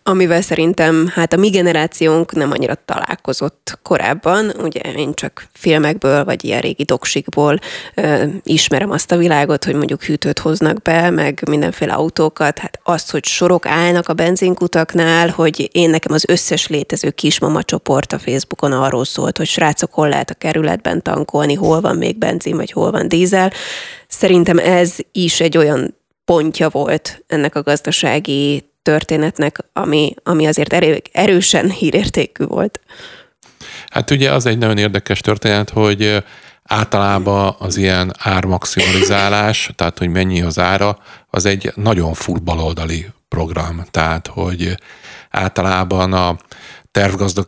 amivel 0.07 0.41
szerintem 0.41 1.07
hát 1.07 1.33
a 1.33 1.37
mi 1.37 1.49
generációnk 1.49 2.31
nem 2.31 2.51
annyira 2.51 2.75
találkozott 2.85 3.79
korábban. 3.81 4.51
Ugye 4.61 4.79
én 4.79 5.13
csak 5.13 5.47
filmekből, 5.53 6.23
vagy 6.23 6.43
ilyen 6.43 6.61
régi 6.61 6.83
doksikból 6.83 7.59
ö, 7.95 8.23
ismerem 8.43 8.91
azt 8.91 9.11
a 9.11 9.17
világot, 9.17 9.65
hogy 9.65 9.75
mondjuk 9.75 10.03
hűtőt 10.03 10.39
hoznak 10.39 10.81
be, 10.81 11.09
meg 11.09 11.41
mindenféle 11.49 11.93
autókat. 11.93 12.57
Hát 12.57 12.79
azt, 12.83 13.11
hogy 13.11 13.25
sorok 13.25 13.65
állnak 13.65 14.07
a 14.07 14.13
benzinkutaknál, 14.13 15.29
hogy 15.29 15.69
én 15.71 15.89
nekem 15.89 16.13
az 16.13 16.25
összes 16.27 16.67
létező 16.67 17.09
kismama 17.11 17.63
csoport 17.63 18.13
a 18.13 18.19
Facebookon 18.19 18.71
arról 18.71 19.05
szólt, 19.05 19.37
hogy 19.37 19.47
srácok, 19.47 19.93
hol 19.93 20.09
lehet 20.09 20.29
a 20.29 20.33
kerületben 20.33 21.01
tankolni, 21.01 21.53
hol 21.53 21.81
van 21.81 21.95
még 21.95 22.17
benzin, 22.17 22.55
vagy 22.55 22.71
hol 22.71 22.91
van 22.91 23.07
dízel. 23.07 23.51
Szerintem 24.07 24.57
ez 24.57 24.95
is 25.11 25.39
egy 25.39 25.57
olyan 25.57 25.95
pontja 26.25 26.69
volt 26.69 27.23
ennek 27.27 27.55
a 27.55 27.61
gazdasági 27.61 28.73
történetnek, 28.85 29.57
ami, 29.73 30.13
ami 30.23 30.47
azért 30.47 30.73
erő, 30.73 31.01
erősen 31.11 31.69
hírértékű 31.69 32.45
volt. 32.45 32.79
Hát 33.89 34.11
ugye 34.11 34.31
az 34.31 34.45
egy 34.45 34.57
nagyon 34.57 34.77
érdekes 34.77 35.19
történet, 35.19 35.69
hogy 35.69 36.23
általában 36.63 37.55
az 37.59 37.77
ilyen 37.77 38.13
ármaximalizálás, 38.19 39.69
tehát 39.75 39.97
hogy 39.97 40.09
mennyi 40.09 40.41
az 40.41 40.59
ára, 40.59 40.97
az 41.29 41.45
egy 41.45 41.71
nagyon 41.75 42.13
full 42.13 42.39
baloldali 42.43 43.05
program. 43.27 43.83
Tehát, 43.91 44.27
hogy 44.27 44.77
általában 45.29 46.13
a 46.13 46.37
tervgazda, 46.91 47.45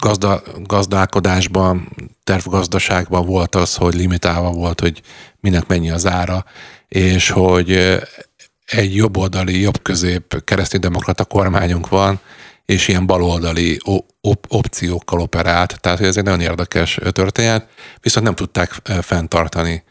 gazda, 0.00 0.42
gazdálkodásban, 0.62 1.88
tervgazdaságban 2.24 3.26
volt 3.26 3.54
az, 3.54 3.74
hogy 3.74 3.94
limitálva 3.94 4.50
volt, 4.50 4.80
hogy 4.80 5.02
minek 5.40 5.66
mennyi 5.66 5.90
az 5.90 6.06
ára, 6.06 6.44
és 6.88 7.30
hogy 7.30 8.00
egy 8.64 8.94
jobboldali, 8.94 9.60
jobb-közép 9.60 10.44
kereszténydemokrata 10.44 11.24
kormányunk 11.24 11.88
van, 11.88 12.20
és 12.64 12.88
ilyen 12.88 13.06
baloldali 13.06 13.78
op- 14.20 14.46
opciókkal 14.48 15.20
operált. 15.20 15.80
Tehát 15.80 16.00
ez 16.00 16.16
egy 16.16 16.24
nagyon 16.24 16.40
érdekes 16.40 16.98
történet, 17.10 17.68
viszont 18.00 18.26
nem 18.26 18.34
tudták 18.34 18.70
fenntartani. 19.02 19.82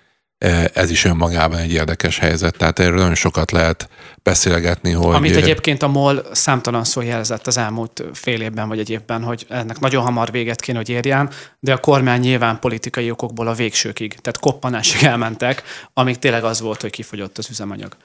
Ez 0.74 0.90
is 0.90 1.06
önmagában 1.06 1.60
egy 1.60 1.72
érdekes 1.72 2.18
helyzet, 2.18 2.58
tehát 2.58 2.80
erről 2.80 2.98
nagyon 2.98 3.16
sokat 3.16 3.52
lehet 3.52 3.90
beszélgetni, 4.24 4.92
hogy... 4.92 5.16
Amit 5.16 5.36
egyébként 5.36 5.84
a 5.84 5.88
MOL 5.88 6.26
számtalan 6.32 6.84
szó 6.84 7.02
jelzett 7.02 7.48
az 7.48 7.58
elmúlt 7.58 8.04
fél 8.14 8.42
évben 8.42 8.68
vagy 8.68 8.80
egy 8.80 8.90
évben, 8.90 9.24
hogy 9.24 9.46
ennek 9.50 9.80
nagyon 9.80 10.04
hamar 10.04 10.32
véget 10.32 10.62
kéne, 10.62 10.78
hogy 10.78 10.90
érjen, 10.90 11.30
de 11.60 11.74
a 11.74 11.78
kormány 11.78 12.20
nyilván 12.20 12.60
politikai 12.60 13.12
okokból 13.12 13.48
a 13.48 13.54
végsőkig, 13.54 14.14
tehát 14.14 14.40
koppanásig 14.40 15.04
elmentek, 15.04 15.64
amíg 15.94 16.20
tényleg 16.20 16.44
az 16.44 16.62
volt, 16.62 16.82
hogy 16.82 16.92
kifogyott 16.92 17.38
az 17.38 17.50
üzemanyag. 17.50 17.96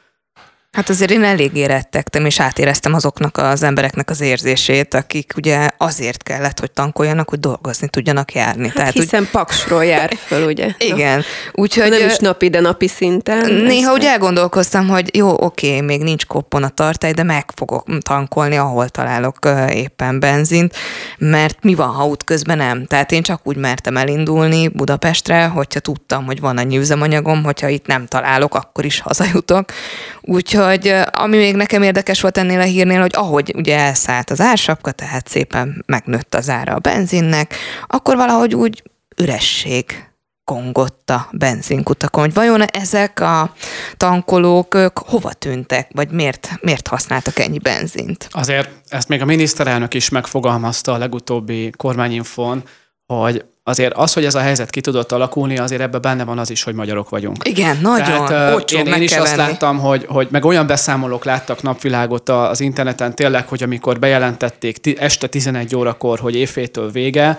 Hát 0.76 0.88
azért 0.88 1.10
én 1.10 1.24
elég 1.24 1.56
érettegtem, 1.56 2.24
és 2.24 2.40
átéreztem 2.40 2.94
azoknak 2.94 3.36
az 3.36 3.62
embereknek 3.62 4.10
az 4.10 4.20
érzését, 4.20 4.94
akik 4.94 5.32
ugye 5.36 5.68
azért 5.76 6.22
kellett, 6.22 6.60
hogy 6.60 6.70
tankoljanak, 6.70 7.28
hogy 7.28 7.40
dolgozni 7.40 7.88
tudjanak 7.88 8.32
járni. 8.32 8.66
Hát 8.66 8.74
Tehát, 8.74 8.92
hiszen 8.92 9.20
úgy... 9.22 9.28
paksról 9.28 9.84
jár 9.84 10.16
föl, 10.26 10.46
ugye? 10.46 10.68
Igen. 10.78 11.22
Úgyhogy, 11.52 11.90
nem 11.90 12.08
is 12.08 12.16
napi, 12.16 12.48
de 12.48 12.60
napi 12.60 12.88
szinten. 12.88 13.52
Néha 13.52 13.92
úgy 13.92 14.04
elgondolkoztam, 14.04 14.88
hogy 14.88 15.16
jó, 15.16 15.44
oké, 15.44 15.80
még 15.80 16.02
nincs 16.02 16.26
koppon 16.26 16.62
a 16.62 16.68
tartály, 16.68 17.12
de 17.12 17.22
meg 17.22 17.44
fogok 17.54 17.86
tankolni, 18.00 18.56
ahol 18.56 18.88
találok 18.88 19.38
éppen 19.72 20.20
benzint, 20.20 20.76
mert 21.18 21.62
mi 21.62 21.74
van, 21.74 21.88
ha 21.88 22.06
útközben 22.06 22.56
nem? 22.56 22.86
Tehát 22.86 23.12
én 23.12 23.22
csak 23.22 23.40
úgy 23.44 23.56
mertem 23.56 23.96
elindulni 23.96 24.68
Budapestre, 24.68 25.46
hogyha 25.46 25.80
tudtam, 25.80 26.24
hogy 26.24 26.40
van 26.40 26.58
annyi 26.58 26.78
üzemanyagom, 26.78 27.44
hogyha 27.44 27.68
itt 27.68 27.86
nem 27.86 28.06
találok, 28.06 28.54
akkor 28.54 28.84
is 28.84 29.00
hazajutok. 29.00 29.72
Úgyhogy 30.20 30.64
Úgyhogy 30.66 31.02
ami 31.10 31.36
még 31.36 31.56
nekem 31.56 31.82
érdekes 31.82 32.20
volt 32.20 32.38
ennél 32.38 32.60
a 32.60 32.64
hírnél, 32.64 33.00
hogy 33.00 33.14
ahogy 33.14 33.52
ugye 33.56 33.78
elszállt 33.78 34.30
az 34.30 34.40
ársapka, 34.40 34.92
tehát 34.92 35.28
szépen 35.28 35.84
megnőtt 35.86 36.34
az 36.34 36.48
ára 36.48 36.74
a 36.74 36.78
benzinnek, 36.78 37.54
akkor 37.86 38.16
valahogy 38.16 38.54
úgy 38.54 38.82
üresség 39.16 40.06
kongott 40.44 41.10
a 41.10 41.28
benzinkutakon. 41.32 42.22
Hogy 42.22 42.34
vajon 42.34 42.62
ezek 42.62 43.20
a 43.20 43.52
tankolók 43.96 44.74
ők 44.74 44.98
hova 44.98 45.32
tűntek, 45.32 45.90
vagy 45.94 46.10
miért, 46.10 46.50
miért 46.60 46.88
használtak 46.88 47.38
ennyi 47.38 47.58
benzint? 47.58 48.28
Azért 48.30 48.68
ezt 48.88 49.08
még 49.08 49.22
a 49.22 49.24
miniszterelnök 49.24 49.94
is 49.94 50.08
megfogalmazta 50.08 50.92
a 50.92 50.98
legutóbbi 50.98 51.70
kormányinfon, 51.76 52.62
hogy 53.06 53.44
azért 53.68 53.94
az, 53.94 54.12
hogy 54.12 54.24
ez 54.24 54.34
a 54.34 54.40
helyzet 54.40 54.70
ki 54.70 54.80
tudott 54.80 55.12
alakulni, 55.12 55.58
azért 55.58 55.80
ebben 55.80 56.00
benne 56.00 56.24
van 56.24 56.38
az 56.38 56.50
is, 56.50 56.62
hogy 56.62 56.74
magyarok 56.74 57.08
vagyunk. 57.08 57.48
Igen, 57.48 57.78
nagyon. 57.82 58.26
Tehát, 58.26 58.70
én, 58.70 58.86
én 58.86 59.02
is 59.02 59.16
azt 59.16 59.36
láttam, 59.36 59.78
hogy, 59.78 60.04
hogy 60.08 60.28
meg 60.30 60.44
olyan 60.44 60.66
beszámolók 60.66 61.24
láttak 61.24 61.62
napvilágot 61.62 62.28
az 62.28 62.60
interneten 62.60 63.14
tényleg, 63.14 63.48
hogy 63.48 63.62
amikor 63.62 63.98
bejelentették 63.98 65.00
este 65.00 65.26
11 65.26 65.76
órakor, 65.76 66.18
hogy 66.18 66.36
évfétől 66.36 66.90
vége, 66.90 67.38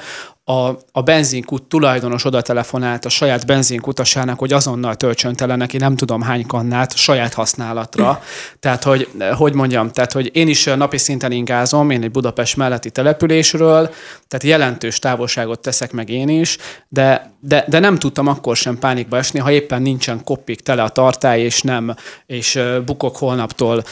a, 0.49 0.77
a 0.91 1.01
benzinkút 1.01 1.63
tulajdonos 1.63 2.25
oda 2.25 2.41
telefonált 2.41 3.05
a 3.05 3.09
saját 3.09 3.45
benzinkutasának, 3.45 4.39
hogy 4.39 4.53
azonnal 4.53 4.95
töltsön 4.95 5.33
tele 5.33 5.55
neki 5.55 5.77
nem 5.77 5.95
tudom 5.95 6.21
hány 6.21 6.45
kannát 6.45 6.95
saját 6.95 7.33
használatra. 7.33 8.21
tehát, 8.59 8.83
hogy, 8.83 9.09
hogy 9.35 9.53
mondjam, 9.53 9.91
tehát, 9.91 10.11
hogy 10.11 10.29
én 10.33 10.47
is 10.47 10.63
napi 10.63 10.97
szinten 10.97 11.31
ingázom, 11.31 11.89
én 11.89 12.03
egy 12.03 12.11
Budapest 12.11 12.55
melletti 12.55 12.91
településről, 12.91 13.93
tehát 14.27 14.43
jelentős 14.43 14.99
távolságot 14.99 15.59
teszek 15.59 15.91
meg 15.91 16.09
én 16.09 16.29
is, 16.29 16.57
de, 16.89 17.36
de, 17.47 17.65
de 17.67 17.79
nem 17.79 17.97
tudtam 17.97 18.27
akkor 18.27 18.55
sem 18.55 18.79
pánikba 18.79 19.17
esni, 19.17 19.39
ha 19.39 19.51
éppen 19.51 19.81
nincsen 19.81 20.23
koppik 20.23 20.61
tele 20.61 20.83
a 20.83 20.89
tartály, 20.89 21.41
és 21.41 21.61
nem, 21.61 21.95
és 22.25 22.59
bukok 22.85 23.17
holnaptól 23.17 23.83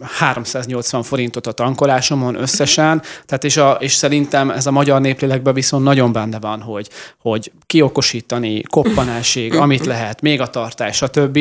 380 0.00 1.02
forintot 1.02 1.46
a 1.46 1.52
tankolásomon 1.52 2.34
összesen, 2.34 3.02
tehát 3.26 3.44
és, 3.44 3.56
a, 3.56 3.76
és 3.80 3.92
szerintem 3.92 4.50
ez 4.50 4.66
a 4.66 4.70
magyar 4.70 5.00
néplélekben 5.00 5.54
viszont 5.54 5.84
nagyon 5.84 6.12
benne 6.12 6.38
van, 6.40 6.60
hogy, 6.60 6.88
hogy 7.18 7.52
kiokosítani, 7.66 8.62
koppanásig, 8.62 9.54
amit 9.54 9.86
lehet, 9.86 10.20
még 10.20 10.40
a 10.40 10.50
tartás, 10.50 10.96
stb., 10.96 11.38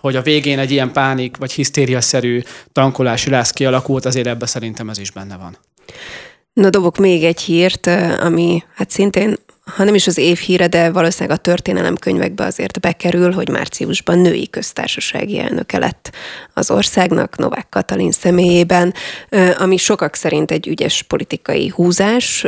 hogy 0.00 0.16
a 0.16 0.22
végén 0.22 0.58
egy 0.58 0.70
ilyen 0.70 0.92
pánik 0.92 1.36
vagy 1.36 1.52
hisztériaszerű 1.52 2.42
tankolási 2.72 3.30
lász 3.30 3.50
kialakult, 3.50 4.04
azért 4.04 4.26
ebbe 4.26 4.46
szerintem 4.46 4.88
ez 4.88 4.98
is 4.98 5.10
benne 5.10 5.36
van. 5.36 5.56
Na 6.52 6.70
dobok 6.70 6.98
még 6.98 7.24
egy 7.24 7.40
hírt, 7.40 7.86
ami 8.20 8.62
hát 8.74 8.90
szintén 8.90 9.36
ha 9.74 9.84
nem 9.84 9.94
is 9.94 10.06
az 10.06 10.18
év 10.18 10.38
híre, 10.38 10.66
de 10.66 10.90
valószínűleg 10.90 11.38
a 11.38 11.40
történelemkönyvekbe 11.40 12.44
azért 12.44 12.80
bekerül, 12.80 13.32
hogy 13.32 13.48
márciusban 13.48 14.18
női 14.18 14.50
köztársasági 14.50 15.38
elnöke 15.38 15.78
lett 15.78 16.10
az 16.54 16.70
országnak, 16.70 17.36
Novák 17.36 17.68
Katalin 17.68 18.12
személyében, 18.12 18.94
ami 19.58 19.76
sokak 19.76 20.14
szerint 20.14 20.50
egy 20.50 20.66
ügyes 20.66 21.02
politikai 21.02 21.68
húzás 21.68 22.46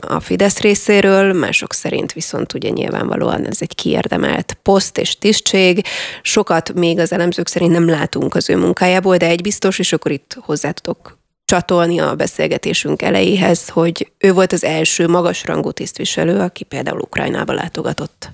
a 0.00 0.20
Fidesz 0.20 0.58
részéről, 0.58 1.32
mások 1.32 1.72
szerint 1.72 2.12
viszont 2.12 2.54
ugye 2.54 2.68
nyilvánvalóan 2.68 3.46
ez 3.46 3.58
egy 3.60 3.74
kiérdemelt 3.74 4.58
poszt 4.62 4.98
és 4.98 5.18
tisztség. 5.18 5.84
Sokat 6.22 6.72
még 6.72 6.98
az 6.98 7.12
elemzők 7.12 7.48
szerint 7.48 7.72
nem 7.72 7.88
látunk 7.88 8.34
az 8.34 8.50
ő 8.50 8.56
munkájából, 8.56 9.16
de 9.16 9.26
egy 9.26 9.42
biztos, 9.42 9.78
és 9.78 9.92
akkor 9.92 10.10
itt 10.10 10.36
hozzá 10.40 10.70
tudok 10.70 11.20
csatolni 11.52 11.98
a 11.98 12.14
beszélgetésünk 12.14 13.02
elejéhez, 13.02 13.68
hogy 13.68 14.12
ő 14.18 14.32
volt 14.32 14.52
az 14.52 14.64
első 14.64 15.08
magasrangú 15.08 15.70
tisztviselő, 15.70 16.38
aki 16.38 16.64
például 16.64 17.00
Ukrajnába 17.00 17.52
látogatott. 17.52 18.30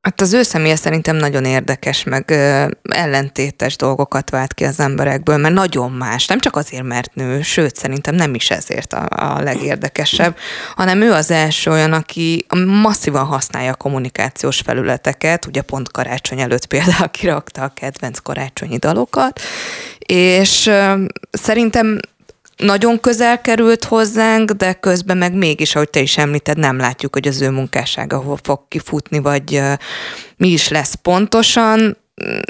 Hát 0.00 0.20
az 0.20 0.32
ő 0.32 0.42
személye 0.42 0.76
szerintem 0.76 1.16
nagyon 1.16 1.44
érdekes, 1.44 2.04
meg 2.04 2.30
ö, 2.30 2.66
ellentétes 2.82 3.76
dolgokat 3.76 4.30
vált 4.30 4.54
ki 4.54 4.64
az 4.64 4.80
emberekből, 4.80 5.36
mert 5.36 5.54
nagyon 5.54 5.90
más. 5.92 6.26
Nem 6.26 6.40
csak 6.40 6.56
azért, 6.56 6.82
mert 6.82 7.14
nő, 7.14 7.42
sőt, 7.42 7.76
szerintem 7.76 8.14
nem 8.14 8.34
is 8.34 8.50
ezért 8.50 8.92
a, 8.92 9.06
a 9.08 9.42
legérdekesebb, 9.42 10.36
hanem 10.74 11.00
ő 11.00 11.12
az 11.12 11.30
első 11.30 11.70
olyan, 11.70 11.92
aki 11.92 12.46
masszívan 12.82 13.24
használja 13.24 13.70
a 13.70 13.76
kommunikációs 13.76 14.60
felületeket, 14.60 15.46
ugye 15.46 15.62
pont 15.62 15.90
karácsony 15.90 16.40
előtt 16.40 16.66
például 16.66 17.08
kirakta 17.10 17.62
a 17.62 17.72
kedvenc 17.74 18.18
karácsonyi 18.18 18.76
dalokat, 18.76 19.40
és 19.98 20.66
ö, 20.66 21.04
szerintem 21.30 21.98
nagyon 22.56 23.00
közel 23.00 23.40
került 23.40 23.84
hozzánk, 23.84 24.50
de 24.50 24.72
közben 24.72 25.16
meg 25.16 25.34
mégis, 25.34 25.74
ahogy 25.74 25.90
te 25.90 26.00
is 26.00 26.18
említed, 26.18 26.58
nem 26.58 26.76
látjuk, 26.76 27.14
hogy 27.14 27.28
az 27.28 27.40
ő 27.40 27.50
munkássága 27.50 28.16
hol 28.18 28.38
fog 28.42 28.60
kifutni, 28.68 29.18
vagy 29.18 29.62
mi 30.36 30.48
is 30.48 30.68
lesz 30.68 30.94
pontosan. 30.94 31.96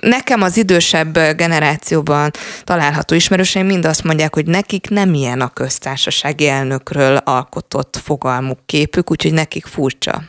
Nekem 0.02 0.42
az 0.42 0.56
idősebb 0.56 1.12
generációban 1.12 2.30
található 2.64 3.14
ismerőseim 3.14 3.66
mind 3.66 3.84
azt 3.84 4.04
mondják, 4.04 4.34
hogy 4.34 4.46
nekik 4.46 4.88
nem 4.88 5.14
ilyen 5.14 5.40
a 5.40 5.48
köztársasági 5.48 6.48
elnökről 6.48 7.16
alkotott 7.16 8.00
fogalmuk, 8.02 8.58
képük, 8.66 9.10
úgyhogy 9.10 9.32
nekik 9.32 9.66
furcsa. 9.66 10.22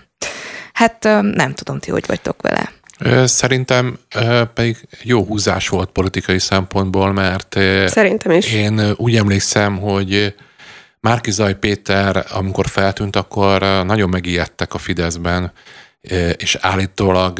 Hát 0.73 1.03
nem 1.21 1.53
tudom, 1.53 1.79
ti 1.79 1.91
hogy 1.91 2.05
vagytok 2.07 2.41
vele. 2.41 2.71
Szerintem 3.25 3.99
pedig 4.53 4.87
jó 5.03 5.23
húzás 5.23 5.67
volt 5.69 5.89
politikai 5.89 6.39
szempontból, 6.39 7.13
mert 7.13 7.53
Szerintem 7.85 8.31
is. 8.31 8.53
én 8.53 8.93
úgy 8.95 9.15
emlékszem, 9.15 9.77
hogy 9.77 10.35
Márki 10.99 11.31
Zaj 11.31 11.55
Péter, 11.59 12.25
amikor 12.29 12.67
feltűnt, 12.67 13.15
akkor 13.15 13.61
nagyon 13.85 14.09
megijedtek 14.09 14.73
a 14.73 14.77
Fideszben, 14.77 15.51
és 16.37 16.57
állítólag 16.61 17.39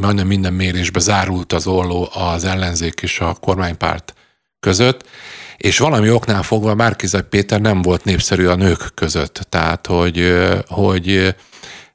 majdnem 0.00 0.26
minden 0.26 0.52
mérésbe 0.52 1.00
zárult 1.00 1.52
az 1.52 1.66
olló 1.66 2.08
az 2.12 2.44
ellenzék 2.44 3.00
és 3.02 3.20
a 3.20 3.36
kormánypárt 3.40 4.14
között, 4.60 5.08
és 5.56 5.78
valami 5.78 6.10
oknál 6.10 6.42
fogva 6.42 6.74
Márkizaj 6.74 7.22
Péter 7.28 7.60
nem 7.60 7.82
volt 7.82 8.04
népszerű 8.04 8.46
a 8.46 8.54
nők 8.54 8.90
között. 8.94 9.46
Tehát, 9.48 9.86
hogy, 9.86 10.34
hogy 10.68 11.34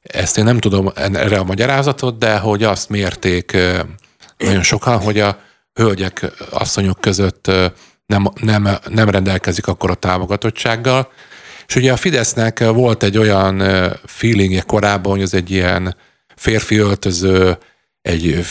ezt 0.08 0.38
én 0.38 0.44
nem 0.44 0.58
tudom 0.58 0.92
erre 0.94 1.38
a 1.38 1.44
magyarázatot, 1.44 2.18
de 2.18 2.38
hogy 2.38 2.62
azt 2.62 2.88
mérték 2.88 3.56
nagyon 4.38 4.62
sokan, 4.62 4.98
hogy 4.98 5.20
a 5.20 5.38
hölgyek, 5.74 6.32
asszonyok 6.50 7.00
között 7.00 7.50
nem, 8.06 8.28
nem, 8.40 8.68
nem 8.88 9.08
rendelkezik 9.08 9.66
akkor 9.66 9.90
a 9.90 9.94
támogatottsággal. 9.94 11.12
És 11.66 11.76
ugye 11.76 11.92
a 11.92 11.96
Fidesznek 11.96 12.58
volt 12.58 13.02
egy 13.02 13.18
olyan 13.18 13.62
feelingje 14.04 14.60
korábban, 14.60 15.12
hogy 15.12 15.22
ez 15.22 15.34
egy 15.34 15.50
ilyen 15.50 15.96
férfi 16.36 16.76
öltöző, 16.76 17.58
egy 18.02 18.46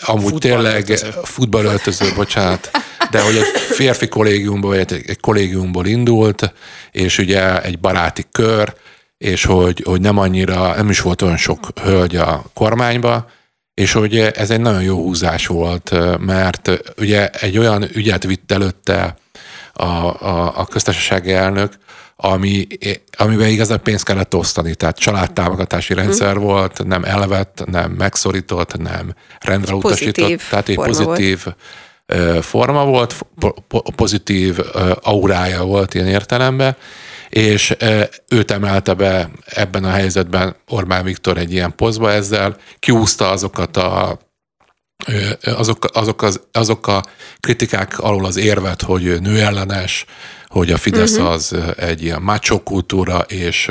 amúgy 0.00 0.30
Futball 0.30 0.38
tényleg 0.38 0.84
futballöltöző, 1.22 2.14
bocsánat, 2.14 2.70
de 3.10 3.20
hogy 3.20 3.36
egy 3.36 3.60
férfi 3.76 4.08
kollégiumból, 4.08 4.70
vagy 4.70 4.92
egy, 4.92 5.04
egy 5.06 5.20
kollégiumból 5.20 5.86
indult, 5.86 6.52
és 6.90 7.18
ugye 7.18 7.62
egy 7.62 7.78
baráti 7.78 8.24
kör, 8.32 8.74
és 9.24 9.44
hogy, 9.44 9.82
hogy 9.84 10.00
nem 10.00 10.18
annyira, 10.18 10.74
nem 10.74 10.90
is 10.90 11.00
volt 11.00 11.22
olyan 11.22 11.36
sok 11.36 11.68
hölgy 11.82 12.16
a 12.16 12.44
kormányba, 12.54 13.30
és 13.74 13.92
hogy 13.92 14.18
ez 14.18 14.50
egy 14.50 14.60
nagyon 14.60 14.82
jó 14.82 14.96
húzás 14.96 15.46
volt, 15.46 15.94
mert 16.18 16.70
ugye 16.98 17.28
egy 17.28 17.58
olyan 17.58 17.84
ügyet 17.94 18.24
vitt 18.24 18.52
előtte 18.52 19.16
a, 19.72 19.84
a, 19.84 20.58
a 20.58 20.66
köztársasági 20.66 21.32
elnök, 21.32 21.72
ami, 22.16 22.66
amiben 23.16 23.48
igazán 23.48 23.80
pénzt 23.82 24.04
kellett 24.04 24.34
osztani, 24.34 24.74
tehát 24.74 24.98
családtámogatási 24.98 25.92
mhm. 25.92 26.02
rendszer 26.02 26.38
volt, 26.38 26.84
nem 26.86 27.04
elvett, 27.04 27.64
nem 27.66 27.90
megszorított, 27.90 28.76
nem 28.76 29.14
rendre 29.40 29.74
utasított, 29.74 30.42
tehát 30.50 30.68
egy 30.68 30.76
pozitív 30.76 31.44
volt. 32.06 32.44
forma 32.44 32.84
volt, 32.84 33.26
pozitív 33.96 34.58
aurája 35.02 35.62
volt 35.64 35.94
ilyen 35.94 36.06
értelemben, 36.06 36.76
és 37.34 37.76
őt 38.28 38.50
emelte 38.50 38.94
be 38.94 39.30
ebben 39.44 39.84
a 39.84 39.90
helyzetben 39.90 40.56
Orbán 40.68 41.04
Viktor 41.04 41.38
egy 41.38 41.52
ilyen 41.52 41.74
pozba 41.76 42.12
ezzel, 42.12 42.56
kiúzta 42.78 43.30
azokat 43.30 43.76
a 43.76 44.18
azok, 45.44 45.84
azok, 45.92 46.22
az, 46.22 46.40
azok 46.52 46.86
a 46.86 47.02
kritikák 47.40 47.98
alól 47.98 48.24
az 48.24 48.36
érvet, 48.36 48.82
hogy 48.82 49.20
nőellenes, 49.20 50.04
hogy 50.46 50.70
a 50.70 50.76
Fidesz 50.76 51.16
uh-huh. 51.16 51.30
az 51.30 51.56
egy 51.76 52.02
ilyen 52.02 52.22
macho 52.22 52.62
kultúra, 52.62 53.18
és 53.18 53.70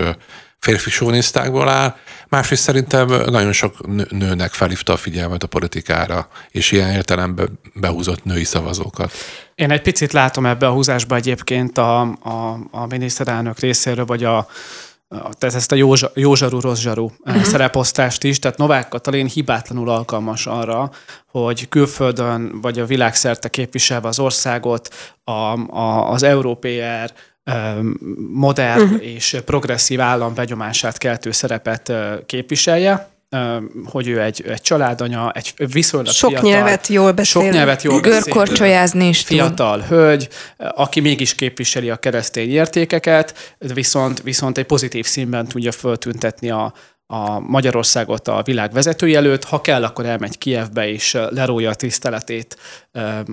férfi 0.60 0.90
sónisztákból 0.90 1.70
áll, 1.70 1.96
másrészt 2.34 2.64
szerintem 2.64 3.08
nagyon 3.08 3.52
sok 3.52 3.88
nőnek 4.12 4.52
felhívta 4.52 4.94
a 4.94 4.98
figyelmet 4.98 5.44
a 5.44 5.48
politikára, 5.48 6.28
és 6.50 6.72
ilyen 6.72 6.90
értelemben 6.90 7.60
behúzott 7.74 8.24
női 8.24 8.44
szavazókat. 8.44 9.12
Én 9.56 9.72
egy 9.72 9.82
picit 9.82 10.12
látom 10.12 10.46
ebbe 10.46 10.68
a 10.68 10.72
húzásba 10.72 11.16
egyébként 11.16 11.78
a, 11.78 12.02
a, 12.02 12.60
a 12.72 12.86
miniszterelnök 12.86 13.60
részéről, 13.60 14.06
vagy 14.06 14.24
a, 14.24 14.48
tehát 15.10 15.56
ezt 15.56 15.72
a 15.72 15.76
jó, 15.76 15.94
jó 16.14 16.36
zsarú, 16.36 16.60
rossz 16.60 16.80
zsarú 16.80 17.12
uh-huh. 17.20 17.44
szereposztást 17.44 18.24
is, 18.24 18.40
tehát 18.40 18.58
Novák 18.58 18.88
Katalin 18.88 19.28
hibátlanul 19.28 19.90
alkalmas 19.90 20.46
arra, 20.46 20.92
hogy 21.32 21.68
külföldön 21.70 22.62
vagy 22.62 22.80
a 22.80 22.86
világszerte 22.86 23.50
képviselve 23.50 24.08
az 24.08 24.20
országot, 24.20 25.14
a, 25.24 25.32
a, 25.78 26.12
az 26.12 26.24
európér, 26.24 27.14
modern 28.32 28.82
uh-huh. 28.82 29.06
és 29.06 29.38
progresszív 29.46 30.02
állam 30.02 30.34
begyomását 30.34 30.98
keltő 30.98 31.32
szerepet 31.32 31.94
képviselje, 32.26 33.12
hogy 33.86 34.08
ő 34.08 34.22
egy, 34.22 34.44
egy 34.48 34.62
családanya, 34.62 35.32
egy 35.32 35.54
viszonylag 35.72 36.14
sok 36.14 36.30
fiatal, 36.30 36.50
nyelvet 36.50 36.88
jól 36.88 37.12
beszél, 37.12 37.42
sok 37.42 37.52
nyelvet 37.52 37.82
jól 37.82 38.00
görkorcsolyázni 38.00 39.08
is 39.08 39.22
fiatal 39.22 39.80
tud. 39.80 39.88
hölgy, 39.88 40.30
aki 40.58 41.00
mégis 41.00 41.36
képviseli 41.36 41.90
a 41.90 41.96
keresztény 41.96 42.52
értékeket, 42.52 43.56
viszont, 43.74 44.22
viszont 44.22 44.58
egy 44.58 44.66
pozitív 44.66 45.06
színben 45.06 45.48
tudja 45.48 45.72
föltüntetni 45.72 46.50
a, 46.50 46.74
a 47.06 47.40
Magyarországot 47.40 48.28
a 48.28 48.42
világ 48.46 48.72
vezetői 48.72 49.16
előtt, 49.16 49.44
ha 49.44 49.62
kell, 49.62 49.84
akkor 49.84 50.06
elmegy 50.06 50.38
Kievbe 50.38 50.90
és 50.90 51.18
lerója 51.30 51.70
a 51.70 51.76
tiszteletét 51.76 52.58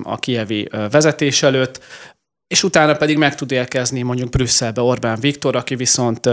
a 0.03 0.19
kievi 0.19 0.69
vezetés 0.91 1.43
előtt 1.43 1.79
és 2.51 2.63
utána 2.63 2.93
pedig 2.93 3.17
meg 3.17 3.35
tud 3.35 3.51
érkezni 3.51 4.01
mondjuk 4.01 4.29
Brüsszelbe 4.29 4.81
Orbán 4.81 5.19
Viktor, 5.19 5.55
aki 5.55 5.75
viszont 5.75 6.25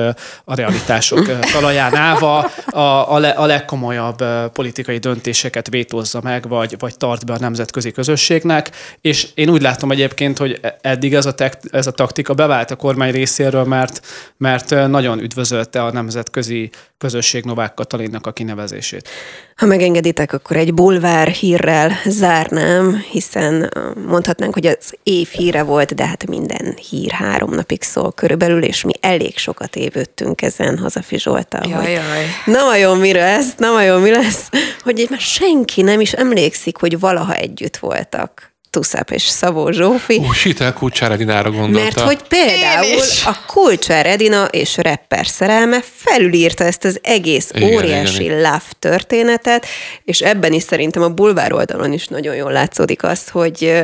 a 0.45 0.55
realitások 0.55 1.41
talaján 1.53 1.95
állva 1.95 2.39
a, 2.66 3.14
a, 3.14 3.19
le, 3.19 3.29
a 3.29 3.47
legkomolyabb 3.47 4.25
politikai 4.53 4.99
döntéseket 4.99 5.69
vétózza 5.69 6.21
meg, 6.23 6.49
vagy, 6.49 6.75
vagy 6.79 6.97
tart 6.97 7.27
be 7.27 7.33
a 7.33 7.39
nemzetközi 7.39 7.91
közösségnek, 7.91 8.71
és 9.01 9.29
én 9.35 9.51
úgy 9.51 9.62
látom 9.62 9.91
egyébként, 9.91 10.39
hogy 10.39 10.61
eddig 10.81 11.14
ez 11.14 11.27
a, 11.27 11.35
tek, 11.35 11.59
ez 11.71 11.87
a 11.87 11.91
taktika 11.91 12.35
bevált 12.35 12.71
a 12.71 12.77
kormány 12.77 13.12
részéről, 13.12 13.64
mert, 13.64 14.07
mert 14.37 14.89
nagyon 14.89 15.21
üdvözölte 15.21 15.85
a 15.85 15.93
nemzetközi 15.93 16.71
közösség 16.99 17.45
Novák 17.45 17.75
Katalinnak 17.75 18.27
a 18.27 18.33
kinevezését. 18.33 19.09
Ha 19.57 19.66
megengeditek, 19.66 20.33
akkor 20.33 20.57
egy 20.57 20.75
bulvár 20.75 21.29
hírrel 21.29 21.93
zárnám, 22.05 23.05
hiszen 23.11 23.71
mondhatnánk, 24.07 24.55
hogy 24.55 24.66
az 24.66 24.95
év 25.03 25.29
híre 25.29 25.62
volt, 25.62 25.95
de 25.95 26.08
hát 26.09 26.27
minden 26.27 26.79
hír 26.91 27.11
három 27.11 27.55
napig 27.55 27.83
szól 27.83 28.13
körülbelül, 28.13 28.63
és 28.63 28.83
mi 28.83 28.93
elég 29.01 29.39
sokat 29.39 29.77
évődtünk 29.77 30.43
ezen 30.43 30.79
Hazafi 30.79 31.19
Zsoltal, 31.19 31.69
jaj, 31.69 31.81
hogy 31.81 31.93
jaj. 31.93 32.27
na 32.45 32.65
vajon 32.65 32.99
mi 32.99 33.13
lesz, 33.13 33.55
na 33.57 33.73
vajon 33.73 34.01
mi 34.01 34.11
lesz, 34.11 34.49
hogy 34.83 35.07
már 35.11 35.21
senki 35.21 35.83
nem 35.83 36.01
is 36.01 36.13
emlékszik, 36.13 36.77
hogy 36.77 37.01
valaha 37.01 37.35
együtt 37.35 37.77
voltak. 37.77 38.57
Tuszáp 38.71 39.11
és 39.11 39.23
Szabó 39.23 39.71
Zsófi. 39.71 40.21
Ó, 40.29 40.33
Sitel 40.33 40.73
Kulcsár 40.73 41.11
Edinára 41.13 41.51
gondolta. 41.51 41.81
Mert 41.81 42.01
hogy 42.01 42.23
például 42.29 43.01
a 43.25 43.45
Kulcsár 43.47 44.07
Edina 44.07 44.45
és 44.45 44.77
rapper 44.77 45.27
szerelme 45.27 45.83
felülírta 45.95 46.65
ezt 46.65 46.85
az 46.85 46.99
egész 47.03 47.51
igen, 47.55 47.75
óriási 47.75 48.23
igen. 48.23 48.37
love 48.37 48.63
történetet, 48.79 49.67
és 50.05 50.21
ebben 50.21 50.53
is 50.53 50.63
szerintem 50.63 51.03
a 51.03 51.09
bulvár 51.09 51.53
oldalon 51.53 51.93
is 51.93 52.07
nagyon 52.07 52.35
jól 52.35 52.53
látszódik 52.53 53.03
az, 53.03 53.29
hogy, 53.29 53.83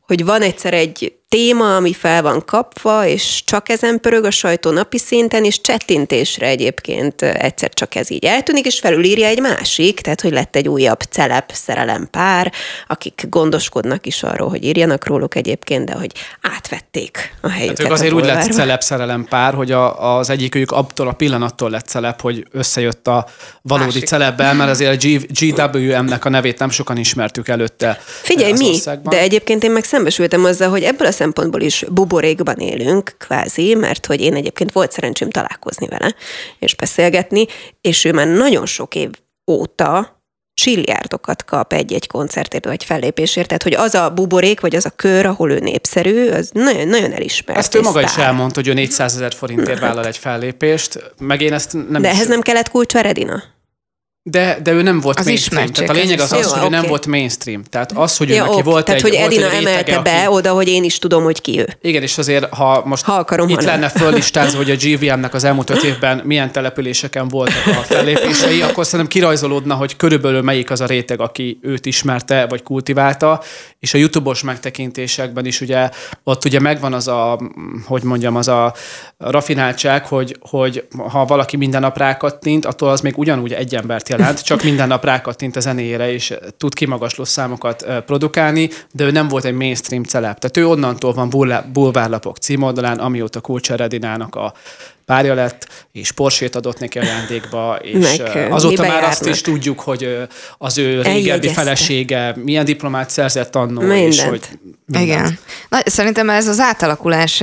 hogy 0.00 0.24
van 0.24 0.42
egyszer 0.42 0.74
egy 0.74 1.12
téma, 1.32 1.76
ami 1.76 1.92
fel 1.92 2.22
van 2.22 2.44
kapva, 2.44 3.06
és 3.06 3.42
csak 3.44 3.68
ezen 3.68 4.00
pörög 4.00 4.24
a 4.24 4.30
sajtó 4.30 4.70
napi 4.70 4.98
szinten, 4.98 5.44
és 5.44 5.60
csettintésre 5.60 6.46
egyébként 6.46 7.22
egyszer 7.22 7.70
csak 7.70 7.94
ez 7.94 8.10
így 8.10 8.24
eltűnik, 8.24 8.66
és 8.66 8.78
felülírja 8.78 9.26
egy 9.26 9.40
másik, 9.40 10.00
tehát 10.00 10.20
hogy 10.20 10.32
lett 10.32 10.56
egy 10.56 10.68
újabb 10.68 11.00
celep 11.00 11.50
szerelem 11.54 12.08
pár, 12.10 12.52
akik 12.86 13.24
gondoskodnak 13.28 14.06
is 14.06 14.22
arról, 14.22 14.48
hogy 14.48 14.64
írjanak 14.64 15.06
róluk 15.06 15.34
egyébként, 15.34 15.84
de 15.84 15.92
hogy 15.92 16.12
átvették 16.40 17.34
a 17.40 17.48
helyüket. 17.48 17.78
Hát 17.78 17.86
ők 17.86 17.92
azért 17.92 18.12
úgy 18.12 18.24
lett 18.24 18.52
celep 18.52 18.82
szerelem 18.82 19.24
pár, 19.24 19.54
hogy 19.54 19.70
a, 19.70 20.16
az 20.16 20.30
egyikük 20.30 20.70
abtól 20.70 21.08
a 21.08 21.12
pillanattól 21.12 21.70
lett 21.70 21.86
celep, 21.86 22.20
hogy 22.20 22.46
összejött 22.50 23.06
a 23.06 23.26
valódi 23.62 23.86
másik. 23.86 24.06
celebbel, 24.06 24.54
mert 24.54 24.70
azért 24.70 25.04
a 25.04 25.08
GWM-nek 25.40 26.24
a 26.24 26.28
nevét 26.28 26.58
nem 26.58 26.70
sokan 26.70 26.96
ismertük 26.96 27.48
előtte. 27.48 28.00
Figyelj, 28.04 28.52
mi? 28.52 28.68
Országban. 28.68 29.14
De 29.14 29.20
egyébként 29.20 29.64
én 29.64 29.70
meg 29.70 29.84
szembesültem 29.84 30.44
azzal, 30.44 30.68
hogy 30.68 30.82
ebből 30.82 31.06
a 31.06 31.10
szempontból 31.22 31.60
is 31.60 31.84
buborékban 31.90 32.56
élünk, 32.56 33.14
kvázi, 33.18 33.74
mert 33.74 34.06
hogy 34.06 34.20
én 34.20 34.34
egyébként 34.34 34.72
volt 34.72 34.92
szerencsém 34.92 35.30
találkozni 35.30 35.86
vele, 35.86 36.14
és 36.58 36.74
beszélgetni, 36.74 37.46
és 37.80 38.04
ő 38.04 38.12
már 38.12 38.26
nagyon 38.26 38.66
sok 38.66 38.94
év 38.94 39.10
óta 39.50 40.20
csilliárdokat 40.54 41.44
kap 41.44 41.72
egy-egy 41.72 42.06
koncertért 42.06 42.64
vagy 42.64 42.84
fellépésért, 42.84 43.46
tehát 43.46 43.62
hogy 43.62 43.74
az 43.74 43.94
a 43.94 44.10
buborék, 44.10 44.60
vagy 44.60 44.76
az 44.76 44.86
a 44.86 44.90
kör, 44.90 45.26
ahol 45.26 45.50
ő 45.50 45.58
népszerű, 45.58 46.28
az 46.30 46.50
nagyon, 46.52 46.88
nagyon 46.88 47.12
elismert. 47.12 47.58
Ezt 47.58 47.74
ő 47.74 47.80
maga 47.80 48.02
is 48.02 48.16
elmondta, 48.16 48.60
hogy 48.60 48.68
ő 48.68 48.72
400 48.72 49.14
ezer 49.14 49.34
forintért 49.34 49.80
vállal 49.80 50.06
egy 50.06 50.18
fellépést, 50.18 51.14
meg 51.18 51.40
én 51.40 51.52
ezt 51.52 51.72
nem 51.72 52.02
De 52.02 52.08
is... 52.08 52.14
ehhez 52.14 52.28
nem 52.28 52.40
kellett 52.40 52.68
kulcsva 52.68 53.00
Redina? 53.00 53.42
De, 54.24 54.58
de 54.62 54.72
ő 54.72 54.82
nem 54.82 55.00
volt 55.00 55.18
Az 55.18 55.26
mainstream. 55.26 55.66
Tehát 55.66 55.90
a 55.90 55.92
lényeg 55.92 56.20
az 56.20 56.32
az, 56.32 56.44
jó, 56.46 56.52
hogy 56.52 56.64
ő 56.66 56.68
nem 56.68 56.86
volt 56.86 57.06
mainstream. 57.06 57.62
Tehát 57.62 57.92
az, 57.92 58.16
hogy 58.16 58.30
ő 58.30 58.34
Ja, 58.34 58.44
neki 58.44 58.56
ok, 58.56 58.64
volt 58.64 58.84
tehát, 58.84 59.00
egy, 59.04 59.08
hogy 59.08 59.18
Edina 59.18 59.44
egy 59.44 59.50
rétege, 59.50 59.68
emelte 59.70 59.96
aki- 59.96 60.10
be 60.10 60.30
oda, 60.30 60.52
hogy 60.52 60.68
én 60.68 60.84
is 60.84 60.98
tudom, 60.98 61.22
hogy 61.22 61.40
ki 61.40 61.58
ő. 61.60 61.68
Igen, 61.80 62.02
és 62.02 62.18
azért, 62.18 62.54
ha 62.54 62.82
most 62.84 63.04
Ha 63.04 63.12
akarom, 63.12 63.48
itt 63.48 63.56
ha 63.56 63.62
lenne 63.64 63.88
föllistázva, 63.88 64.56
hogy 64.56 64.70
a 64.70 64.74
GVM-nek 64.74 65.34
az 65.34 65.44
elmúlt 65.44 65.70
öt 65.70 65.82
évben 65.82 66.20
milyen 66.24 66.52
településeken 66.52 67.28
voltak 67.28 67.66
a 67.66 67.70
fellépései, 67.70 68.60
akkor 68.62 68.84
szerintem 68.84 69.08
kirajzolódna, 69.08 69.74
hogy 69.74 69.96
körülbelül 69.96 70.42
melyik 70.42 70.70
az 70.70 70.80
a 70.80 70.86
réteg, 70.86 71.20
aki 71.20 71.58
őt 71.62 71.86
ismerte, 71.86 72.46
vagy 72.46 72.62
kultiválta, 72.62 73.42
és 73.78 73.94
a 73.94 73.98
YouTube-os 73.98 74.42
megtekintésekben 74.42 75.46
is 75.46 75.60
ugye 75.60 75.88
ott 76.24 76.44
ugye 76.44 76.60
megvan 76.60 76.92
az 76.92 77.08
a, 77.08 77.40
hogy 77.86 78.02
mondjam, 78.02 78.36
az 78.36 78.48
a 78.48 78.74
rafináltság, 79.18 80.06
hogy, 80.06 80.36
hogy 80.40 80.84
ha 81.08 81.24
valaki 81.24 81.56
minden 81.56 81.80
nap 81.80 81.98
rákattint, 81.98 82.64
attól 82.64 82.88
az 82.88 83.00
még 83.00 83.18
ugyanúgy 83.18 83.52
egy 83.52 83.74
embert 83.74 84.08
jelent, 84.18 84.42
csak 84.42 84.62
minden 84.62 84.88
nap 84.88 85.04
rákattint 85.04 85.56
a 85.56 85.60
zenéjére, 85.60 86.12
és 86.12 86.34
tud 86.56 86.74
kimagasló 86.74 87.24
számokat 87.24 87.82
ö, 87.82 88.00
produkálni, 88.00 88.70
de 88.92 89.04
ő 89.04 89.10
nem 89.10 89.28
volt 89.28 89.44
egy 89.44 89.54
mainstream 89.54 90.02
celeb. 90.02 90.38
Tehát 90.38 90.56
ő 90.56 90.66
onnantól 90.66 91.12
van 91.12 91.30
bulvárlapok 91.72 92.36
címoldalán, 92.36 92.98
amióta 92.98 93.40
Kulcsár 93.40 93.78
Redinának 93.78 94.34
a 94.34 94.52
párja 95.04 95.34
lett, 95.34 95.86
és 95.92 96.12
Porsét 96.12 96.56
adott 96.56 96.78
neki 96.78 96.98
ajándékba, 96.98 97.78
és 97.82 98.18
Meg, 98.18 98.52
azóta 98.52 98.86
már 98.86 99.04
azt 99.04 99.26
is 99.26 99.40
tudjuk, 99.40 99.80
hogy 99.80 100.16
az 100.58 100.78
ő 100.78 101.02
régebbi 101.02 101.48
felesége 101.48 102.34
milyen 102.36 102.64
diplomát 102.64 103.10
szerzett 103.10 103.56
annó, 103.56 103.80
és 103.80 104.16
Mindent. 104.16 104.28
hogy 104.28 104.58
mindent. 104.86 105.06
Igen. 105.06 105.38
Na, 105.68 105.78
szerintem 105.84 106.30
ez 106.30 106.46
az 106.48 106.58
átalakulás 106.58 107.42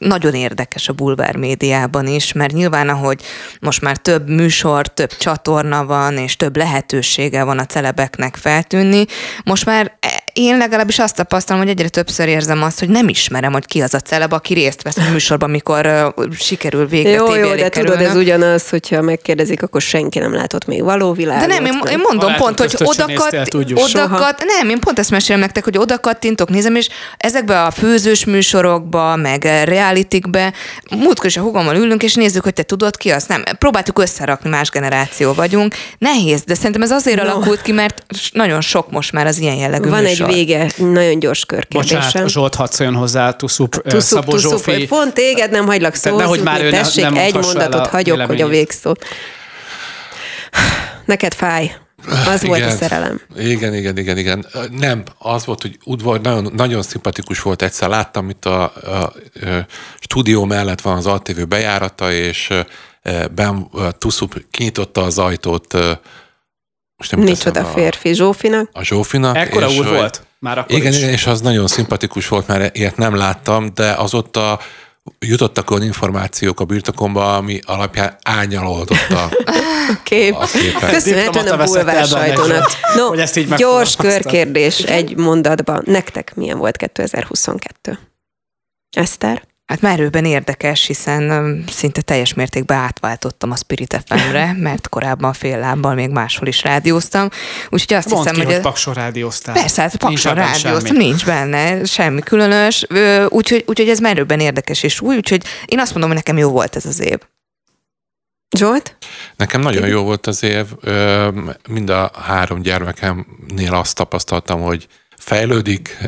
nagyon 0.00 0.34
érdekes 0.34 0.88
a 0.88 0.92
bulvár 0.92 1.36
médiában 1.36 2.06
is, 2.06 2.32
mert 2.32 2.52
nyilván, 2.52 2.88
ahogy 2.88 3.22
most 3.60 3.80
már 3.80 3.96
több 3.96 4.28
műsor, 4.28 4.86
több 4.86 5.16
csatorna 5.16 5.84
van, 5.84 6.16
és 6.16 6.36
több 6.36 6.56
lehetősége 6.56 7.44
van 7.44 7.58
a 7.58 7.66
celebeknek 7.66 8.36
feltűnni, 8.36 9.04
most 9.44 9.64
már 9.64 9.98
én 10.32 10.56
legalábbis 10.56 10.98
azt 10.98 11.16
tapasztalom, 11.16 11.62
hogy 11.62 11.70
egyre 11.70 11.88
többször 11.88 12.28
érzem 12.28 12.62
azt, 12.62 12.78
hogy 12.78 12.88
nem 12.88 13.08
ismerem, 13.08 13.52
hogy 13.52 13.66
ki 13.66 13.80
az 13.80 13.94
a 13.94 14.00
celeb, 14.00 14.32
aki 14.32 14.54
részt 14.54 14.82
vesz 14.82 14.96
a 14.96 15.10
műsorban, 15.12 15.50
mikor 15.50 15.86
uh, 16.16 16.24
sikerül 16.38 16.86
végre 16.86 17.10
Jó, 17.10 17.34
jó, 17.34 17.54
de 17.54 17.68
tudod, 17.68 18.00
ez 18.00 18.14
ugyanaz, 18.14 18.68
hogyha 18.68 19.00
megkérdezik, 19.02 19.62
akkor 19.62 19.80
senki 19.80 20.18
nem 20.18 20.34
látott 20.34 20.66
még 20.66 20.82
való 20.82 21.10
De 21.10 21.16
világot. 21.16 21.46
nem, 21.46 21.64
én, 21.64 21.80
én 21.90 21.98
mondom 22.02 22.34
pont, 22.34 22.58
hogy 22.58 22.74
azt 22.78 22.98
odakat, 23.00 23.54
odakat, 23.74 24.44
nem, 24.58 24.68
én 24.68 24.78
pont 24.78 24.98
ezt 24.98 25.10
mesélem 25.10 25.40
nektek, 25.40 25.64
hogy 25.64 25.78
oda 25.78 25.98
kattintok, 25.98 26.48
nézem, 26.48 26.74
és 26.74 26.88
ezekbe 27.16 27.62
a 27.64 27.70
főzős 27.70 28.24
műsorokba, 28.24 29.16
meg 29.16 29.44
realitikbe, 29.64 30.52
múltkor 30.96 31.26
is 31.26 31.36
a 31.36 31.40
hugommal 31.40 31.76
ülünk, 31.76 32.02
és 32.02 32.14
nézzük, 32.14 32.42
hogy 32.42 32.54
te 32.54 32.62
tudod 32.62 32.96
ki 32.96 33.10
az. 33.10 33.24
Nem, 33.26 33.42
próbáltuk 33.58 33.98
összerakni, 33.98 34.50
más 34.50 34.70
generáció 34.70 35.32
vagyunk. 35.32 35.74
Nehéz, 35.98 36.42
de 36.44 36.54
szerintem 36.54 36.82
ez 36.82 36.90
azért 36.90 37.22
No. 37.22 37.28
alakult 37.28 37.62
ki, 37.62 37.72
mert 37.72 38.02
nagyon 38.32 38.60
sok 38.60 38.90
most 38.90 39.12
már 39.12 39.26
az 39.26 39.38
ilyen 39.38 39.54
jellegű 39.54 39.88
Van 39.88 40.02
műsor. 40.02 40.10
egy 40.10 40.19
vége, 40.26 40.70
nagyon 40.76 41.18
gyors 41.18 41.44
körkérdésem. 41.44 42.00
Bocsánat, 42.00 42.30
Zsolt, 42.30 42.54
hadd 42.54 42.70
szóljon 42.70 42.96
hozzá, 42.96 43.30
Tuszup, 43.30 43.80
ö, 43.84 43.88
Tuszuk, 43.88 44.00
Szabó 44.00 44.30
tuszuk, 44.30 44.50
Zsófi. 44.50 44.86
pont 44.86 45.14
téged 45.14 45.50
nem 45.50 45.66
hagylak 45.66 45.94
szóhoz 45.94 46.20
nehogy 46.20 46.42
már 46.42 46.62
ő 46.64 46.70
tessék, 46.70 47.04
nem 47.04 47.16
egy 47.16 47.34
mondatot 47.34 47.86
hagyok, 47.86 48.20
hogy 48.20 48.40
a 48.40 48.46
végszó. 48.46 48.94
Neked 51.04 51.34
fáj. 51.34 51.76
Az 52.26 52.42
volt 52.42 52.60
a 52.60 52.64
Igen. 52.64 52.76
szerelem. 52.76 53.20
Igen, 53.38 53.74
igen, 53.74 53.98
igen, 53.98 54.18
igen. 54.18 54.46
Nem, 54.70 55.02
az 55.18 55.44
volt, 55.44 55.62
hogy 55.62 55.78
udvar, 55.84 56.20
nagyon, 56.20 56.52
nagyon 56.56 56.82
szimpatikus 56.82 57.42
volt 57.42 57.62
egyszer. 57.62 57.88
Láttam, 57.88 58.28
itt 58.28 58.44
a, 58.44 58.62
a, 58.62 58.90
a 58.90 59.12
stúdió 60.00 60.44
mellett 60.44 60.80
van 60.80 60.96
az 60.96 61.06
ATV 61.06 61.40
bejárata, 61.48 62.12
és 62.12 62.52
ben, 63.34 63.70
Tuszup 63.98 64.44
kinyitotta 64.50 65.02
az 65.02 65.18
ajtót, 65.18 65.76
most 67.00 67.16
nem 67.16 67.20
Micsoda 67.24 67.60
a, 67.60 67.64
férfi 67.64 68.14
Zsófinak. 68.14 68.68
a 68.72 68.82
Zsófinak. 68.82 69.36
Ekkora 69.36 69.68
és, 69.68 69.78
úr 69.78 69.86
hogy- 69.86 69.96
volt? 69.96 70.22
Már 70.38 70.58
akkor 70.58 70.78
Igen, 70.78 70.92
is. 70.92 70.98
igen, 70.98 71.10
és 71.10 71.26
az 71.26 71.40
nagyon 71.40 71.66
szimpatikus 71.66 72.28
volt, 72.28 72.46
mert 72.46 72.76
ilyet 72.76 72.96
nem 72.96 73.14
láttam, 73.16 73.68
de 73.74 73.90
azóta 73.92 74.58
jutottak 75.18 75.70
olyan 75.70 75.82
információk 75.82 76.60
a 76.60 76.64
birtokomba, 76.64 77.36
ami 77.36 77.60
alapján 77.66 78.16
árnyalódott 78.22 79.10
a, 79.22 79.28
Kép. 80.02 80.34
a. 80.34 80.46
Köszönhetően 80.90 81.60
a 81.60 81.64
bulvár 81.64 82.06
sajtónak. 82.06 82.70
No, 82.96 83.06
hogy 83.06 83.18
ezt 83.20 83.36
így 83.36 83.54
gyors 83.54 83.96
körkérdés 83.96 84.78
egy 84.78 85.16
mondatban. 85.16 85.82
Nektek 85.86 86.34
milyen 86.34 86.58
volt 86.58 86.76
2022? 86.76 87.98
Eszter? 88.96 89.42
Hát 89.70 89.80
merőben 89.80 90.24
érdekes, 90.24 90.86
hiszen 90.86 91.64
szinte 91.68 92.00
teljes 92.00 92.34
mértékben 92.34 92.78
átváltottam 92.78 93.50
a 93.50 93.56
Spirit 93.56 94.02
FM-re, 94.06 94.52
mert 94.68 94.88
korábban 94.88 95.32
fél 95.32 95.58
lábbal 95.58 95.94
még 95.94 96.10
máshol 96.10 96.48
is 96.48 96.62
rádióztam. 96.62 97.28
Úgyhogy 97.68 97.96
azt 97.96 98.08
Mondd 98.08 98.22
hiszem, 98.22 98.34
ki, 98.34 98.44
hogy... 98.44 98.52
hogy 98.52 98.62
Pakson 98.62 98.94
rádióztál. 98.94 99.54
Persze, 99.54 99.82
hát 99.82 99.90
Nincs 99.90 100.22
Pakson 100.22 100.34
rádióztam, 100.34 100.86
semmi. 100.86 101.04
nincs 101.04 101.24
benne 101.24 101.84
semmi 101.84 102.20
különös, 102.20 102.86
úgyhogy, 103.28 103.64
úgyhogy 103.66 103.88
ez 103.88 103.98
merőben 103.98 104.40
érdekes 104.40 104.82
és 104.82 105.00
új, 105.00 105.16
úgyhogy 105.16 105.44
én 105.64 105.78
azt 105.78 105.90
mondom, 105.90 106.10
hogy 106.10 106.18
nekem 106.18 106.38
jó 106.38 106.50
volt 106.50 106.76
ez 106.76 106.86
az 106.86 107.00
év. 107.00 107.18
Zsolt? 108.56 108.96
Nekem 109.36 109.60
nagyon 109.60 109.86
jó 109.86 110.02
volt 110.02 110.26
az 110.26 110.42
év. 110.42 110.66
Mind 111.68 111.90
a 111.90 112.10
három 112.26 112.62
gyermekemnél 112.62 113.74
azt 113.74 113.94
tapasztaltam, 113.94 114.60
hogy 114.60 114.86
fejlődik. 115.16 115.98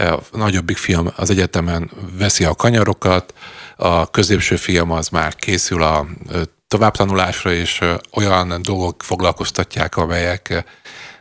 A 0.00 0.20
nagyobbik 0.32 0.76
fiam 0.76 1.12
az 1.16 1.30
egyetemen 1.30 1.90
veszi 2.18 2.44
a 2.44 2.54
kanyarokat, 2.54 3.34
a 3.76 4.10
középső 4.10 4.56
fiam 4.56 4.90
az 4.90 5.08
már 5.08 5.34
készül 5.34 5.82
a 5.82 6.06
továbbtanulásra, 6.68 7.52
és 7.52 7.80
olyan 8.12 8.62
dolgok 8.62 9.02
foglalkoztatják, 9.02 9.96
amelyek 9.96 10.64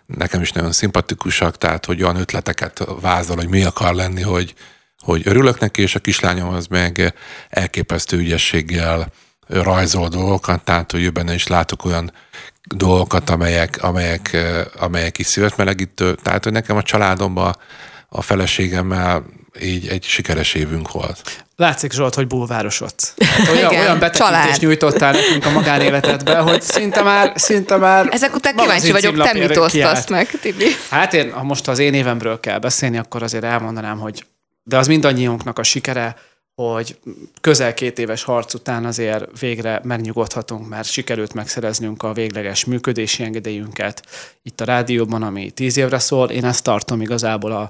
nekem 0.06 0.42
is 0.42 0.52
nagyon 0.52 0.72
szimpatikusak, 0.72 1.58
tehát 1.58 1.86
hogy 1.86 2.04
olyan 2.04 2.16
ötleteket 2.16 2.84
vázol, 3.02 3.36
hogy 3.36 3.48
mi 3.48 3.64
akar 3.64 3.94
lenni, 3.94 4.22
hogy, 4.22 4.54
hogy 5.00 5.22
örülök 5.26 5.60
neki, 5.60 5.82
és 5.82 5.96
a 5.96 6.00
kislányom 6.00 6.54
az 6.54 6.68
meg 6.68 7.14
elképesztő 7.50 8.18
ügyességgel 8.18 9.12
rajzol 9.48 10.08
dolgokat, 10.08 10.64
tehát 10.64 10.92
hogy 10.92 11.12
benne 11.12 11.34
is 11.34 11.48
látok 11.48 11.86
olyan 11.86 12.12
dolgokat, 12.64 13.30
amelyek, 13.30 13.84
amelyek, 13.84 14.38
amelyek 14.80 15.18
is 15.18 15.26
szívetmelegítő. 15.26 16.16
Tehát, 16.24 16.44
hogy 16.44 16.54
nekem 16.54 16.78
a 16.78 16.84
családomban 16.84 17.56
a 18.10 18.22
feleségemmel 18.22 19.26
így 19.62 19.88
egy 19.88 20.04
sikeres 20.04 20.54
évünk 20.54 20.92
volt. 20.92 21.46
Látszik 21.56 21.92
Zsolt, 21.92 22.16
hogy 22.16 22.28
bulvárosodsz. 22.28 23.14
Hát 23.26 23.48
olyan, 23.48 23.72
Igen, 23.72 23.82
olyan 23.82 24.00
betekintést 24.00 24.42
család. 24.42 24.62
nyújtottál 24.62 25.12
nekünk 25.12 25.46
a 25.46 25.50
magánéletedbe, 25.50 26.38
hogy 26.38 26.62
szinte 26.62 27.02
már, 27.02 27.32
szinte 27.36 27.76
már 27.78 28.08
Ezek 28.12 28.36
után 28.36 28.56
kíváncsi 28.56 28.92
vagyok, 28.92 29.24
te 29.24 29.34
mit 29.34 29.58
osztasz 29.58 30.10
meg, 30.10 30.28
Tibi? 30.42 30.66
Hát 30.90 31.14
én, 31.14 31.32
ha 31.32 31.44
most 31.44 31.68
az 31.68 31.80
én 31.80 31.94
évemről 31.94 32.40
kell 32.40 32.60
beszélni, 32.60 32.98
akkor 32.98 33.24
azért 33.24 33.44
elmondanám, 33.44 34.00
hogy 34.00 34.26
de 34.64 34.78
az 34.78 34.88
mindannyiunknak 34.88 35.60
a 35.60 35.64
sikere, 35.64 36.16
hogy 36.68 37.00
közel 37.42 37.74
két 37.74 38.00
éves 38.00 38.24
harc 38.24 38.54
után 38.54 38.86
azért 38.86 39.40
végre 39.40 39.82
megnyugodhatunk, 39.84 40.68
mert 40.68 40.90
sikerült 40.90 41.34
megszereznünk 41.34 42.04
a 42.04 42.14
végleges 42.14 42.66
működési 42.66 43.24
engedélyünket 43.24 44.06
itt 44.42 44.62
a 44.62 44.66
rádióban, 44.66 45.24
ami 45.24 45.52
tíz 45.52 45.78
évre 45.78 46.00
szól. 46.00 46.30
Én 46.30 46.46
ezt 46.46 46.64
tartom 46.64 47.02
igazából 47.02 47.52
a 47.52 47.70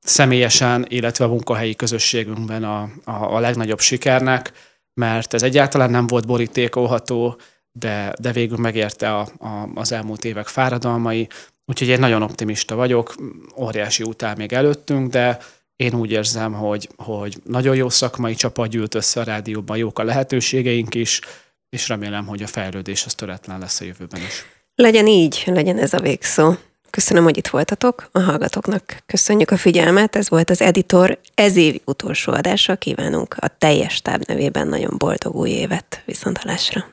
személyesen, 0.00 0.86
illetve 0.88 1.24
a 1.24 1.28
munkahelyi 1.28 1.74
közösségünkben 1.74 2.64
a, 2.64 2.82
a, 3.04 3.34
a 3.34 3.38
legnagyobb 3.40 3.80
sikernek, 3.80 4.52
mert 4.94 5.34
ez 5.34 5.42
egyáltalán 5.42 5.90
nem 5.90 6.06
volt 6.06 6.26
borítékolható, 6.26 7.38
de, 7.72 8.12
de 8.20 8.32
végül 8.32 8.58
megérte 8.58 9.14
a, 9.14 9.20
a, 9.38 9.68
az 9.74 9.92
elmúlt 9.92 10.24
évek 10.24 10.46
fáradalmai, 10.46 11.28
Úgyhogy 11.66 11.88
én 11.88 11.98
nagyon 11.98 12.22
optimista 12.22 12.74
vagyok, 12.74 13.14
óriási 13.56 14.04
áll 14.18 14.34
még 14.36 14.52
előttünk, 14.52 15.10
de 15.10 15.38
én 15.76 15.94
úgy 15.94 16.10
érzem, 16.10 16.52
hogy, 16.52 16.88
hogy 16.96 17.36
nagyon 17.44 17.76
jó 17.76 17.88
szakmai 17.88 18.34
csapat 18.34 18.68
gyűlt 18.68 18.94
össze 18.94 19.20
a 19.20 19.24
rádióban, 19.24 19.76
jók 19.76 19.98
a 19.98 20.04
lehetőségeink 20.04 20.94
is, 20.94 21.20
és 21.68 21.88
remélem, 21.88 22.26
hogy 22.26 22.42
a 22.42 22.46
fejlődés 22.46 23.04
az 23.04 23.14
töretlen 23.14 23.58
lesz 23.58 23.80
a 23.80 23.84
jövőben 23.84 24.20
is. 24.20 24.44
Legyen 24.74 25.06
így, 25.06 25.42
legyen 25.46 25.78
ez 25.78 25.92
a 25.92 26.00
végszó. 26.00 26.54
Köszönöm, 26.90 27.24
hogy 27.24 27.36
itt 27.36 27.46
voltatok. 27.46 28.08
A 28.12 28.20
hallgatóknak 28.20 29.02
köszönjük 29.06 29.50
a 29.50 29.56
figyelmet. 29.56 30.16
Ez 30.16 30.28
volt 30.28 30.50
az 30.50 30.60
Editor 30.60 31.18
ez 31.34 31.56
év 31.56 31.80
utolsó 31.84 32.32
adása. 32.32 32.76
Kívánunk 32.76 33.36
a 33.38 33.48
teljes 33.58 34.02
táb 34.02 34.22
nevében 34.26 34.68
nagyon 34.68 34.94
boldog 34.98 35.34
új 35.34 35.50
évet. 35.50 36.02
Viszont 36.04 36.38
hallásra. 36.38 36.84